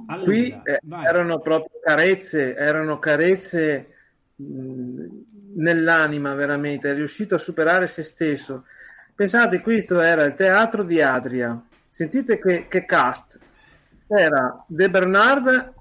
Allora, 0.06 0.24
Qui 0.24 0.50
eh, 0.64 0.80
erano 1.04 1.38
proprio 1.40 1.80
carezze, 1.82 2.54
erano 2.54 2.98
carezze 2.98 3.94
mh, 4.36 5.06
nell'anima 5.54 6.34
veramente, 6.34 6.90
è 6.90 6.94
riuscito 6.94 7.34
a 7.34 7.38
superare 7.38 7.86
se 7.86 8.02
stesso. 8.02 8.64
Pensate, 9.14 9.60
questo 9.62 10.00
era 10.00 10.24
il 10.24 10.34
teatro 10.34 10.84
di 10.84 11.00
Adria. 11.00 11.60
Sentite 11.88 12.38
che, 12.38 12.66
che 12.68 12.84
cast. 12.84 13.38
Era 14.06 14.62
De 14.68 14.90
Bernard 14.90 15.72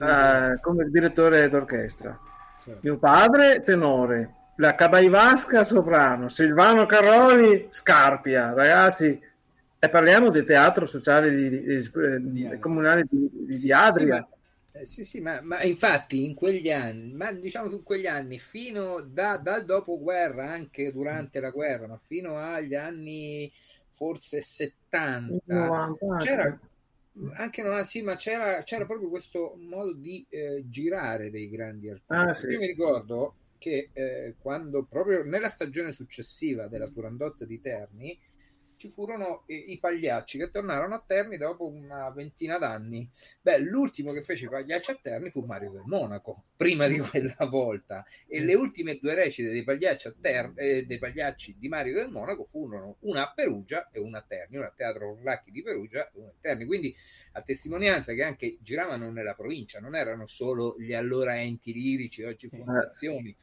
eh, 0.00 0.60
come 0.60 0.88
direttore 0.90 1.48
d'orchestra. 1.48 2.18
Certo. 2.62 2.80
Mio 2.82 2.98
padre 2.98 3.62
tenore, 3.62 4.34
la 4.56 4.74
Cabaivasca 4.74 5.64
soprano, 5.64 6.28
Silvano 6.28 6.86
Caroli 6.86 7.66
Scarpia, 7.70 8.52
ragazzi. 8.52 9.28
E 9.82 9.88
parliamo 9.88 10.28
del 10.28 10.44
teatro 10.44 10.84
sociale 10.84 11.34
di, 11.34 11.48
di, 11.48 11.90
di, 12.20 12.58
comunale 12.58 13.06
di, 13.08 13.72
Adria. 13.72 14.26
Sì, 14.64 14.76
eh, 14.76 14.84
sì, 14.84 15.04
sì, 15.04 15.20
ma, 15.20 15.40
ma, 15.40 15.62
infatti 15.62 16.22
in 16.22 16.34
quegli 16.34 16.70
anni, 16.70 17.14
ma 17.14 17.32
diciamo 17.32 17.70
in 17.70 17.82
quegli 17.82 18.06
anni, 18.06 18.38
fino 18.38 19.00
da, 19.00 19.38
dal 19.38 19.64
dopoguerra, 19.64 20.50
anche 20.50 20.92
durante 20.92 21.40
la 21.40 21.48
guerra, 21.48 21.86
ma 21.86 21.98
fino 22.06 22.36
agli 22.36 22.74
anni 22.74 23.50
forse 23.94 24.42
70, 24.42 25.42
90, 25.46 26.16
c'era 26.18 26.58
anche 27.34 27.62
no, 27.62 27.82
sì, 27.84 28.02
ma 28.02 28.14
c'era, 28.14 28.62
c'era, 28.62 28.86
proprio 28.86 29.08
questo 29.08 29.54
modo 29.58 29.92
di 29.94 30.24
eh, 30.28 30.64
girare 30.66 31.30
dei 31.30 31.48
grandi 31.48 31.90
artisti. 31.90 32.12
Ah, 32.12 32.34
sì. 32.34 32.46
Io 32.48 32.58
mi 32.58 32.66
ricordo 32.66 33.34
che 33.58 33.90
eh, 33.92 34.34
quando 34.40 34.84
proprio 34.84 35.22
nella 35.22 35.48
stagione 35.48 35.92
successiva 35.92 36.66
della 36.68 36.88
Turandot 36.88 37.44
di 37.44 37.60
Terni 37.60 38.18
ci 38.80 38.88
furono 38.88 39.42
i, 39.48 39.72
i 39.72 39.78
pagliacci 39.78 40.38
che 40.38 40.50
tornarono 40.50 40.94
a 40.94 41.04
Terni 41.06 41.36
dopo 41.36 41.66
una 41.66 42.08
ventina 42.08 42.56
d'anni. 42.56 43.06
Beh, 43.42 43.58
l'ultimo 43.58 44.10
che 44.12 44.22
fece 44.22 44.46
i 44.46 44.48
pagliacci 44.48 44.90
a 44.90 44.98
Terni 45.00 45.28
fu 45.28 45.44
Mario 45.44 45.70
del 45.70 45.82
Monaco, 45.84 46.44
prima 46.56 46.86
di 46.86 46.98
quella 47.10 47.44
volta. 47.46 48.02
E 48.26 48.42
le 48.42 48.54
ultime 48.54 48.98
due 48.98 49.14
recite 49.14 49.50
dei 49.50 49.64
pagliacci, 49.64 50.08
a 50.08 50.14
Terni, 50.18 50.54
eh, 50.56 50.86
dei 50.86 50.98
pagliacci 50.98 51.56
di 51.58 51.68
Mario 51.68 51.92
del 51.92 52.08
Monaco 52.08 52.46
furono 52.46 52.96
una 53.00 53.28
a 53.28 53.32
Perugia 53.34 53.90
e 53.92 54.00
una 54.00 54.18
a 54.18 54.24
Terni, 54.26 54.56
una 54.56 54.68
a 54.68 54.72
Teatro 54.74 55.10
Orlacchi 55.10 55.50
di 55.50 55.62
Perugia 55.62 56.06
e 56.06 56.18
una 56.18 56.30
a 56.30 56.34
Terni. 56.40 56.64
Quindi 56.64 56.96
a 57.32 57.42
testimonianza 57.42 58.14
che 58.14 58.22
anche 58.22 58.56
giravano 58.62 59.10
nella 59.10 59.34
provincia, 59.34 59.78
non 59.78 59.94
erano 59.94 60.26
solo 60.26 60.74
gli 60.78 60.94
allora 60.94 61.38
enti 61.38 61.74
lirici, 61.74 62.22
oggi 62.22 62.48
fondazioni. 62.48 63.36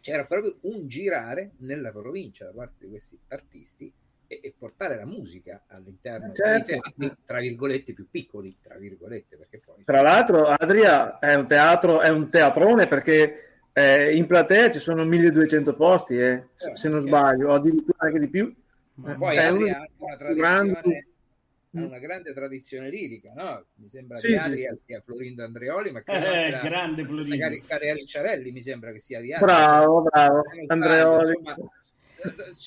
C'era 0.00 0.24
proprio 0.24 0.56
un 0.62 0.88
girare 0.88 1.52
nella 1.58 1.92
provincia 1.92 2.46
da 2.46 2.52
parte 2.52 2.84
di 2.84 2.90
questi 2.90 3.16
artisti 3.28 3.92
e, 4.30 4.38
e 4.40 4.54
portare 4.56 4.94
la 4.94 5.04
musica 5.04 5.64
all'interno 5.66 6.32
certo. 6.32 6.66
dei 6.66 6.80
teatri, 6.80 7.16
tra 7.26 7.40
virgolette, 7.40 7.92
più 7.92 8.06
piccoli, 8.08 8.56
tra 8.62 8.76
virgolette, 8.76 9.36
perché 9.36 9.58
poi... 9.58 9.82
Tra 9.84 10.02
l'altro 10.02 10.46
Adria 10.46 11.18
è 11.18 11.34
un 11.34 11.48
teatro, 11.48 12.00
è 12.00 12.10
un 12.10 12.30
teatrone 12.30 12.86
perché 12.86 13.62
eh, 13.72 14.14
in 14.14 14.26
platea 14.26 14.70
ci 14.70 14.78
sono 14.78 15.04
1200 15.04 15.74
posti, 15.74 16.14
eh, 16.16 16.44
certo, 16.54 16.76
se 16.76 16.88
non 16.88 17.00
sbaglio, 17.00 17.48
o 17.48 17.54
addirittura 17.54 18.06
anche 18.06 18.20
di 18.20 18.28
più. 18.28 18.54
Ma 18.94 19.16
poi 19.16 19.36
è 19.36 19.42
Adria 19.42 19.78
ha 19.78 19.88
una 19.96 20.16
tradizione 20.16 21.06
ha 21.72 21.84
una 21.84 21.98
grande 21.98 22.32
tradizione 22.32 22.90
lirica, 22.90 23.32
no? 23.34 23.64
Mi 23.76 23.88
sembra 23.88 24.16
sì, 24.16 24.28
che 24.28 24.36
Adria 24.36 24.74
sì. 24.74 24.82
sia 24.86 25.02
Florindo 25.04 25.42
Andreoli, 25.42 25.90
ma 25.90 26.02
credo 26.02 26.26
eh, 26.26 26.60
grande 26.62 27.04
Florindo. 27.04 27.64
Cari 27.66 27.92
Ricciarelli 27.94 28.50
mi 28.52 28.62
sembra 28.62 28.92
che 28.92 29.00
sia 29.00 29.20
di 29.20 29.32
Adria. 29.32 29.46
Bravo, 29.46 30.02
bravo, 30.02 30.42
Andreoli. 30.68 31.36
Insomma, 31.36 31.70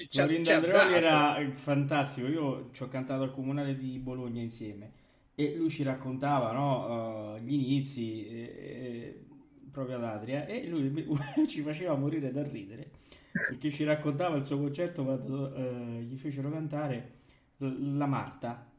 Florindo 0.09 0.51
Andreoli 0.51 0.93
era 0.93 1.37
fantastico. 1.53 2.27
Io 2.27 2.69
ci 2.71 2.83
ho 2.83 2.87
cantato 2.87 3.23
al 3.23 3.31
comunale 3.31 3.75
di 3.75 3.99
Bologna 3.99 4.41
insieme 4.41 4.91
e 5.35 5.55
lui 5.55 5.69
ci 5.69 5.83
raccontava 5.83 6.51
no, 6.51 7.33
uh, 7.33 7.37
gli 7.39 7.53
inizi 7.53 8.27
eh, 8.27 8.41
eh, 8.41 9.25
proprio 9.71 9.97
ad 9.97 10.03
Adria 10.03 10.45
e 10.45 10.67
lui 10.67 10.93
ci 11.47 11.61
faceva 11.61 11.95
morire 11.95 12.31
da 12.31 12.43
ridere 12.43 12.91
perché 13.31 13.71
ci 13.71 13.83
raccontava 13.83 14.35
il 14.35 14.45
suo 14.45 14.57
concerto 14.59 15.03
quando 15.03 15.51
uh, 15.55 15.99
gli 16.01 16.15
fecero 16.17 16.51
cantare 16.51 17.21
la 17.57 18.05
Marta 18.05 18.72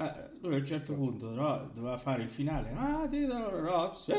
eh, 0.00 0.12
lui 0.42 0.54
a 0.54 0.58
un 0.58 0.64
certo 0.64 0.94
punto 0.94 1.30
no, 1.30 1.72
doveva 1.74 1.98
fare 1.98 2.22
il 2.22 2.30
finale. 2.30 2.70
Ah, 2.72 3.08
ti 3.10 3.26
darò, 3.26 3.92
sì, 3.92 4.12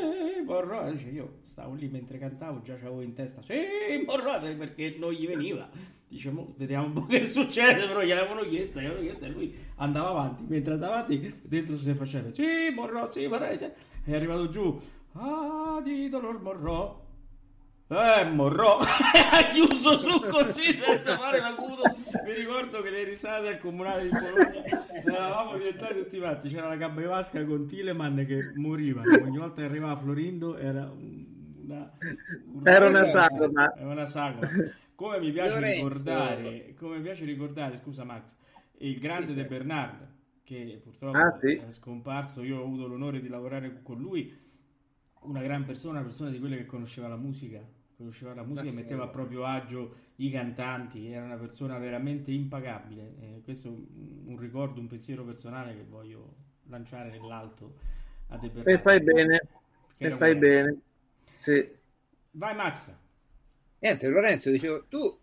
morrò. 0.45 0.91
Dice, 0.91 1.07
io 1.07 1.37
stavo 1.43 1.73
lì 1.75 1.87
mentre 1.87 2.17
cantavo, 2.17 2.61
già 2.61 2.73
avevo 2.73 2.99
in 3.01 3.13
testa, 3.13 3.41
sì, 3.41 3.55
morrò, 4.05 4.41
perché 4.41 4.97
non 4.99 5.13
gli 5.13 5.25
veniva. 5.25 5.69
Dice, 6.05 6.33
vediamo 6.57 6.87
un 6.87 6.91
po' 6.91 7.05
che 7.05 7.23
succede, 7.23 7.87
però 7.87 8.01
gliel'avevano 8.01 8.43
chiesto, 8.43 8.81
gliel'avevano 8.81 9.07
chiesto 9.07 9.25
e 9.25 9.29
lui 9.29 9.55
andava 9.77 10.09
avanti. 10.09 10.43
Mentre 10.49 10.73
andava 10.73 10.95
avanti, 10.95 11.39
dentro 11.43 11.77
si 11.77 11.93
faceva, 11.93 12.29
sì, 12.33 12.73
morrò, 12.75 13.09
sì, 13.09 13.27
morrò. 13.27 13.45
È 13.45 14.13
arrivato 14.13 14.49
giù, 14.49 14.77
ah, 15.13 15.79
di 15.81 16.09
dolor 16.09 16.41
morrò. 16.41 17.07
Eh, 17.87 18.23
morrò. 18.25 18.79
ha 18.83 19.43
chiuso 19.53 19.97
su 19.99 20.19
così 20.19 20.73
senza 20.73 21.17
fare 21.17 21.39
l'acuto. 21.39 21.81
Mi 22.29 22.35
ricordo 22.35 22.83
che 22.83 22.91
le 22.91 23.03
risate 23.05 23.47
al 23.47 23.57
comunale 23.57 24.03
di 24.03 24.09
Bologna 24.09 24.87
eravamo 25.03 25.57
diventati 25.57 25.95
tutti 25.95 26.19
matti. 26.19 26.47
C'era 26.47 26.67
la 26.67 26.75
gabba 26.75 27.01
vasca 27.07 27.43
con 27.43 27.65
Tileman 27.65 28.23
che 28.27 28.51
moriva. 28.53 29.01
Ogni 29.01 29.39
volta 29.39 29.61
che 29.61 29.67
arrivava 29.67 29.95
Florindo 29.95 30.55
era 30.55 30.91
una, 30.91 31.91
una 32.53 32.71
era 32.71 32.87
una 32.87 33.03
sagra. 33.03 33.73
Era 33.75 33.89
una 33.89 34.05
sagra. 34.05 34.47
Come 34.93 35.19
mi 35.19 35.31
piace 35.31 35.55
Lorenzo. 35.55 35.87
ricordare, 35.87 36.73
come 36.77 36.97
mi 36.97 37.01
piace 37.01 37.25
ricordare, 37.25 37.77
scusa 37.77 38.03
Max, 38.03 38.35
il 38.77 38.99
grande 38.99 39.29
sì, 39.29 39.33
De 39.33 39.45
Bernard 39.45 40.07
che 40.43 40.79
purtroppo 40.83 41.17
ah, 41.17 41.35
sì. 41.41 41.53
è 41.55 41.71
scomparso. 41.71 42.43
Io 42.43 42.59
ho 42.59 42.63
avuto 42.63 42.85
l'onore 42.85 43.21
di 43.21 43.27
lavorare 43.27 43.81
con 43.81 43.97
lui. 43.97 44.31
Una 45.21 45.41
gran 45.41 45.65
persona, 45.65 45.93
una 45.93 46.03
persona 46.07 46.29
di 46.29 46.37
quelle 46.37 46.57
che 46.57 46.65
conosceva 46.67 47.07
la 47.07 47.17
musica 47.17 47.59
conosceva 47.99 48.33
la 48.33 48.43
musica 48.43 48.69
e 48.69 48.71
metteva 48.71 49.03
a 49.03 49.07
proprio 49.09 49.43
agio 49.43 49.93
i 50.19 50.31
cantanti, 50.31 51.11
era 51.11 51.25
una 51.25 51.37
persona 51.37 51.77
veramente 51.77 52.31
impagabile. 52.31 53.13
Eh, 53.19 53.41
questo 53.43 53.67
è 53.67 53.71
un, 53.71 53.85
un, 54.25 54.37
ricordo, 54.37 54.79
un 54.79 54.87
pensiero 54.87 55.23
personale 55.23 55.75
che 55.75 55.83
voglio 55.83 56.35
lanciare 56.67 57.09
nell'alto 57.09 57.75
a 58.27 58.37
De 58.37 58.51
E 58.63 58.77
fai 58.77 59.01
bene, 59.01 59.41
e 59.97 60.11
fai 60.11 60.35
bene. 60.35 60.79
Sì. 61.37 61.67
Vai 62.31 62.55
Max. 62.55 62.93
Niente, 63.79 64.07
Lorenzo, 64.07 64.49
dicevo, 64.49 64.85
tu 64.87 65.17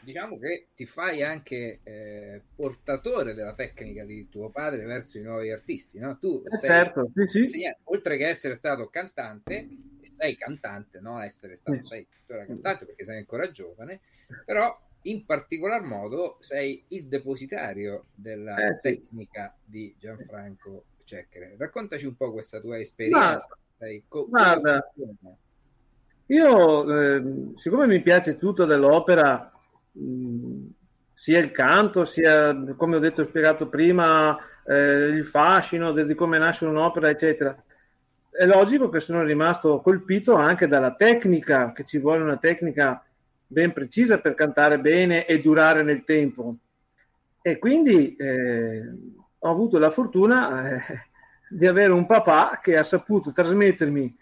diciamo 0.00 0.38
che 0.38 0.68
ti 0.74 0.84
fai 0.86 1.22
anche 1.22 1.80
eh, 1.82 2.42
portatore 2.54 3.34
della 3.34 3.54
tecnica 3.54 4.04
di 4.04 4.28
tuo 4.28 4.50
padre 4.50 4.84
verso 4.84 5.18
i 5.18 5.22
nuovi 5.22 5.50
artisti, 5.50 5.98
no? 5.98 6.18
Tu 6.18 6.42
eh 6.46 6.56
sei, 6.58 6.68
certo, 6.68 7.10
sì, 7.26 7.46
sì. 7.48 7.62
oltre 7.84 8.16
che 8.16 8.28
essere 8.28 8.54
stato 8.54 8.88
cantante, 8.88 9.68
sei 10.12 10.36
cantante, 10.36 11.00
no? 11.00 11.20
Essere 11.20 11.56
stato, 11.56 11.82
sei 11.82 12.06
tuttora 12.08 12.44
cantante 12.44 12.84
perché 12.84 13.04
sei 13.04 13.18
ancora 13.18 13.50
giovane, 13.50 14.00
però 14.44 14.78
in 15.02 15.24
particolar 15.24 15.82
modo 15.82 16.36
sei 16.40 16.84
il 16.88 17.06
depositario 17.06 18.04
della 18.14 18.56
eh, 18.56 18.78
tecnica 18.80 19.54
sì. 19.64 19.70
di 19.70 19.94
Gianfranco 19.98 20.84
Cecchere. 21.04 21.56
Raccontaci 21.58 22.06
un 22.06 22.14
po' 22.14 22.30
questa 22.30 22.60
tua 22.60 22.78
esperienza. 22.78 23.48
Sei, 23.78 24.04
co- 24.06 24.28
guarda, 24.28 24.92
io, 26.26 27.00
eh, 27.00 27.22
siccome 27.56 27.86
mi 27.86 28.00
piace 28.00 28.36
tutto 28.36 28.64
dell'opera, 28.64 29.50
mh, 29.92 30.66
sia 31.12 31.40
il 31.40 31.50
canto, 31.50 32.04
sia, 32.04 32.54
come 32.76 32.96
ho 32.96 33.00
detto, 33.00 33.24
spiegato 33.24 33.68
prima, 33.68 34.38
eh, 34.64 35.08
il 35.08 35.24
fascino 35.24 35.92
di 35.92 36.14
come 36.14 36.38
nasce 36.38 36.64
un'opera, 36.64 37.10
eccetera 37.10 37.60
è 38.32 38.46
logico 38.46 38.88
che 38.88 39.00
sono 39.00 39.22
rimasto 39.22 39.80
colpito 39.80 40.34
anche 40.34 40.66
dalla 40.66 40.94
tecnica, 40.94 41.72
che 41.72 41.84
ci 41.84 41.98
vuole 41.98 42.22
una 42.22 42.38
tecnica 42.38 43.04
ben 43.46 43.72
precisa 43.72 44.18
per 44.18 44.34
cantare 44.34 44.80
bene 44.80 45.26
e 45.26 45.40
durare 45.40 45.82
nel 45.82 46.02
tempo. 46.02 46.56
E 47.42 47.58
quindi 47.58 48.16
eh, 48.16 48.90
ho 49.38 49.50
avuto 49.50 49.78
la 49.78 49.90
fortuna 49.90 50.76
eh, 50.76 50.80
di 51.50 51.66
avere 51.66 51.92
un 51.92 52.06
papà 52.06 52.58
che 52.62 52.78
ha 52.78 52.82
saputo 52.82 53.32
trasmettermi 53.32 54.16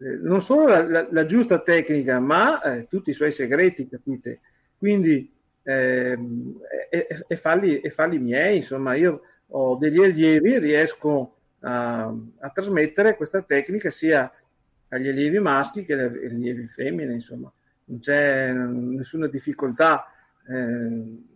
eh, 0.00 0.18
non 0.22 0.40
solo 0.40 0.68
la, 0.68 0.88
la, 0.88 1.06
la, 1.10 1.24
giusta 1.26 1.60
tecnica, 1.60 2.20
ma 2.20 2.62
eh, 2.62 2.86
tutti 2.86 3.10
i 3.10 3.14
suoi 3.14 3.32
segreti, 3.32 3.88
capite? 3.88 4.40
Quindi 4.78 5.30
ehm, 5.64 6.60
e, 6.88 7.06
e, 7.26 7.36
farli, 7.36 7.80
e 7.80 7.90
farli 7.90 8.18
miei, 8.18 8.56
insomma, 8.56 8.94
io 8.94 9.22
ho 9.48 9.76
degli 9.76 10.02
allievi, 10.02 10.58
riesco 10.58 11.37
a, 11.60 12.14
a 12.38 12.50
trasmettere 12.50 13.16
questa 13.16 13.42
tecnica 13.42 13.90
sia 13.90 14.30
agli 14.88 15.08
allievi 15.08 15.38
maschi 15.38 15.84
che 15.84 15.94
agli 15.94 16.26
allievi 16.26 16.68
femmine, 16.68 17.12
insomma, 17.12 17.52
non 17.84 17.98
c'è 17.98 18.52
nessuna 18.52 19.26
difficoltà. 19.26 20.06
Eh, 20.46 21.26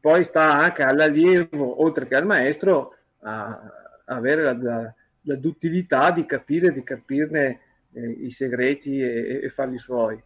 poi 0.00 0.24
sta 0.24 0.52
anche 0.54 0.82
all'allievo, 0.82 1.82
oltre 1.82 2.06
che 2.06 2.14
al 2.14 2.26
maestro, 2.26 2.94
a, 3.20 3.60
avere 4.06 4.42
la, 4.42 4.56
la, 4.56 4.94
la, 5.22 5.36
duttilità 5.36 6.10
di 6.10 6.26
capire, 6.26 6.72
di 6.72 6.82
capirne 6.82 7.60
eh, 7.92 8.08
i 8.08 8.30
segreti 8.30 9.00
e, 9.00 9.40
e 9.42 9.48
farli 9.48 9.78
suoi. 9.78 10.22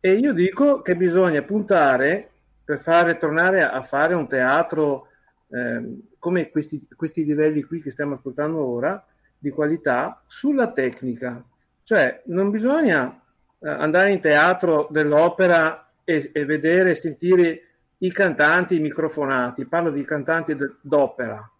E 0.00 0.12
io 0.14 0.32
dico 0.32 0.80
che 0.82 0.96
bisogna 0.96 1.42
puntare 1.42 2.30
per 2.64 2.80
fare 2.80 3.16
tornare 3.16 3.62
a 3.62 3.82
fare 3.82 4.14
un 4.14 4.26
teatro 4.26 5.08
eh, 5.50 6.00
come 6.22 6.50
questi, 6.50 6.86
questi 6.94 7.24
livelli 7.24 7.64
qui 7.64 7.82
che 7.82 7.90
stiamo 7.90 8.14
ascoltando 8.14 8.64
ora, 8.64 9.04
di 9.36 9.50
qualità, 9.50 10.22
sulla 10.24 10.70
tecnica. 10.70 11.44
Cioè, 11.82 12.22
non 12.26 12.48
bisogna 12.50 13.20
eh, 13.58 13.68
andare 13.68 14.12
in 14.12 14.20
teatro 14.20 14.86
dell'opera 14.88 15.94
e, 16.04 16.30
e 16.32 16.44
vedere 16.44 16.90
e 16.90 16.94
sentire 16.94 17.62
i 17.98 18.12
cantanti 18.12 18.78
microfonati, 18.78 19.66
parlo 19.66 19.90
di 19.90 20.04
cantanti 20.04 20.56
d'opera. 20.80 21.50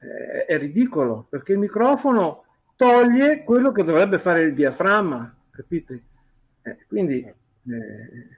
Eh, 0.00 0.44
è 0.46 0.58
ridicolo 0.58 1.28
perché 1.30 1.52
il 1.52 1.60
microfono 1.60 2.46
toglie 2.74 3.44
quello 3.44 3.70
che 3.70 3.84
dovrebbe 3.84 4.18
fare 4.18 4.42
il 4.42 4.54
diaframma, 4.54 5.32
capite? 5.50 6.02
Eh, 6.62 6.78
quindi 6.88 7.20
eh, 7.20 8.28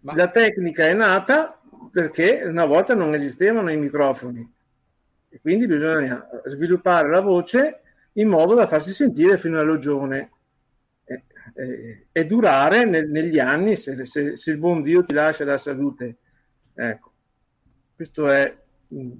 Ma... 0.00 0.14
la 0.14 0.28
tecnica 0.28 0.86
è 0.86 0.94
nata 0.94 1.60
perché 1.92 2.44
una 2.46 2.64
volta 2.64 2.94
non 2.94 3.12
esistevano 3.12 3.70
i 3.70 3.76
microfoni 3.76 4.54
e 5.36 5.40
quindi 5.40 5.66
bisogna 5.66 6.26
sviluppare 6.46 7.10
la 7.10 7.20
voce 7.20 7.80
in 8.12 8.28
modo 8.28 8.54
da 8.54 8.66
farsi 8.66 8.94
sentire 8.94 9.36
fino 9.36 9.60
all'ogione 9.60 10.30
e, 11.04 11.24
e, 11.54 12.06
e 12.10 12.24
durare 12.24 12.86
nel, 12.86 13.10
negli 13.10 13.38
anni 13.38 13.76
se, 13.76 14.02
se, 14.06 14.34
se, 14.34 14.50
il 14.50 14.56
buon 14.56 14.80
Dio 14.80 15.04
ti 15.04 15.12
lascia 15.12 15.44
la 15.44 15.58
salute. 15.58 16.16
Ecco, 16.72 17.12
questo 17.94 18.30
è... 18.30 18.62
Mm. 18.94 19.12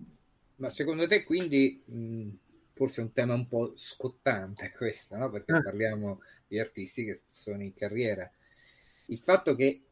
Ma 0.57 0.71
secondo 0.71 1.07
te 1.07 1.23
quindi, 1.25 1.83
mh, 1.85 1.99
mm, 1.99 2.29
forse 2.73 3.03
è 3.03 3.05
un 3.05 3.13
tema 3.13 3.35
un 3.35 3.47
po' 3.47 3.75
scottante 3.77 4.73
questo, 4.75 5.17
no? 5.17 5.29
perché 5.29 5.53
ah. 5.53 5.63
parliamo 5.63 6.23
di 6.47 6.59
artisti 6.59 7.05
che 7.05 7.21
sono 7.29 7.63
in 7.63 7.75
carriera, 7.75 8.31
il 9.09 9.19
fatto 9.19 9.55
che 9.55 9.83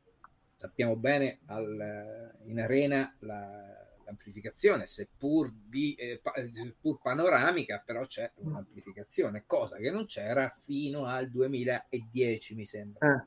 sappiamo 0.57 0.97
bene 0.97 1.41
al, 1.47 2.33
in 2.47 2.61
arena 2.61 3.14
la, 3.18 3.84
l'amplificazione, 4.05 4.87
seppur, 4.87 5.51
di, 5.53 5.95
eh, 5.95 6.21
seppur 6.53 7.01
panoramica, 7.01 7.83
però 7.85 8.07
c'è 8.07 8.31
un'amplificazione, 8.37 9.45
cosa 9.47 9.77
che 9.77 9.91
non 9.91 10.07
c'era 10.07 10.55
fino 10.63 11.07
al 11.07 11.31
2010, 11.31 12.55
mi 12.55 12.67
sembra. 12.67 13.27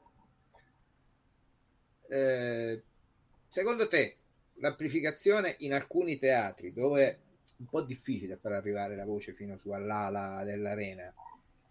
Eh. 2.09 2.15
Eh, 2.15 2.83
secondo 3.47 3.87
te 3.87 4.17
l'amplificazione 4.55 5.55
in 5.59 5.73
alcuni 5.73 6.17
teatri 6.17 6.71
dove 6.71 7.03
è 7.03 7.17
un 7.57 7.65
po' 7.67 7.81
difficile 7.81 8.37
far 8.37 8.53
arrivare 8.53 8.95
la 8.95 9.05
voce 9.05 9.33
fino 9.33 9.57
su 9.57 9.71
all'ala 9.71 10.43
dell'arena 10.43 11.13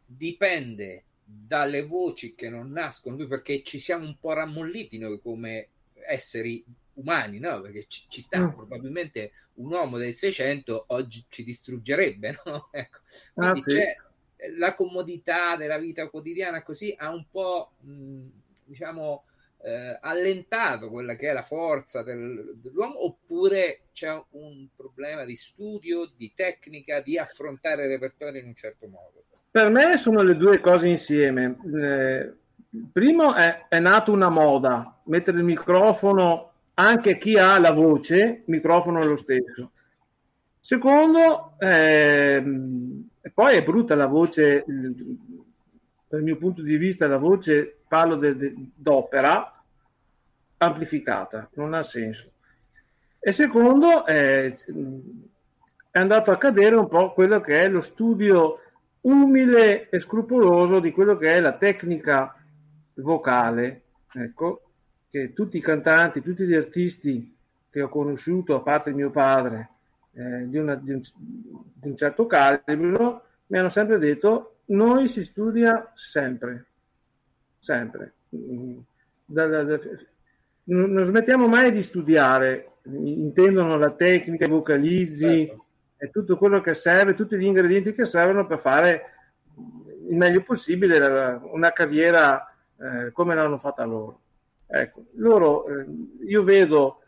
dipende 0.05 1.05
dalle 1.25 1.83
voci 1.83 2.35
che 2.35 2.49
non 2.49 2.71
nascono 2.71 3.17
perché 3.27 3.63
ci 3.63 3.79
siamo 3.79 4.05
un 4.05 4.17
po' 4.19 4.33
rammolliti 4.33 4.99
noi 4.99 5.21
come 5.21 5.69
esseri 6.07 6.65
umani, 6.97 7.39
no? 7.39 7.61
Perché 7.61 7.87
ci, 7.89 8.05
ci 8.09 8.21
sta 8.21 8.39
mm. 8.39 8.49
probabilmente 8.51 9.33
un 9.55 9.73
uomo 9.73 9.99
del 9.99 10.15
600 10.15 10.87
oggi 10.89 11.25
ci 11.29 11.45
distruggerebbe, 11.45 12.41
no? 12.45 12.69
Ecco. 12.71 12.99
Quindi 13.35 13.61
ah, 13.61 13.63
sì. 13.65 13.77
c'è 13.77 13.97
la 14.59 14.75
comodità 14.75 15.57
della 15.57 15.79
vita 15.79 16.09
quotidiana 16.09 16.63
così 16.63 16.95
ha 16.97 17.11
un 17.11 17.25
po' 17.31 17.73
mh, 17.81 18.27
diciamo 18.65 19.25
eh, 19.63 19.99
allentato 20.01 20.91
quella 20.91 21.17
che 21.17 21.31
è 21.31 21.33
la 21.33 21.43
forza 21.43 22.03
del, 22.03 22.57
dell'uomo 22.57 23.05
oppure 23.05 23.87
c'è 23.93 24.11
un 24.31 24.69
problema 24.77 25.25
di 25.25 25.35
studio, 25.35 26.11
di 26.17 26.33
tecnica, 26.35 27.01
di 27.01 27.19
affrontare 27.19 27.85
il 27.85 27.91
repertorio 27.91 28.41
in 28.41 28.49
un 28.49 28.55
certo 28.55 28.87
modo? 28.87 29.25
Per 29.51 29.71
me 29.71 29.97
sono 29.97 30.23
le 30.23 30.37
due 30.37 30.61
cose 30.61 30.89
insieme. 30.89 31.57
Eh, 31.75 32.33
primo 32.93 33.35
è, 33.35 33.67
è 33.69 33.79
nata 33.79 34.11
una 34.11 34.29
moda, 34.29 35.01
mettere 35.05 35.39
il 35.39 35.45
microfono 35.45 36.53
anche 36.79 37.17
chi 37.17 37.39
ha 37.39 37.59
la 37.59 37.73
voce, 37.73 38.43
microfono 38.47 39.01
è 39.01 39.05
lo 39.05 39.17
stesso. 39.17 39.73
Secondo, 40.61 41.55
ehm, 41.59 43.09
poi 43.33 43.57
è 43.57 43.63
brutta 43.63 43.95
la 43.95 44.07
voce, 44.07 44.65
dal 46.09 46.23
mio 46.23 46.37
punto 46.37 46.63
di 46.63 46.77
vista 46.77 47.07
la 47.07 47.19
voce, 47.19 47.79
parlo 47.89 48.17
de, 48.17 48.37
de, 48.37 48.55
d'opera, 48.75 49.63
amplificata, 50.59 51.49
non 51.55 51.73
ha 51.73 51.83
senso. 51.83 52.33
E 53.19 53.33
secondo, 53.33 54.05
eh, 54.07 54.55
è 55.91 55.99
andato 55.99 56.31
a 56.31 56.39
cadere 56.39 56.77
un 56.77 56.89
po' 56.89 57.13
quello 57.13 57.41
che 57.41 57.63
è 57.63 57.69
lo 57.69 57.81
studio 57.81 58.61
umile 59.03 59.89
e 59.89 59.99
scrupoloso 59.99 60.79
di 60.79 60.91
quello 60.91 61.17
che 61.17 61.35
è 61.35 61.41
la 61.41 61.53
tecnica 61.53 62.35
vocale, 62.95 63.83
ecco, 64.13 64.66
che 65.17 65.33
tutti 65.33 65.57
i 65.57 65.63
cantanti, 65.63 66.21
tutti 66.21 66.45
gli 66.45 66.55
artisti 66.55 67.35
che 67.71 67.81
ho 67.81 67.89
conosciuto, 67.89 68.55
a 68.55 68.61
parte 68.61 68.93
mio 68.93 69.11
padre, 69.11 69.71
eh, 70.13 70.47
di, 70.47 70.59
una, 70.59 70.75
di, 70.75 70.93
un, 70.93 71.01
di, 71.01 71.89
un, 71.89 71.97
certo 71.97 72.27
calibro, 72.27 73.25
mi 73.47 73.59
hanno 73.59 73.71
sempre 73.71 73.99
detto, 73.99 74.59
noi 74.67 75.09
si 75.09 75.23
studia 75.23 75.91
sempre, 75.95 76.67
sempre. 77.59 78.13
Da, 78.29 79.47
da, 79.47 79.63
da, 79.63 79.81
non 80.65 81.03
smettiamo 81.03 81.49
mai 81.49 81.73
di 81.73 81.83
studiare, 81.83 82.73
intendono 82.83 83.79
la 83.79 83.93
tecnica, 83.93 84.45
i 84.45 84.51
vocalizzi 84.51 85.47
certo. 85.47 85.65
e 85.97 86.11
tutto 86.11 86.37
quello 86.37 86.61
che 86.61 86.75
serve, 86.75 87.15
tutti 87.15 87.39
gli 87.39 87.45
ingredienti 87.45 87.95
che 87.95 88.05
servono 88.05 88.47
per 88.47 88.59
fare 88.59 89.03
il 90.09 90.17
meglio 90.17 90.43
possibile 90.43 90.99
una 91.53 91.73
carriera 91.73 92.55
eh, 92.79 93.13
come 93.13 93.35
l'hanno 93.35 93.57
fatta 93.57 93.85
loro. 93.85 94.21
Ecco, 94.67 95.05
loro, 95.15 95.67
eh, 95.67 95.87
io 96.27 96.43
vedo 96.43 97.01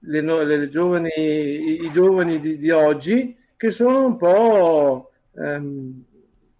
le, 0.00 0.20
le 0.20 0.68
giovani, 0.68 1.10
i, 1.16 1.84
i, 1.84 1.90
giovani 1.90 2.38
di, 2.38 2.56
di, 2.56 2.70
oggi 2.70 3.36
che 3.56 3.70
sono 3.70 4.04
un 4.04 4.16
po', 4.16 5.10
ehm, 5.34 6.04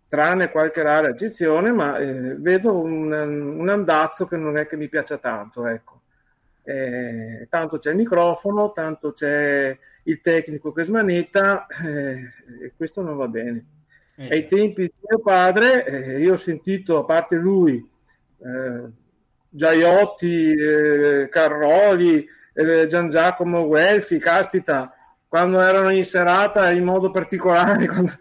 tranne 0.08 0.50
qualche 0.50 0.82
rara 0.82 1.08
eccezione, 1.08 1.70
ma 1.70 1.98
eh, 1.98 2.34
vedo 2.36 2.74
un, 2.74 3.12
un, 3.12 3.68
andazzo 3.68 4.26
che 4.26 4.36
non 4.36 4.56
è 4.56 4.66
che 4.66 4.76
mi 4.76 4.88
piaccia 4.88 5.18
tanto. 5.18 5.66
Ecco. 5.66 6.00
Eh, 6.62 7.46
tanto 7.48 7.78
c'è 7.78 7.90
il 7.90 7.96
microfono, 7.96 8.72
tanto 8.72 9.12
c'è 9.12 9.76
il 10.04 10.20
tecnico 10.20 10.72
che 10.72 10.84
smanetta 10.84 11.66
eh, 11.66 12.20
e 12.62 12.72
questo 12.76 13.02
non 13.02 13.16
va 13.16 13.28
bene. 13.28 13.66
Eh. 14.16 14.28
Ai 14.28 14.48
tempi 14.48 14.82
di 14.82 14.92
mio 15.08 15.20
padre, 15.20 15.84
eh, 15.86 16.18
io 16.20 16.32
ho 16.32 16.36
sentito, 16.36 16.98
a 16.98 17.04
parte 17.04 17.36
lui, 17.36 17.76
eh, 18.38 18.97
Giaiotti, 19.48 20.52
eh, 20.52 21.28
Carroli, 21.30 22.26
eh, 22.52 22.86
Gian 22.86 23.08
Giacomo 23.08 23.66
Guelfi, 23.66 24.18
caspita, 24.18 24.92
quando 25.26 25.60
erano 25.60 25.90
in 25.90 26.04
serata 26.04 26.70
in 26.70 26.84
modo 26.84 27.10
particolare, 27.10 27.86
quando... 27.88 28.12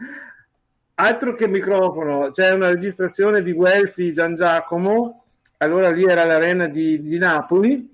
altro 0.95 1.34
che 1.34 1.47
microfono, 1.47 2.30
c'è 2.30 2.51
una 2.51 2.69
registrazione 2.69 3.41
di 3.41 3.53
Guelfi, 3.53 4.13
Gian 4.13 4.36
Giacomo, 4.36 5.25
allora 5.57 5.89
lì 5.89 6.03
era 6.03 6.23
l'arena 6.23 6.67
di, 6.67 7.01
di 7.01 7.17
Napoli, 7.17 7.93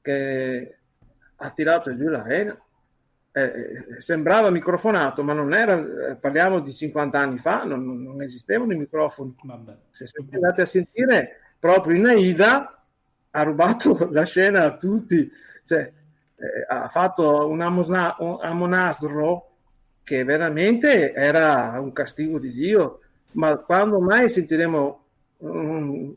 che 0.00 0.76
ha 1.36 1.50
tirato 1.50 1.94
giù 1.94 2.08
l'arena. 2.08 2.58
Eh, 3.32 3.42
eh 3.42 4.00
sembrava 4.00 4.48
microfonato, 4.48 5.22
ma 5.22 5.34
non 5.34 5.52
era, 5.52 5.74
eh, 6.10 6.14
parliamo 6.16 6.60
di 6.60 6.72
50 6.72 7.18
anni 7.18 7.36
fa, 7.36 7.64
non, 7.64 8.02
non 8.02 8.22
esistevano 8.22 8.72
i 8.72 8.78
microfoni. 8.78 9.34
Vabbè. 9.42 9.76
Se 9.90 10.06
siete 10.06 10.36
andati 10.36 10.62
a 10.62 10.66
sentire, 10.66 11.40
proprio 11.66 11.96
in 11.96 12.06
Aida 12.06 12.80
ha 13.30 13.42
rubato 13.42 14.08
la 14.12 14.24
scena 14.24 14.64
a 14.64 14.76
tutti, 14.76 15.28
cioè, 15.64 15.80
eh, 16.36 16.66
ha 16.68 16.86
fatto 16.86 17.48
un, 17.48 17.60
amosna- 17.60 18.14
un 18.20 18.38
amonastro 18.40 19.50
che 20.04 20.22
veramente 20.22 21.12
era 21.12 21.78
un 21.80 21.92
castigo 21.92 22.38
di 22.38 22.52
Dio, 22.52 23.00
ma 23.32 23.56
quando 23.56 23.98
mai 23.98 24.28
sentiremo 24.28 25.04
um, 25.38 26.12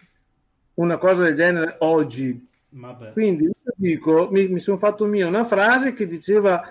una 0.76 0.98
cosa 0.98 1.24
del 1.24 1.34
genere 1.34 1.78
oggi? 1.80 2.48
Vabbè. 2.70 3.14
Quindi 3.14 3.46
io 3.46 3.54
dico, 3.76 4.30
mi, 4.32 4.48
mi 4.48 4.60
sono 4.60 4.78
fatto 4.78 5.06
mia 5.06 5.26
una 5.26 5.44
frase 5.44 5.94
che 5.94 6.08
diceva 6.08 6.62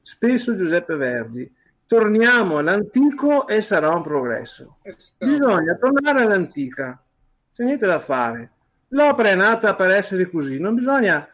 spesso 0.00 0.54
Giuseppe 0.54 0.94
Verdi, 0.94 1.52
torniamo 1.86 2.58
all'antico 2.58 3.48
e 3.48 3.60
sarà 3.60 3.88
un 3.88 4.02
progresso. 4.02 4.76
Bisogna 5.18 5.74
tornare 5.74 6.22
all'antica, 6.22 7.02
c'è 7.58 7.64
niente 7.64 7.86
da 7.86 7.98
fare. 7.98 8.50
L'opera 8.90 9.30
è 9.30 9.34
nata 9.34 9.74
per 9.74 9.90
essere 9.90 10.30
così, 10.30 10.60
non 10.60 10.76
bisogna 10.76 11.28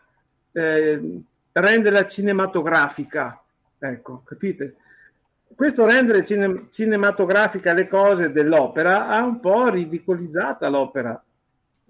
eh, 0.53 1.21
renderla 1.53 2.07
cinematografica, 2.07 3.43
ecco, 3.79 4.23
capite? 4.25 4.77
Questo 5.55 5.85
rendere 5.85 6.25
cine- 6.25 6.69
cinematografica 6.71 7.75
le 7.75 7.87
cose 7.87 8.31
dell'opera 8.33 9.09
ha 9.09 9.23
un 9.23 9.39
po' 9.39 9.69
ridicolizzata 9.69 10.67
l'opera. 10.69 11.23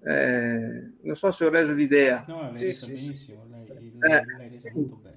Eh, 0.03 0.91
non 1.01 1.15
so 1.15 1.31
se 1.31 1.45
ho 1.45 1.49
reso 1.49 1.71
l'idea. 1.71 2.25
No, 2.27 2.41
l'hai 2.41 2.55
sì, 2.57 2.65
resa 2.65 2.85
sì, 2.87 2.91
benissimo, 2.91 3.45
lei, 3.49 3.65
Eh. 4.01 4.23
l'hai 4.37 4.49
resa 4.49 4.69
molto 4.73 4.99
bene. 5.01 5.15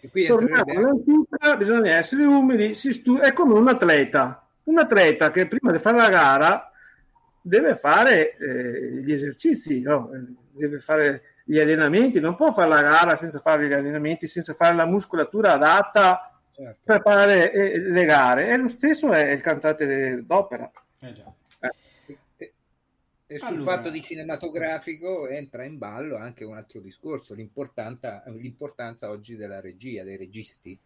E 0.00 0.08
qui 0.08 0.24
Torniamo 0.26 0.56
entrerebbe- 0.60 0.80
all'antica, 0.86 1.56
bisogna 1.56 1.96
essere 1.96 2.24
umili, 2.24 2.74
si 2.74 2.92
stu- 2.92 3.18
è 3.18 3.32
come 3.32 3.54
un 3.54 3.66
atleta, 3.66 4.46
un 4.64 4.78
atleta 4.78 5.30
che 5.32 5.48
prima 5.48 5.72
di 5.72 5.78
fare 5.78 5.96
la 5.96 6.08
gara 6.08 6.71
deve 7.42 7.74
fare 7.74 8.36
eh, 8.36 9.02
gli 9.02 9.12
esercizi, 9.12 9.80
no? 9.80 10.10
Eh, 10.12 10.20
deve 10.52 10.80
fare 10.80 11.22
gli 11.44 11.58
allenamenti, 11.58 12.20
non 12.20 12.36
può 12.36 12.52
fare 12.52 12.68
la 12.68 12.82
gara 12.82 13.16
senza 13.16 13.38
fare 13.40 13.66
gli 13.68 13.72
allenamenti, 13.72 14.26
senza 14.26 14.54
fare 14.54 14.74
la 14.74 14.86
muscolatura 14.86 15.52
adatta 15.52 16.40
Certo. 16.54 16.80
per 16.84 17.00
fare 17.02 17.52
eh, 17.52 17.78
le 17.78 18.04
gare. 18.04 18.48
E 18.50 18.56
lo 18.56 18.68
stesso 18.68 19.12
è 19.12 19.30
il 19.30 19.40
cantante 19.40 20.22
d'opera. 20.24 20.70
Eh 21.00 21.12
già. 21.12 21.32
E- 22.36 22.52
E 23.26 23.38
sul 23.38 23.56
Allora. 23.56 23.76
fatto 23.76 23.90
di 23.90 24.02
cinematografico 24.02 25.26
entra 25.26 25.64
in 25.64 25.78
ballo 25.78 26.16
anche 26.16 26.44
un 26.44 26.54
altro 26.54 26.80
discorso, 26.80 27.32
l'importanza, 27.32 28.22
l'importanza 28.26 29.08
oggi 29.08 29.36
della 29.36 29.58
regia, 29.58 30.04
dei 30.04 30.18
registi, 30.18 30.78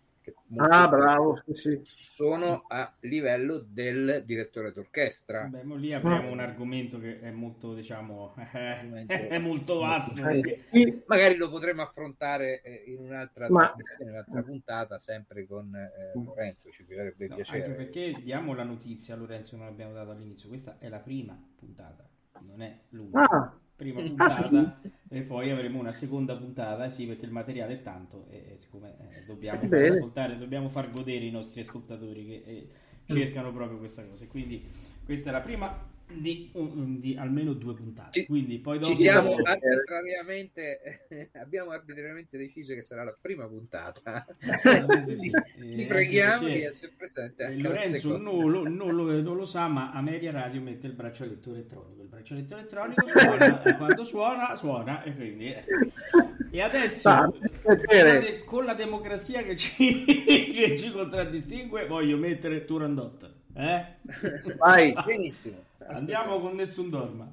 Ah, 0.56 0.88
bravo, 0.88 1.36
sì, 1.36 1.54
sì. 1.54 1.80
sono 1.82 2.64
a 2.68 2.92
livello 3.00 3.58
del 3.58 4.22
direttore 4.24 4.72
d'orchestra. 4.72 5.44
Beh, 5.46 5.64
lì 5.76 5.92
apriamo 5.92 6.30
un 6.30 6.40
argomento 6.40 6.98
che 6.98 7.20
è 7.20 7.30
molto, 7.30 7.74
diciamo, 7.74 8.34
è 8.52 9.38
molto 9.38 9.78
vasto. 9.78 10.22
perché- 10.22 10.64
Sì, 10.70 11.02
Magari 11.06 11.36
lo 11.36 11.50
potremo 11.50 11.82
affrontare 11.82 12.60
eh, 12.62 12.84
in 12.86 13.00
un'altra 13.00 13.48
Ma- 13.48 13.74
in 14.00 14.08
un'altra 14.08 14.42
puntata, 14.42 14.98
sempre 14.98 15.46
con 15.46 15.74
eh, 15.74 16.12
Lorenzo, 16.14 16.70
ci 16.70 16.84
farebbe 16.84 17.26
no, 17.28 17.34
piacere. 17.36 17.64
anche 17.64 17.76
perché 17.76 18.20
diamo 18.22 18.54
la 18.54 18.64
notizia, 18.64 19.14
Lorenzo, 19.16 19.56
non 19.56 19.66
l'abbiamo 19.66 19.92
dato 19.92 20.10
all'inizio. 20.10 20.48
Questa 20.48 20.78
è 20.78 20.88
la 20.88 20.98
prima 20.98 21.38
puntata, 21.56 22.08
non 22.40 22.62
è 22.62 22.78
l'ultima. 22.90 23.24
Ah, 23.24 23.58
Prima 23.76 24.00
Ah, 24.00 24.04
puntata 24.06 24.80
e 25.08 25.20
poi 25.22 25.50
avremo 25.50 25.78
una 25.78 25.92
seconda 25.92 26.34
puntata, 26.34 26.88
sì, 26.88 27.06
perché 27.06 27.26
il 27.26 27.30
materiale 27.30 27.74
è 27.74 27.82
tanto 27.82 28.26
e, 28.30 28.52
e 28.54 28.58
siccome 28.58 28.94
eh, 28.98 29.24
dobbiamo 29.26 29.60
far 29.60 29.82
ascoltare, 29.82 30.38
dobbiamo 30.38 30.68
far 30.68 30.90
godere 30.90 31.24
i 31.26 31.30
nostri 31.30 31.60
ascoltatori 31.60 32.24
che 32.24 32.42
eh, 32.46 32.68
cercano 33.04 33.52
proprio 33.52 33.78
questa 33.78 34.02
cosa. 34.06 34.26
Quindi 34.26 34.64
questa 35.04 35.28
è 35.28 35.32
la 35.32 35.40
prima 35.40 35.94
di, 36.08 36.50
un- 36.54 37.00
di 37.00 37.16
almeno 37.18 37.52
due 37.52 37.74
puntate. 37.74 38.20
Ci- 38.20 38.26
Quindi 38.26 38.58
poi 38.58 38.78
dopo 38.78 38.92
Ci 38.92 38.98
siamo 39.00 39.30
dopo- 39.36 39.42
arbitrariamente, 39.48 41.06
abbiamo 41.34 41.70
arbitrariamente 41.72 42.38
deciso 42.38 42.72
che 42.74 42.82
sarà 42.82 43.04
la 43.04 43.16
prima 43.20 43.46
puntata. 43.46 44.24
Sì. 45.16 45.30
Ti 45.58 45.82
Eh, 45.82 45.86
preghiamo 45.86 46.46
di 46.48 46.62
essere 46.62 46.92
presente 46.96 47.44
eh, 47.44 47.56
Lorenzo 47.58 48.16
non 48.18 48.50
lo, 48.50 48.68
non 48.68 48.94
lo- 48.94 49.20
non 49.20 49.36
lo 49.36 49.44
sa, 49.44 49.66
ma 49.66 49.90
Ameria 49.92 50.30
Radio 50.30 50.60
mette 50.60 50.86
il 50.86 50.92
braccialetto 50.92 51.50
elettronico. 51.50 52.02
Il 52.02 52.08
braccialetto 52.08 52.54
elettronico 52.56 53.06
suona 53.08 53.62
e 53.62 53.76
quando 53.76 54.04
suona, 54.04 54.54
suona 54.56 55.02
e 55.02 55.14
quindi. 55.14 55.46
eh. 55.52 55.64
E 56.52 56.60
adesso, 56.62 57.08
Ah, 57.08 57.24
con 57.62 57.76
la, 57.88 58.18
de- 58.18 58.44
con 58.44 58.64
la 58.64 58.74
democrazia 58.74 59.42
che 59.42 59.56
ci, 59.56 60.04
che 60.04 60.76
ci 60.78 60.90
contraddistingue, 60.92 61.86
voglio 61.86 62.16
mettere 62.16 62.64
Turandot. 62.64 63.34
Eh? 63.54 63.84
vai. 64.58 64.94
Benissimo. 65.04 65.64
Andiamo 65.88 66.38
con 66.40 66.54
Nessun 66.54 66.90
Dorma. 66.90 67.30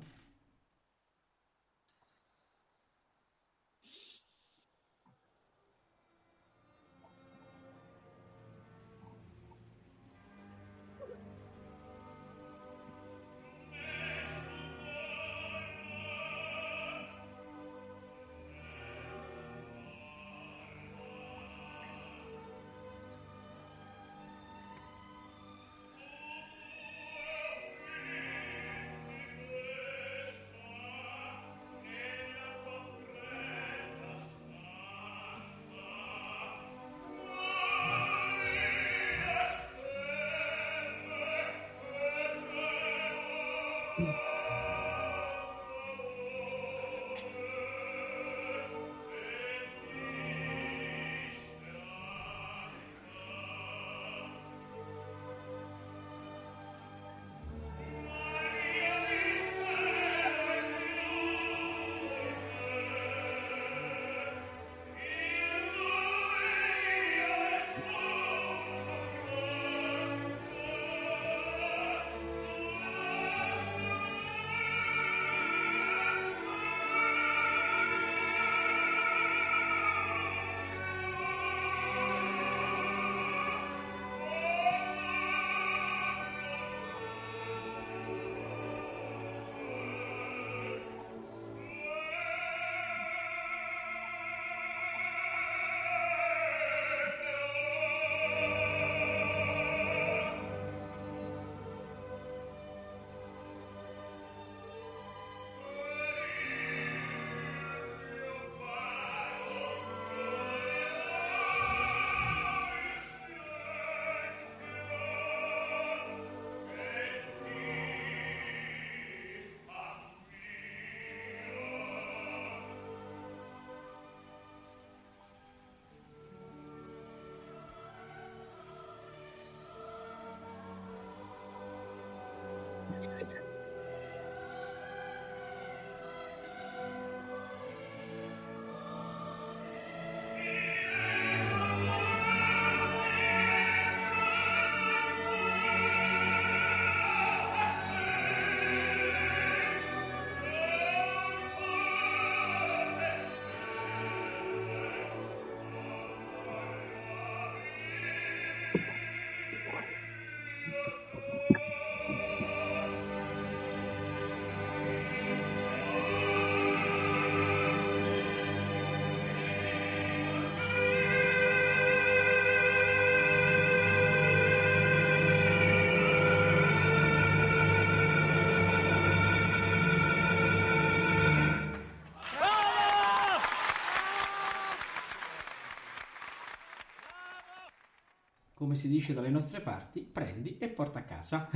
Come 188.73 188.75
si 188.75 188.87
dice 188.87 189.13
dalle 189.13 189.29
nostre 189.29 189.61
parti, 189.61 190.01
prendi 190.01 190.57
e 190.57 190.67
porta 190.69 190.97
a 190.99 191.03
casa. 191.03 191.47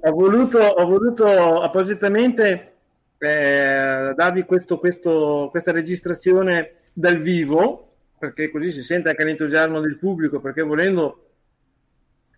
ho, 0.00 0.10
voluto, 0.12 0.58
ho 0.60 0.86
voluto 0.86 1.60
appositamente 1.60 2.74
eh, 3.18 4.12
darvi 4.14 4.44
questo, 4.44 4.78
questo, 4.78 5.48
questa 5.50 5.72
registrazione 5.72 6.74
dal 6.92 7.18
vivo, 7.18 7.94
perché 8.16 8.48
così 8.50 8.70
si 8.70 8.84
sente 8.84 9.08
anche 9.08 9.24
l'entusiasmo 9.24 9.80
del 9.80 9.98
pubblico, 9.98 10.38
perché 10.40 10.62
volendo 10.62 11.30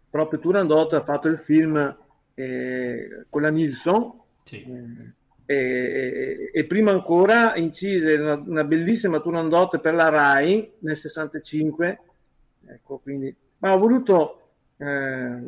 proprio 0.09 0.41
Turandot 0.41 0.95
ha 0.95 1.03
fatto 1.03 1.29
il 1.29 1.39
film 1.39 1.97
eh, 2.33 3.27
con 3.29 3.43
la 3.43 3.51
Nilsson 3.51 4.21
sì. 4.45 4.63
eh, 4.63 5.13
e, 5.53 6.51
e, 6.53 6.65
prima 6.65 6.91
ancora 6.91 7.55
incise 7.57 8.15
una, 8.15 8.35
una, 8.35 8.65
bellissima 8.65 9.21
Turandot 9.21 9.79
per 9.81 9.95
la 9.95 10.09
RAI 10.09 10.75
nel 10.81 10.97
65 10.97 12.01
ecco 12.67 12.99
quindi 12.99 13.35
ma 13.59 13.75
ho 13.75 13.79
voluto 13.79 14.41
eh, 14.79 15.41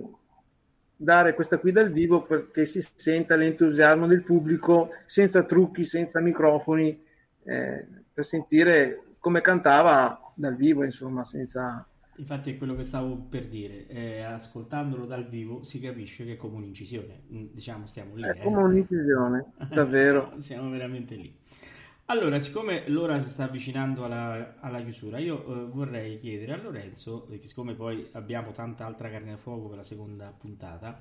dare 0.97 1.35
questa 1.35 1.59
qui 1.59 1.73
dal 1.73 1.91
vivo 1.91 2.23
perché 2.23 2.65
si 2.65 2.85
senta 2.95 3.37
l'entusiasmo 3.37 4.07
del 4.07 4.23
pubblico 4.23 4.91
senza 5.07 5.43
trucchi, 5.43 5.85
senza 5.85 6.21
microfoni 6.21 7.03
eh, 7.45 7.87
per 8.13 8.25
sentire 8.25 9.03
come 9.19 9.41
cantava 9.41 10.33
dal 10.35 10.55
vivo 10.55 10.85
insomma 10.85 11.25
senza 11.25 11.87
Infatti 12.17 12.53
è 12.53 12.57
quello 12.57 12.77
che 12.77 12.85
stavo 12.85 13.17
per 13.17 13.47
dire, 13.49 13.89
eh, 13.89 14.23
ascoltandolo 14.23 15.05
dal 15.05 15.27
vivo 15.27 15.65
si 15.65 15.81
capisce 15.81 16.25
che 16.25 16.35
è 16.35 16.37
come 16.37 16.57
un'incisione, 16.57 17.23
mm, 17.33 17.47
diciamo 17.51 17.87
stiamo 17.87 18.15
lì. 18.15 18.23
È 18.23 18.31
eh. 18.31 18.39
come 18.39 18.63
un'incisione, 18.63 19.53
davvero. 19.69 20.35
siamo, 20.39 20.71
veramente 20.71 21.17
lì. 21.17 21.37
Allora, 22.07 22.39
siccome 22.39 22.89
l'ora 22.89 23.19
si 23.19 23.29
sta 23.29 23.45
avvicinando 23.45 24.05
alla, 24.05 24.57
alla 24.61 24.81
chiusura, 24.83 25.19
io 25.19 25.45
eh, 25.45 25.67
vorrei 25.71 26.17
chiedere 26.19 26.53
a 26.53 26.57
Lorenzo, 26.63 27.23
perché 27.23 27.49
siccome 27.49 27.75
poi 27.75 28.09
abbiamo 28.13 28.53
tanta 28.53 28.87
altra 28.87 29.11
carne 29.11 29.33
a 29.33 29.37
fuoco 29.37 29.69
per 29.69 29.79
la 29.79 29.85
seconda 29.85 30.33
puntata, 30.37 31.01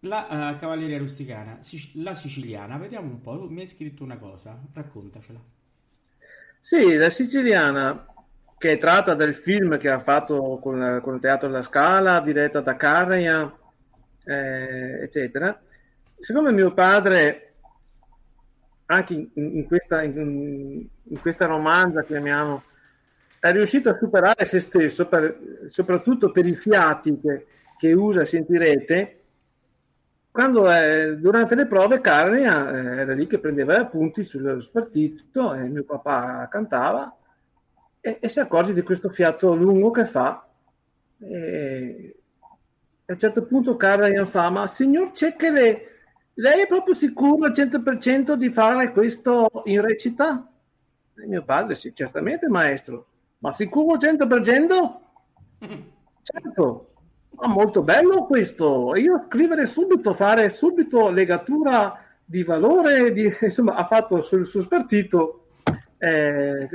la 0.00 0.52
uh, 0.54 0.58
cavalleria 0.58 0.98
rusticana, 0.98 1.62
sic- 1.62 1.94
la 1.94 2.14
siciliana, 2.14 2.76
vediamo 2.76 3.08
un 3.08 3.20
po', 3.20 3.38
tu 3.38 3.48
mi 3.48 3.60
hai 3.60 3.66
scritto 3.66 4.02
una 4.02 4.16
cosa, 4.16 4.58
raccontacela. 4.72 5.40
Sì, 6.58 6.94
la 6.94 7.10
siciliana 7.10 8.13
che 8.64 8.72
è 8.72 8.78
tratta 8.78 9.12
dal 9.12 9.34
film 9.34 9.76
che 9.76 9.90
ha 9.90 9.98
fatto 9.98 10.58
con, 10.58 11.00
con 11.02 11.16
il 11.16 11.20
Teatro 11.20 11.48
della 11.48 11.60
Scala, 11.60 12.20
diretta 12.20 12.60
da 12.60 12.76
Carria, 12.76 13.54
eh, 14.24 15.02
eccetera. 15.02 15.60
Siccome 16.18 16.50
mio 16.50 16.72
padre, 16.72 17.56
anche 18.86 19.12
in, 19.12 19.28
in, 19.34 19.66
questa, 19.66 20.02
in, 20.02 20.82
in 21.02 21.20
questa 21.20 21.44
romanza, 21.44 22.04
chiamiamo, 22.04 22.62
è 23.38 23.52
riuscito 23.52 23.90
a 23.90 23.98
superare 23.98 24.46
se 24.46 24.60
stesso, 24.60 25.08
per, 25.08 25.38
soprattutto 25.66 26.30
per 26.30 26.46
i 26.46 26.54
fiati 26.54 27.20
che, 27.20 27.46
che 27.76 27.92
usa, 27.92 28.24
sentirete, 28.24 29.20
quando 30.30 30.72
eh, 30.72 31.18
durante 31.18 31.54
le 31.54 31.66
prove 31.66 32.00
Carnia 32.00 32.70
eh, 32.70 33.00
era 33.00 33.12
lì 33.12 33.26
che 33.26 33.40
prendeva 33.40 33.76
appunti 33.76 34.22
sullo 34.22 34.58
spartito 34.58 35.52
e 35.52 35.68
mio 35.68 35.84
papà 35.84 36.48
cantava 36.50 37.14
e, 38.06 38.18
e 38.20 38.28
si 38.28 38.38
accorge 38.38 38.74
di 38.74 38.82
questo 38.82 39.08
fiato 39.08 39.54
lungo 39.54 39.90
che 39.90 40.04
fa. 40.04 40.46
E, 41.18 42.16
a 43.06 43.12
un 43.12 43.18
certo 43.18 43.46
punto 43.46 43.76
Karajan 43.76 44.26
fa, 44.26 44.50
ma 44.50 44.66
signor 44.66 45.10
Cecchele, 45.12 45.88
lei 46.34 46.62
è 46.62 46.66
proprio 46.66 46.92
sicuro 46.92 47.46
al 47.46 47.52
100% 47.52 48.34
di 48.34 48.50
fare 48.50 48.92
questo 48.92 49.62
in 49.64 49.80
recita? 49.80 50.46
E 51.16 51.26
mio 51.26 51.44
padre, 51.44 51.74
sì, 51.74 51.94
certamente 51.94 52.46
maestro. 52.46 53.06
Ma 53.38 53.50
sicuro 53.52 53.94
al 53.94 53.98
100%? 53.98 54.96
certo. 56.20 56.88
Ma 57.30 57.46
molto 57.46 57.82
bello 57.82 58.26
questo. 58.26 58.94
Io 58.96 59.22
scrivere 59.26 59.64
subito, 59.64 60.12
fare 60.12 60.50
subito 60.50 61.08
legatura 61.08 62.04
di 62.22 62.42
valore, 62.42 63.12
di, 63.12 63.32
insomma, 63.40 63.76
ha 63.76 63.84
fatto 63.84 64.20
sul 64.20 64.44
suo 64.44 64.60
spartito 64.60 65.46
eh, 65.96 66.68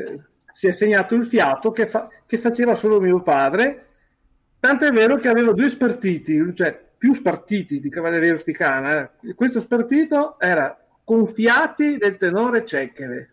si 0.49 0.67
è 0.67 0.71
segnato 0.71 1.15
il 1.15 1.25
fiato 1.25 1.71
che, 1.71 1.85
fa, 1.85 2.09
che 2.25 2.37
faceva 2.37 2.75
solo 2.75 2.99
mio 2.99 3.21
padre, 3.21 3.85
tanto 4.59 4.85
è 4.85 4.91
vero 4.91 5.17
che 5.17 5.29
aveva 5.29 5.53
due 5.53 5.69
spartiti, 5.69 6.53
cioè 6.53 6.87
più 6.97 7.13
spartiti 7.13 7.79
di 7.79 7.89
cavalleria 7.89 8.31
rusticana. 8.31 9.11
Eh. 9.21 9.33
Questo 9.33 9.59
spartito 9.59 10.39
era 10.39 10.77
con 11.03 11.25
fiati 11.27 11.97
del 11.97 12.17
tenore 12.17 12.65
Cecchere. 12.65 13.29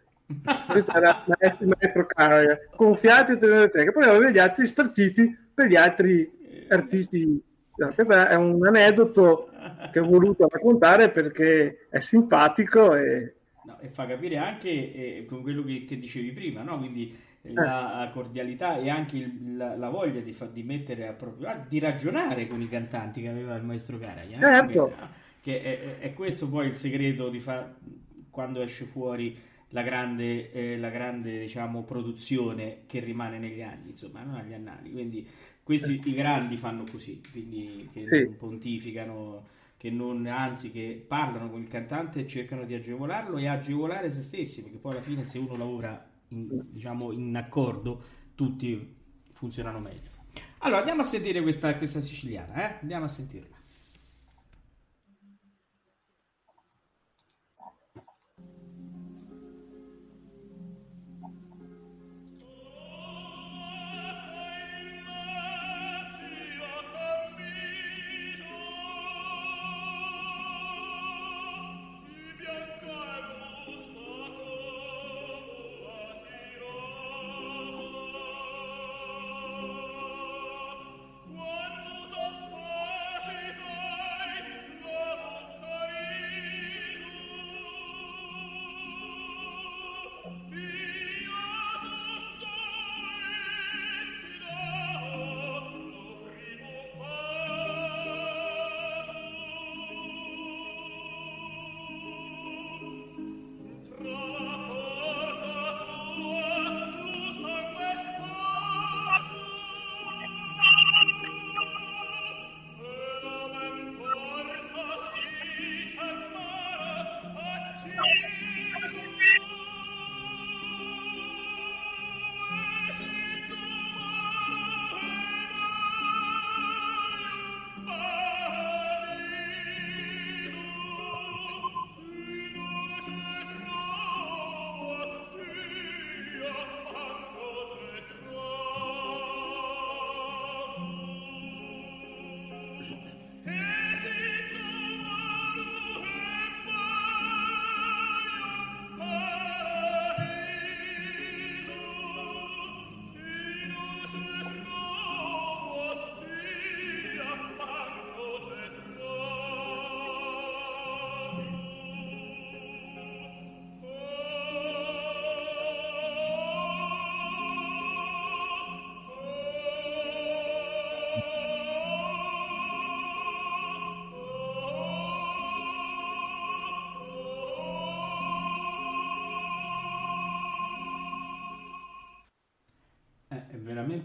Questo 0.69 0.93
era 0.95 1.25
il 1.61 1.69
maestro 1.69 2.07
Caria, 2.07 2.59
con 2.75 2.95
fiati 2.95 3.33
del 3.33 3.41
tenore 3.41 3.71
Cecchere. 3.71 3.93
Poi 3.93 4.05
aveva 4.05 4.31
gli 4.31 4.39
altri 4.39 4.67
spartiti 4.67 5.37
per 5.53 5.67
gli 5.67 5.77
altri 5.77 6.67
artisti. 6.69 7.43
questo 7.75 8.13
è 8.13 8.35
un 8.35 8.65
aneddoto 8.67 9.51
che 9.91 9.99
ho 9.99 10.07
voluto 10.07 10.47
raccontare 10.49 11.11
perché 11.11 11.87
è 11.91 11.99
simpatico 11.99 12.95
e 12.95 13.36
No, 13.67 13.81
e 13.81 13.89
fa 13.89 14.07
capire 14.07 14.37
anche 14.37 14.71
eh, 14.71 15.25
con 15.27 15.43
quello 15.43 15.65
che, 15.65 15.85
che, 15.85 15.99
dicevi 15.99 16.31
prima, 16.31 16.63
no? 16.63 16.79
quindi 16.79 17.13
eh, 17.43 17.53
la 17.53 18.09
cordialità 18.13 18.79
e 18.79 18.89
anche 18.89 19.17
il, 19.17 19.57
la, 19.57 19.75
la, 19.77 19.89
voglia 19.89 20.21
di, 20.21 20.33
fa, 20.33 20.47
di 20.47 20.63
mettere 20.63 21.09
a 21.09 21.13
proprio 21.13 21.49
ah, 21.49 21.65
di 21.69 21.81
ragionare 21.81 22.47
con 22.47 22.61
i 22.61 22.69
cantanti 22.69 23.23
che 23.23 23.29
aveva 23.29 23.57
il 23.57 23.65
maestro 23.65 23.99
Caraia. 23.99 24.39
Certo. 24.39 24.95
Che, 25.41 25.61
che 25.61 25.63
è, 25.63 25.99
è, 25.99 26.15
questo 26.15 26.49
poi 26.49 26.69
il 26.69 26.77
segreto 26.77 27.29
di 27.29 27.41
fa, 27.41 27.75
quando 28.31 28.63
esce 28.63 28.85
fuori 28.85 29.37
la 29.71 29.83
grande, 29.83 30.53
eh, 30.53 30.79
la 30.79 30.91
grande 30.91 31.41
diciamo, 31.41 31.83
produzione 31.83 32.83
che 32.87 33.01
rimane 33.01 33.41
negli 33.41 33.63
anni, 33.63 33.91
insomma, 33.91 34.23
non 34.23 34.37
agli 34.37 34.55
annali. 34.55 34.93
Quindi 34.93 35.27
questi 35.65 36.01
i 36.05 36.15
grandi 36.15 36.57
fanno 36.57 36.85
così, 36.89 37.21
quindi 37.33 37.89
che 37.93 38.07
sì. 38.07 38.27
pontificano 38.29 39.55
che 39.77 39.91
non, 39.91 40.27
anzi 40.27 40.71
che 40.71 41.05
parlano 41.07 41.51
con 41.51 41.61
il 41.61 41.69
cantante 41.69 42.21
e 42.21 42.27
cercano 42.27 42.65
di 42.65 42.75
agevolarlo 42.75 43.37
e 43.37 43.47
agevolare 43.47 44.11
se 44.11 44.23
stessi, 44.23 44.63
perché 44.63 44.79
poi 44.79 44.93
alla 44.93 45.03
fine 45.03 45.25
se 45.25 45.39
uno 45.39 45.57
lavora 45.57 46.05
in, 46.29 46.49
diciamo, 46.71 47.13
in 47.13 47.37
accordo 47.37 48.03
tutti 48.35 48.95
funzionano 49.33 49.79
meglio. 49.79 50.15
Allora 50.59 50.79
andiamo 50.79 51.03
a 51.03 51.05
sentire 51.05 51.43
questa, 51.43 51.77
questa 51.77 52.01
siciliana, 52.01 52.55
eh? 52.55 52.79
andiamo 52.81 53.05
a 53.05 53.09
sentirla. 53.09 53.56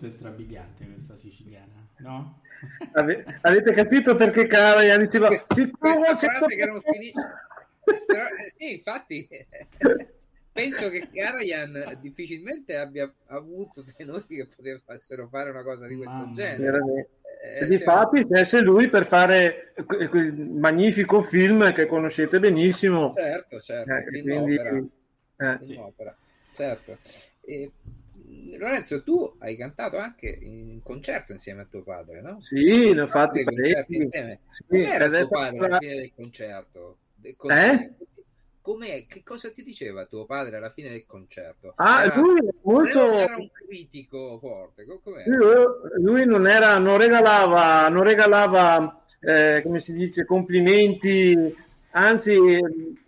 Veramente 0.02 0.10
strabiliante 0.10 0.86
questa 0.86 1.16
siciliana, 1.16 1.88
no? 2.00 2.42
Ave- 2.94 3.26
avete 3.42 3.72
capito 3.72 4.16
perché 4.16 4.48
Karajan 4.48 5.00
diceva 5.04 5.28
questa, 5.28 5.54
"Sicuro 5.54 5.78
questa 5.94 6.16
c'è 6.16 6.28
frase 6.28 6.56
che 6.56 6.66
non 6.66 6.82
Questa- 7.80 8.28
eh, 8.30 8.52
sì 8.56 8.74
infatti 8.74 9.28
penso 10.52 10.90
che 10.90 11.08
Karajan 11.14 11.98
difficilmente 12.02 12.76
abbia 12.78 13.12
avuto 13.28 13.84
tenori 13.96 14.26
che 14.28 14.48
potessero 14.56 15.28
fare 15.28 15.50
una 15.50 15.64
cosa 15.64 15.86
di 15.88 15.96
questo 15.96 16.14
Mamma 16.14 16.34
genere. 16.34 16.80
Eh, 17.44 17.64
E 17.64 17.66
difatti 17.66 18.24
scelse 18.24 18.62
lui 18.62 18.88
per 18.88 19.04
fare 19.06 19.74
que- 19.88 20.08
quel 20.10 20.32
magnifico 20.34 21.22
film 21.22 21.74
che 21.74 21.88
conoscete 21.88 22.40
benissimo. 22.40 23.14
certo 23.16 23.60
certo 23.60 23.92
Eh, 23.94 24.04
quindi, 24.06 24.32
eh, 25.38 25.58
in 25.62 25.78
opera, 25.80 26.16
certo. 26.54 26.98
E, 27.44 27.72
Lorenzo, 28.58 29.04
tu 29.04 29.36
hai 29.40 29.56
cantato 29.58 29.98
anche 29.98 30.28
in 30.30 30.82
concerto 30.84 31.32
insieme 31.32 31.62
a 31.62 31.68
tuo 31.70 31.84
padre, 31.84 32.22
no? 32.22 32.40
sì, 32.40 32.92
ne 32.94 33.02
ho 33.02 33.08
fatti 33.08 33.44
parecchi. 33.44 33.96
insieme. 33.96 34.40
Sì, 34.68 34.82
è 34.82 35.10
tuo 35.10 35.28
padre 35.28 35.66
alla 35.66 35.78
fine 35.78 35.96
del 35.96 36.12
concerto? 36.16 36.98
Del 37.16 37.32
Eh? 37.32 37.36
concerto? 37.36 38.06
Com'è? 38.62 39.08
Che 39.08 39.24
cosa 39.24 39.50
ti 39.50 39.64
diceva 39.64 40.06
tuo 40.06 40.26
padre 40.26 40.58
alla 40.58 40.70
fine 40.72 40.90
del 40.90 41.06
concerto? 41.08 41.74
Ah, 41.78 42.04
Era- 42.04 42.16
lui 42.20 42.40
molto... 42.62 43.12
era 43.12 43.36
un 43.36 43.50
critico 43.52 44.38
forte? 44.40 44.86
Lui, 45.26 45.66
lui 45.98 46.26
non 46.26 46.48
era, 46.48 46.78
non 46.78 46.98
regalava, 46.98 47.90
non 47.90 48.04
regalava 48.04 49.04
eh, 49.20 49.62
come 49.64 49.80
si 49.80 49.94
dice, 49.94 50.26
complimenti, 50.26 51.56
anzi, 51.92 52.38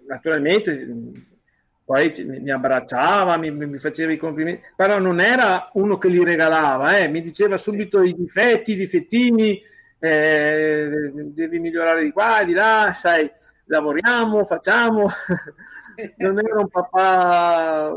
naturalmente, 0.07 0.87
poi 1.85 2.11
mi 2.41 2.49
abbracciava, 2.51 3.37
mi, 3.37 3.51
mi 3.51 3.77
faceva 3.77 4.11
i 4.11 4.17
complimenti, 4.17 4.61
però 4.75 4.99
non 4.99 5.19
era 5.19 5.69
uno 5.73 5.97
che 5.97 6.07
li 6.07 6.23
regalava, 6.23 6.97
eh, 6.97 7.07
mi 7.09 7.21
diceva 7.21 7.57
subito 7.57 8.01
i 8.03 8.13
difetti, 8.13 8.71
i 8.71 8.75
difettini, 8.75 9.61
eh, 9.99 11.11
devi 11.33 11.59
migliorare 11.59 12.03
di 12.03 12.11
qua 12.11 12.39
e 12.41 12.45
di 12.45 12.53
là, 12.53 12.91
sai, 12.93 13.29
lavoriamo, 13.65 14.43
facciamo. 14.45 15.07
non 16.17 16.39
era 16.39 16.59
un 16.59 16.67
papà 16.69 17.95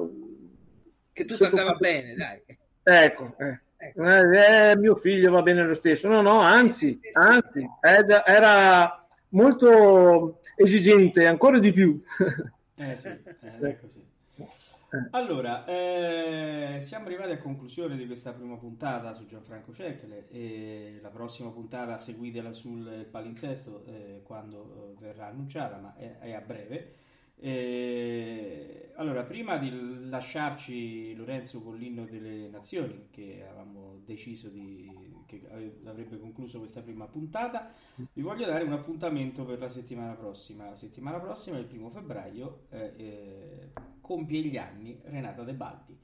Che 1.13 1.23
tutto 1.23 1.35
sotto- 1.35 1.57
andava 1.57 1.77
bene, 1.79 2.15
dai. 2.15 2.43
Ecco, 2.83 3.35
eh. 3.39 3.61
Ecco. 3.79 4.03
Eh, 4.05 4.77
mio 4.77 4.95
figlio 4.95 5.31
va 5.31 5.43
bene 5.43 5.65
lo 5.65 5.75
stesso. 5.75 6.09
No, 6.09 6.21
no, 6.23 6.41
anzi, 6.41 6.93
Sì, 6.93 7.01
sì, 7.03 7.11
sì. 7.13 7.69
anzi, 7.81 8.23
era 8.25 9.07
molto 9.31 10.41
esigente, 10.57 11.27
ancora 11.27 11.59
di 11.59 11.73
più. 11.73 12.01
Eh 12.77 12.97
sì, 12.97 13.09
eh, 13.09 13.59
è 13.59 13.79
così. 13.81 14.05
Allora, 15.11 15.65
eh, 15.67 16.79
siamo 16.81 17.07
arrivati 17.07 17.33
a 17.33 17.39
conclusione 17.39 17.97
di 17.97 18.07
questa 18.07 18.33
prima 18.33 18.57
puntata 18.57 19.15
su 19.15 19.27
Gianfranco 19.27 19.73
Cecchere 19.73 20.29
e 20.31 20.99
la 21.03 21.09
prossima 21.09 21.51
puntata 21.51 21.99
seguitela 21.99 22.53
sul 22.53 23.07
palinsesto 23.11 23.85
eh, 23.87 24.21
quando 24.23 24.95
eh, 24.97 25.01
verrà 25.01 25.27
annunciata, 25.27 25.79
ma 25.79 25.95
è, 25.97 26.19
è 26.19 26.33
a 26.33 26.41
breve. 26.41 26.95
Eh, 27.39 28.93
allora, 28.97 29.25
prima 29.25 29.59
di 29.59 30.09
lasciarci 30.09 31.15
Lorenzo 31.15 31.61
con 31.61 31.77
l'inno 31.77 32.05
delle 32.07 32.49
nazioni, 32.49 33.09
che 33.11 33.45
avevamo 33.47 34.01
deciso 34.05 34.49
di, 34.49 35.23
che 35.27 35.43
avrebbe 35.85 36.19
concluso 36.19 36.59
questa 36.59 36.83
prima 36.83 37.07
puntata, 37.07 37.73
vi 38.13 38.23
voglio 38.23 38.47
dare 38.47 38.65
un 38.65 38.73
appuntamento 38.73 39.45
per 39.45 39.59
la 39.59 39.69
settimana 39.69 40.15
prossima. 40.15 40.71
La 40.71 40.77
settimana 40.77 41.19
prossima, 41.19 41.59
il 41.59 41.67
primo 41.67 41.91
febbraio, 41.91 42.67
eh, 42.71 42.93
eh, 42.97 43.71
compie 44.01 44.43
gli 44.43 44.57
anni 44.57 44.99
Renata 45.05 45.43
De 45.43 45.53
Baldi. 45.53 45.99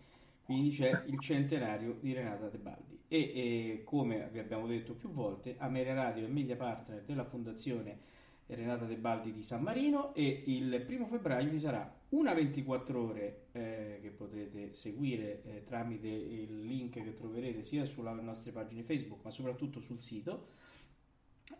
Quindi 0.45 0.71
c'è 0.71 1.05
il 1.07 1.19
centenario 1.19 1.97
di 2.01 2.13
Renata 2.13 2.49
De 2.49 2.59
Baldi. 2.59 3.01
E, 3.09 3.19
e 3.19 3.83
come 3.85 4.29
vi 4.31 4.39
abbiamo 4.39 4.67
detto 4.67 4.95
più 4.95 5.11
volte, 5.11 5.57
Ameria 5.59 5.95
Radio 5.95 6.27
è 6.27 6.29
media 6.29 6.57
partner 6.57 7.03
della 7.05 7.25
Fondazione 7.25 8.21
Renata 8.55 8.85
De 8.85 8.97
Baldi 8.97 9.33
di 9.33 9.43
San 9.43 9.63
Marino 9.63 10.15
e 10.15 10.43
il 10.47 10.83
primo 10.87 11.07
febbraio 11.07 11.51
ci 11.51 11.59
sarà 11.59 12.01
una 12.11 12.35
24 12.35 13.03
ore 13.03 13.47
eh, 13.53 13.99
che 14.03 14.11
potrete 14.11 14.75
seguire 14.75 15.43
eh, 15.45 15.65
tramite 15.65 16.09
il 16.09 16.65
link 16.65 17.03
che 17.03 17.15
troverete 17.15 17.63
sia 17.63 17.85
sulle 17.85 18.13
nostre 18.21 18.53
pagine 18.53 18.83
Facebook 18.83 19.25
ma 19.25 19.31
soprattutto 19.31 19.81
sul 19.81 20.01
sito. 20.01 20.61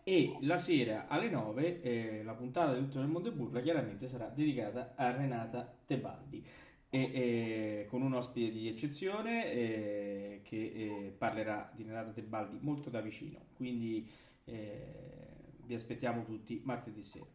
E 0.03 0.37
la 0.41 0.57
sera 0.57 1.07
alle 1.07 1.29
9 1.29 1.81
eh, 1.81 2.23
la 2.23 2.33
puntata 2.33 2.73
di 2.73 2.85
Tutto 2.85 2.99
nel 2.99 3.09
Mondo 3.09 3.29
e 3.29 3.33
Burla 3.33 3.61
chiaramente 3.61 4.07
sarà 4.07 4.27
dedicata 4.27 4.93
a 4.95 5.11
Renata 5.11 5.71
Tebaldi 5.85 6.43
e, 6.89 6.99
e 6.99 7.85
con 7.89 8.01
un 8.01 8.13
ospite 8.13 8.51
di 8.51 8.67
eccezione 8.67 9.51
eh, 9.51 10.41
che 10.43 10.57
eh, 10.57 11.15
parlerà 11.17 11.71
di 11.75 11.83
Renata 11.83 12.11
Tebaldi 12.11 12.59
molto 12.61 12.89
da 12.89 13.01
vicino. 13.01 13.39
Quindi 13.55 14.07
eh, 14.45 15.32
vi 15.73 15.81
aspettiamo 15.81 16.23
tutti 16.23 16.61
martedì 16.63 17.01
sera 17.01 17.25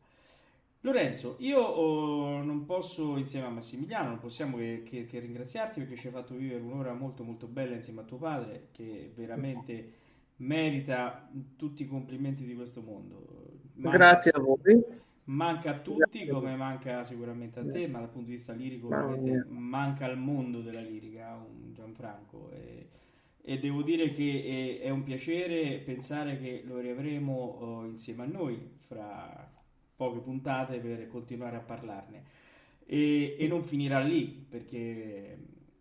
Lorenzo, 0.83 1.37
io 1.41 1.61
oh, 1.61 2.41
non 2.43 2.65
posso 2.65 3.17
insieme 3.17 3.47
a 3.47 3.51
Massimiliano, 3.51 4.11
non 4.11 4.19
possiamo 4.21 4.59
che, 4.59 4.85
che- 4.85 5.07
che 5.07 5.19
ringraziarti 5.19 5.81
perché 5.81 5.97
ci 5.97 6.07
hai 6.07 6.13
fatto 6.13 6.35
vivere 6.37 6.61
un'ora 6.61 6.95
molto 6.95 7.25
molto 7.25 7.49
bella 7.49 7.75
insieme 7.75 8.03
a 8.03 8.05
tuo 8.05 8.19
padre 8.19 8.69
che 8.71 9.11
veramente 9.15 9.93
merita 10.37 11.29
tutti 11.57 11.83
i 11.83 11.87
complimenti 11.87 12.45
di 12.45 12.55
questo 12.55 12.81
mondo. 12.81 13.27
Manca- 13.75 13.99
Grazie 13.99 14.31
a 14.31 14.41
voi. 14.41 14.85
Manca 15.25 15.71
a 15.71 15.79
tutti 15.81 16.27
come 16.27 16.57
manca 16.57 17.05
sicuramente 17.05 17.61
a 17.61 17.67
te, 17.67 17.87
ma 17.87 17.99
dal 17.99 18.09
punto 18.09 18.29
di 18.29 18.35
vista 18.37 18.53
lirico 18.55 18.89
manca 19.49 20.07
al 20.07 20.17
mondo 20.17 20.63
della 20.63 20.81
lirica 20.81 21.35
un 21.35 21.73
Gianfranco 21.75 22.51
e, 22.53 22.89
e 23.55 23.59
devo 23.59 23.83
dire 23.83 24.13
che 24.13 24.79
è, 24.81 24.85
è 24.87 24.91
un 24.91 25.03
piacere 25.05 25.79
pensare 25.79 26.39
che 26.39 26.63
lo 26.67 26.79
riavremo 26.81 27.33
oh, 27.35 27.85
insieme 27.87 28.23
a 28.25 28.27
noi 28.27 28.59
fra 28.87 29.51
poche 29.97 30.21
puntate 30.21 30.79
per 30.81 31.09
continuare 31.09 31.57
a 31.57 31.61
parlarne. 31.61 32.25
E, 32.87 33.37
e 33.39 33.47
non 33.49 33.63
finirà 33.65 34.01
lì 34.01 34.27
perché 34.49 35.37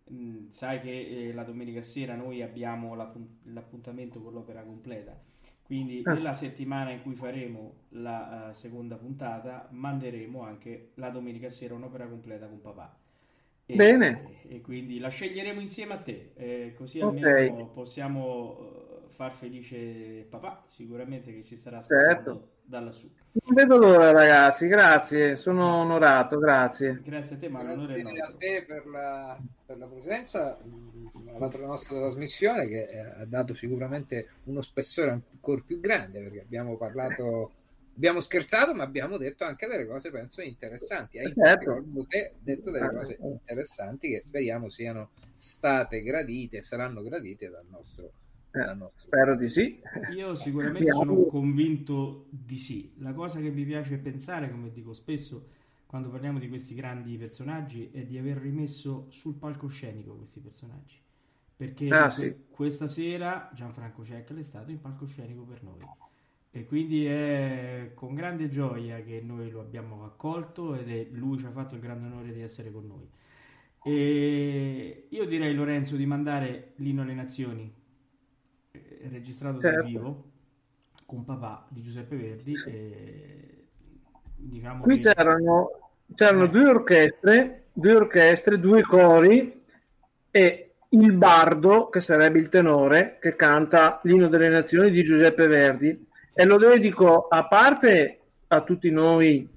mh, 0.06 0.48
sai 0.50 0.80
che 0.82 1.28
eh, 1.30 1.34
la 1.34 1.44
domenica 1.44 1.82
sera 1.82 2.16
noi 2.16 2.42
abbiamo 2.42 2.96
l'appun- 2.96 3.40
l'appuntamento 3.54 4.22
con 4.22 4.34
l'opera 4.34 4.64
completa. 4.64 5.20
Quindi 5.64 6.02
Ah. 6.06 6.14
nella 6.14 6.34
settimana 6.34 6.92
in 6.92 7.02
cui 7.02 7.16
faremo 7.16 7.74
la 7.90 8.52
eh, 8.52 8.54
seconda 8.56 8.96
puntata 8.96 9.68
manderemo 9.72 10.42
anche 10.42 10.92
la 10.96 11.10
domenica 11.10 11.50
sera 11.50 11.74
un'opera 11.76 12.08
completa 12.08 12.48
con 12.48 12.62
papà 12.62 12.98
e, 13.68 13.76
Bene. 13.76 14.40
e 14.48 14.62
quindi 14.62 14.98
la 14.98 15.10
sceglieremo 15.10 15.60
insieme 15.60 15.94
a 15.94 15.98
te 15.98 16.32
eh, 16.36 16.74
così 16.76 17.00
almeno 17.02 17.68
possiamo 17.74 18.58
eh, 19.06 19.10
far 19.10 19.34
felice 19.34 20.26
papà 20.30 20.64
sicuramente 20.68 21.34
che 21.34 21.44
ci 21.44 21.58
starà 21.58 21.78
ascoltando 21.80 22.14
Certo. 22.14 22.50
da 22.64 22.80
lassù 22.80 23.10
Non 23.44 23.54
vedo 23.56 23.78
l'ora, 23.78 24.12
ragazzi. 24.12 24.68
Grazie, 24.68 25.36
sono 25.36 25.76
onorato. 25.82 26.40
Grazie. 26.40 27.02
grazie 27.04 27.36
a 27.36 27.40
te 27.40 27.50
ma 27.50 27.62
l'onore 27.62 27.96
è 27.96 28.02
Grazie 28.02 28.22
a 28.24 28.34
te 28.38 28.66
per 28.68 28.86
la, 28.88 29.38
per 29.66 29.78
la 29.78 29.86
presenza 29.86 30.58
mh, 30.64 31.30
alla 31.36 31.50
nostra 31.66 31.98
trasmissione 31.98 32.68
che 32.68 32.84
eh, 32.86 33.00
ha 33.00 33.26
dato 33.26 33.54
sicuramente 33.54 34.30
uno 34.46 34.62
spessore 34.62 35.12
ancora 35.12 35.62
più 35.66 35.80
grande 35.80 36.22
perché 36.22 36.40
abbiamo 36.42 36.78
parlato, 36.78 37.52
abbiamo 37.98 38.20
scherzato 38.22 38.74
ma 38.74 38.84
abbiamo 38.84 39.18
detto 39.18 39.44
anche 39.44 39.68
delle 39.68 39.88
cose 39.88 40.12
penso 40.12 40.42
interessanti. 40.42 41.18
Hai 41.18 41.28
in 41.28 41.34
Certo. 41.34 41.84
detto 42.40 42.72
delle 42.72 42.92
cose 42.92 43.18
interessanti 43.20 44.08
che 44.10 44.22
speriamo 44.24 44.70
siano 44.70 45.10
state 45.36 46.02
gradite 46.04 46.62
saranno 46.62 47.02
gradite 47.02 47.50
dal 47.50 47.66
nostro, 47.70 48.12
Eh, 48.52 48.60
dal 48.60 48.78
nostro 48.78 49.00
spero 49.08 49.36
di 49.36 49.50
sì. 49.50 49.82
Io 50.14 50.36
sicuramente 50.36 50.94
sono 50.94 51.26
convinto 51.26 52.28
di 52.30 52.56
sì. 52.58 52.94
La 53.00 53.14
cosa 53.14 53.40
che 53.40 53.50
mi 53.50 53.66
piace 53.66 53.98
pensare, 53.98 54.50
come 54.50 54.72
dico 54.72 54.94
spesso 54.94 55.50
quando 55.88 56.10
parliamo 56.10 56.38
di 56.38 56.50
questi 56.50 56.76
grandi 56.76 57.18
personaggi, 57.18 57.90
è 57.92 58.04
di 58.04 58.18
aver 58.18 58.38
rimesso 58.38 59.08
sul 59.10 59.36
palcoscenico 59.36 60.16
questi 60.16 60.40
personaggi. 60.40 60.98
Perché 61.56 61.90
Ah, 61.90 62.10
sì. 62.10 62.36
questa 62.52 62.88
sera 62.88 63.50
Gianfranco 63.54 64.04
Cecchele 64.04 64.42
è 64.42 64.44
stato 64.44 64.70
in 64.70 64.80
palcoscenico 64.80 65.44
per 65.44 65.64
noi. 65.64 65.80
E 66.58 66.66
quindi 66.66 67.06
è 67.06 67.92
con 67.94 68.16
grande 68.16 68.50
gioia 68.50 69.02
che 69.02 69.22
noi 69.24 69.52
lo 69.52 69.60
abbiamo 69.60 70.04
accolto 70.06 70.74
ed 70.74 70.90
è 70.90 71.08
lui 71.12 71.38
ci 71.38 71.46
ha 71.46 71.52
fatto 71.52 71.76
il 71.76 71.82
grande 71.82 72.08
onore 72.08 72.34
di 72.34 72.42
essere 72.42 72.72
con 72.72 72.88
noi. 72.88 73.08
E 73.84 75.06
io 75.08 75.26
direi 75.26 75.54
Lorenzo 75.54 75.96
di 75.96 76.08
mandare 76.08 76.72
l'inno 76.78 77.04
alle 77.04 77.14
nazioni 77.14 77.72
eh, 78.72 79.00
registrato 79.10 79.60
dal 79.60 79.72
Certo. 79.72 79.88
vivo 79.88 80.24
con 81.06 81.24
papà 81.24 81.68
di 81.70 81.84
Giuseppe 81.84 82.16
Verdi 82.16 82.56
e 82.66 83.68
diciamo 84.36 84.82
Qui 84.82 84.96
che 84.96 85.14
c'erano, 85.14 85.70
c'erano 86.16 86.48
due 86.48 86.66
orchestre, 86.66 87.66
due 87.72 87.96
orchestre, 87.96 88.60
due 88.60 88.82
cori 88.82 89.64
e 90.32 90.72
il 90.90 91.14
bardo, 91.14 91.90
che 91.90 92.00
sarebbe 92.00 92.40
il 92.40 92.50
tenore, 92.50 93.20
che 93.22 93.36
canta 93.36 94.00
l'inno 94.04 94.28
delle 94.28 94.50
nazioni 94.50 94.90
di 94.90 95.04
Giuseppe 95.04 95.46
Verdi. 95.46 96.07
E 96.38 96.46
lo 96.46 96.58
dedico 96.58 97.28
a 97.28 97.48
parte 97.48 98.20
a 98.48 98.62
tutti 98.62 98.92
noi, 98.92 99.48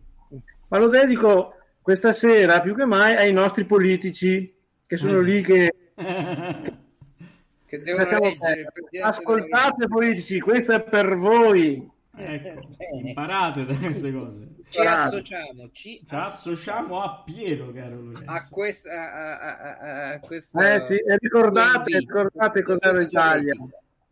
ma 0.69 0.79
lo 0.79 0.89
dedico 0.89 1.55
questa 1.83 2.13
sera 2.13 2.61
più 2.61 2.75
che 2.75 2.85
mai 2.87 3.15
ai 3.17 3.33
nostri 3.33 3.65
politici 3.65 4.53
che 4.87 4.97
sono 4.97 5.19
Eh. 5.19 5.23
lì 5.23 5.43
che 5.43 5.75
che 7.67 7.83
devono 7.83 8.05
Facciamo 8.05 8.25
leggere 8.25 8.73
Ascoltate 9.03 9.87
politici, 9.89 10.41
questo 10.41 10.73
è 10.73 10.83
per 10.83 11.17
voi. 11.17 11.89
Ecco, 12.17 12.61
Bene. 12.77 13.09
imparate 13.09 13.65
da 13.67 13.75
queste 13.77 14.13
cose. 14.13 14.49
ci 14.71 14.81
associamo, 14.81 15.69
ci 15.73 15.99
Ci 16.07 16.15
associamo 16.15 17.03
a 17.03 17.23
Piero, 17.25 17.71
caro 17.73 18.01
Lorenzo. 18.01 18.31
a 18.31 18.47
questa, 18.51 18.91
a, 18.91 19.39
a, 19.39 19.57
a, 19.59 20.09
a 20.15 20.19
questa 20.21 20.75
Eh 20.77 20.81
sì, 20.83 20.95
e 20.95 21.17
ricordate, 21.19 21.99
ricordate 21.99 22.63
cos'era 22.63 22.99
l'Italia. 22.99 23.55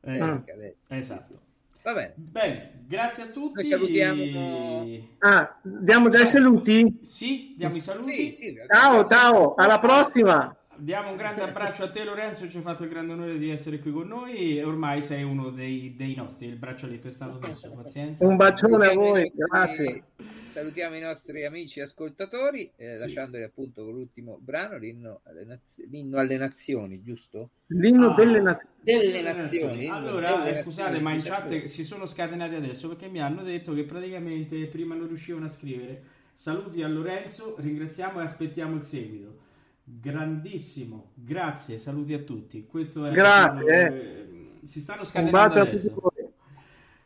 Eh, 0.03 0.17
etica, 0.19 0.53
etica. 0.53 0.95
Esatto. 0.97 1.41
Va 1.89 1.95
bene. 1.95 2.13
Bene, 2.17 2.85
grazie 2.87 3.23
a 3.23 3.27
tutti. 3.29 3.55
Noi 3.55 3.65
salutiamo- 3.65 4.87
Ah, 5.21 5.59
diamo 5.63 6.11
già 6.11 6.21
i 6.21 6.27
saluti? 6.27 6.99
Sì, 7.03 7.55
diamo 7.57 7.77
i 7.77 7.81
saluti. 7.81 8.31
Sì, 8.31 8.33
sì, 8.33 8.55
Ciao, 8.71 9.07
ciao, 9.07 9.55
alla 9.55 9.79
prossima. 9.79 10.55
Diamo 10.81 11.11
un 11.11 11.17
grande 11.17 11.43
abbraccio 11.43 11.83
a 11.83 11.91
te 11.91 12.05
Lorenzo, 12.05 12.49
ci 12.49 12.59
hai 12.59 12.63
fatto 12.63 12.85
il 12.85 12.89
grande 12.89 13.13
onore 13.13 13.37
di 13.37 13.51
essere 13.51 13.81
qui 13.81 13.91
con 13.91 14.07
noi 14.07 14.59
e 14.59 14.63
ormai 14.65 15.03
sei 15.03 15.25
uno 15.25 15.51
dei, 15.51 15.97
dei 15.97 16.15
nostri, 16.15 16.47
il 16.47 16.55
braccialetto 16.55 17.09
è 17.09 17.11
stato 17.11 17.41
messo, 17.41 17.73
pazienza. 17.75 18.25
Un 18.25 18.37
bacione 18.37 18.77
a 18.77 18.89
Salutiamo 18.89 19.11
voi, 19.11 19.23
nostri- 19.23 19.45
grazie. 19.49 20.03
Salutiamo 20.47 20.95
i 20.95 21.01
nostri 21.01 21.45
amici 21.45 21.81
ascoltatori, 21.81 22.71
eh, 22.77 22.97
lasciandoli 22.97 23.43
appunto 23.43 23.85
con 23.85 23.93
l'ultimo 23.95 24.39
brano, 24.41 24.79
l'inno 24.79 25.21
alle, 25.25 25.45
naz- 25.45 25.85
l'inno 25.91 26.19
alle 26.19 26.37
nazioni, 26.37 27.03
giusto? 27.03 27.51
L'inno 27.69 28.13
Ah. 28.13 28.15
delle 28.15 28.41
nazioni. 28.41 28.73
Delle 28.81 29.23
nazioni. 29.23 29.89
Allora, 29.89 30.37
delle 30.37 30.51
eh, 30.51 30.63
scusate, 30.63 30.83
nazioni, 30.91 31.03
ma 31.03 31.13
in 31.13 31.23
chat 31.23 31.45
appunto. 31.47 31.67
si 31.67 31.85
sono 31.85 32.07
scatenati 32.07 32.55
adesso 32.55 32.87
perché 32.87 33.09
mi 33.09 33.21
hanno 33.21 33.43
detto 33.43 33.75
che 33.75 33.83
praticamente 33.83 34.65
prima 34.67 34.95
non 34.95 35.09
riuscivano 35.09 35.47
a 35.47 35.49
scrivere. 35.49 36.03
Saluti 36.35 36.85
a 36.85 36.89
Lorenzo, 36.89 37.57
ringraziamo 37.59 38.21
e 38.21 38.23
aspettiamo 38.23 38.77
il 38.77 38.85
seguito. 38.85 39.47
Grandissimo, 39.91 41.13
grazie, 41.15 41.79
saluti 41.79 42.13
a 42.13 42.19
tutti. 42.19 42.67
Questo 42.67 43.07
è 43.07 43.11
Grazie, 43.11 43.87
eh, 43.87 44.67
si 44.67 44.81
stanno 44.81 45.03
scatenando 45.03 45.61
a. 45.61 45.69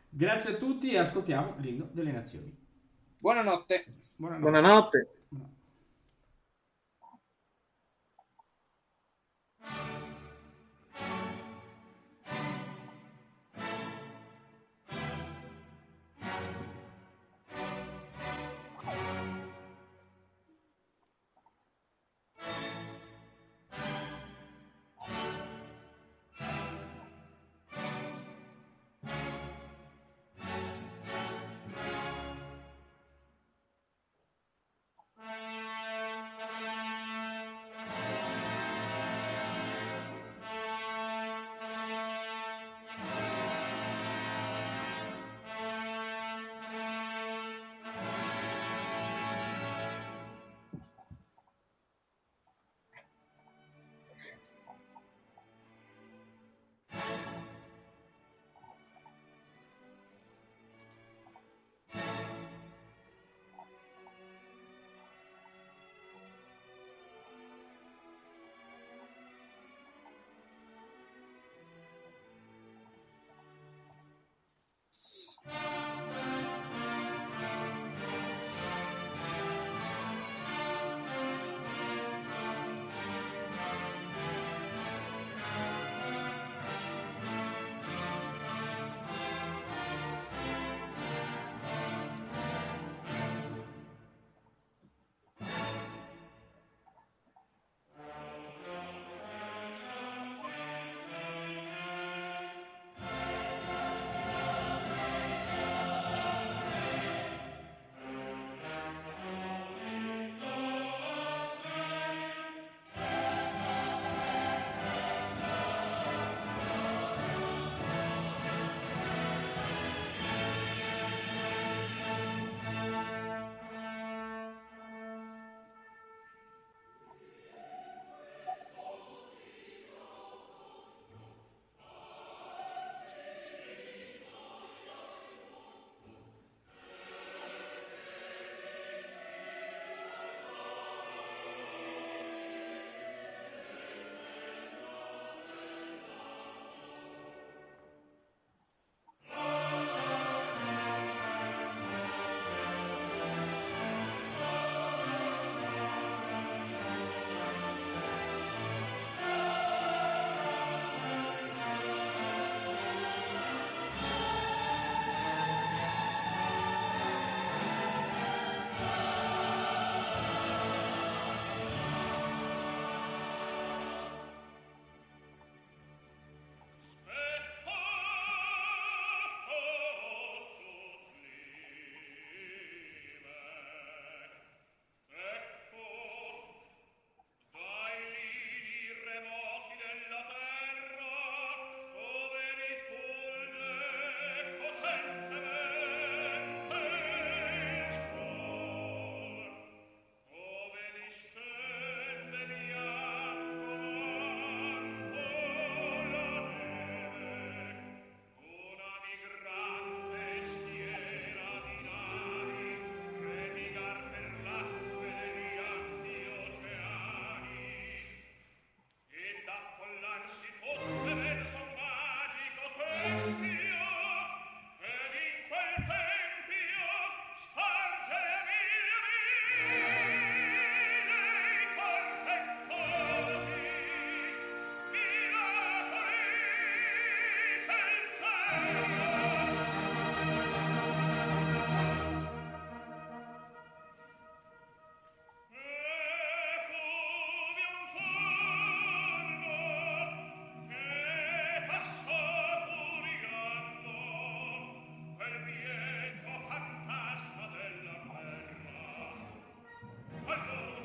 Grazie 0.09 0.53
a 0.53 0.57
tutti 0.57 0.91
e 0.91 0.97
ascoltiamo 0.97 1.55
l'inno 1.59 1.87
delle 1.91 2.11
nazioni. 2.11 2.53
Buonanotte. 3.17 3.85
Buonanotte. 4.17 4.41
Buonanotte. 4.41 5.07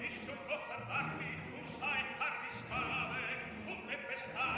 Nessuno 0.09 0.57
fermarmi, 0.67 1.37
non 1.53 1.67
sai 1.67 2.03
farmi 2.17 2.49
sparare, 2.49 3.43
un 3.67 3.77
tempestare. 3.87 4.58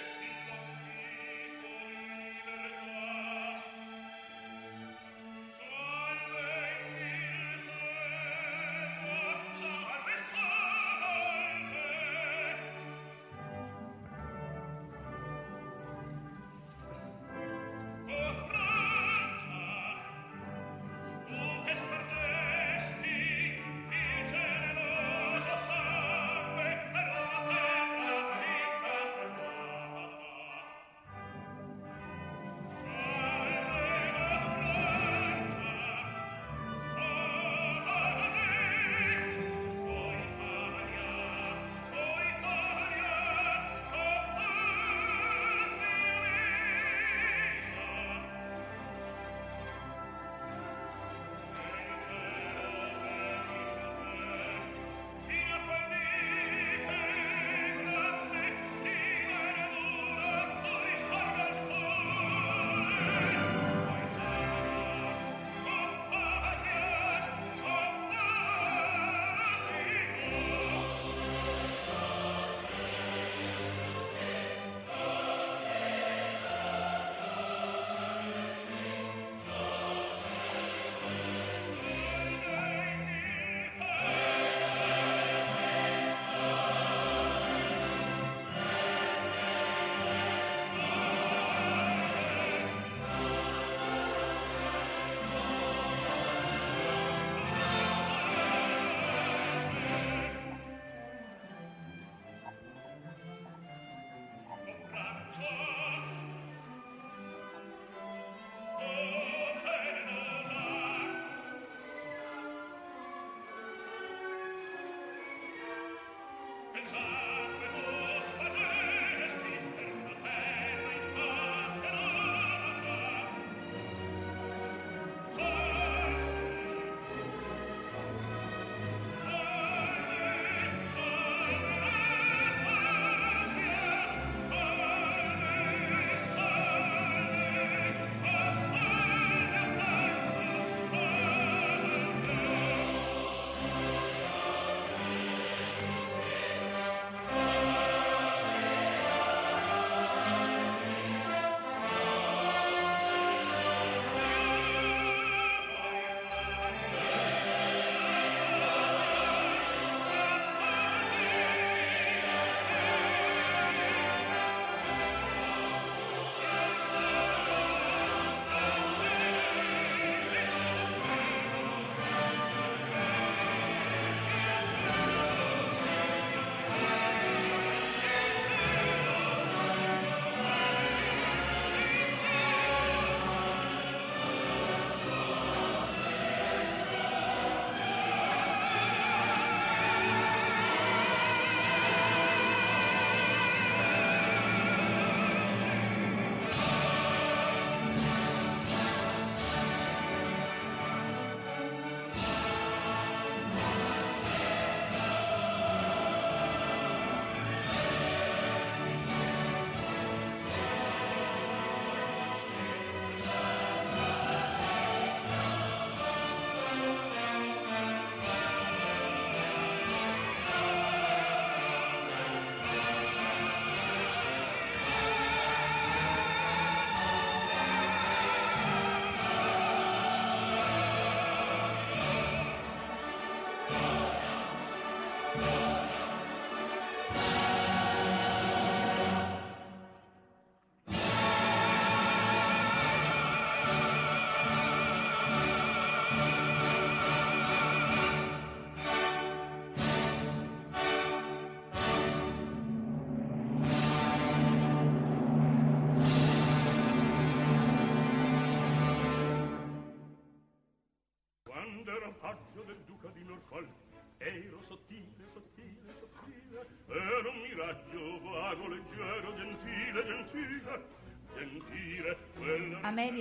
Thanks. 0.00 0.29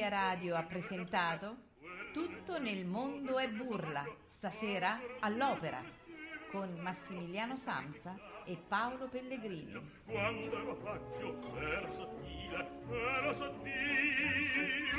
Radio 0.09 0.55
ha 0.55 0.63
presentato 0.63 1.55
Tutto 2.11 2.57
nel 2.57 2.83
mondo 2.87 3.37
è 3.37 3.47
burla, 3.47 4.03
stasera 4.25 4.99
all'opera, 5.19 5.83
con 6.49 6.79
Massimiliano 6.79 7.55
Samsa 7.55 8.17
e 8.43 8.57
Paolo 8.67 9.07
Pellegrini. 9.07 9.79
Quando 10.05 10.75
faccio 10.81 11.55
era 11.59 11.91
sottile, 11.91 12.67
era 12.89 13.33
sottile, 13.33 14.89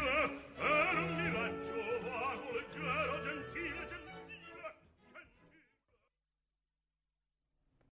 era 0.57 1.01
un 1.01 1.17
miraggio 1.17 2.09
vago, 2.09 2.53
leggero, 2.53 3.23
gentile, 3.23 3.89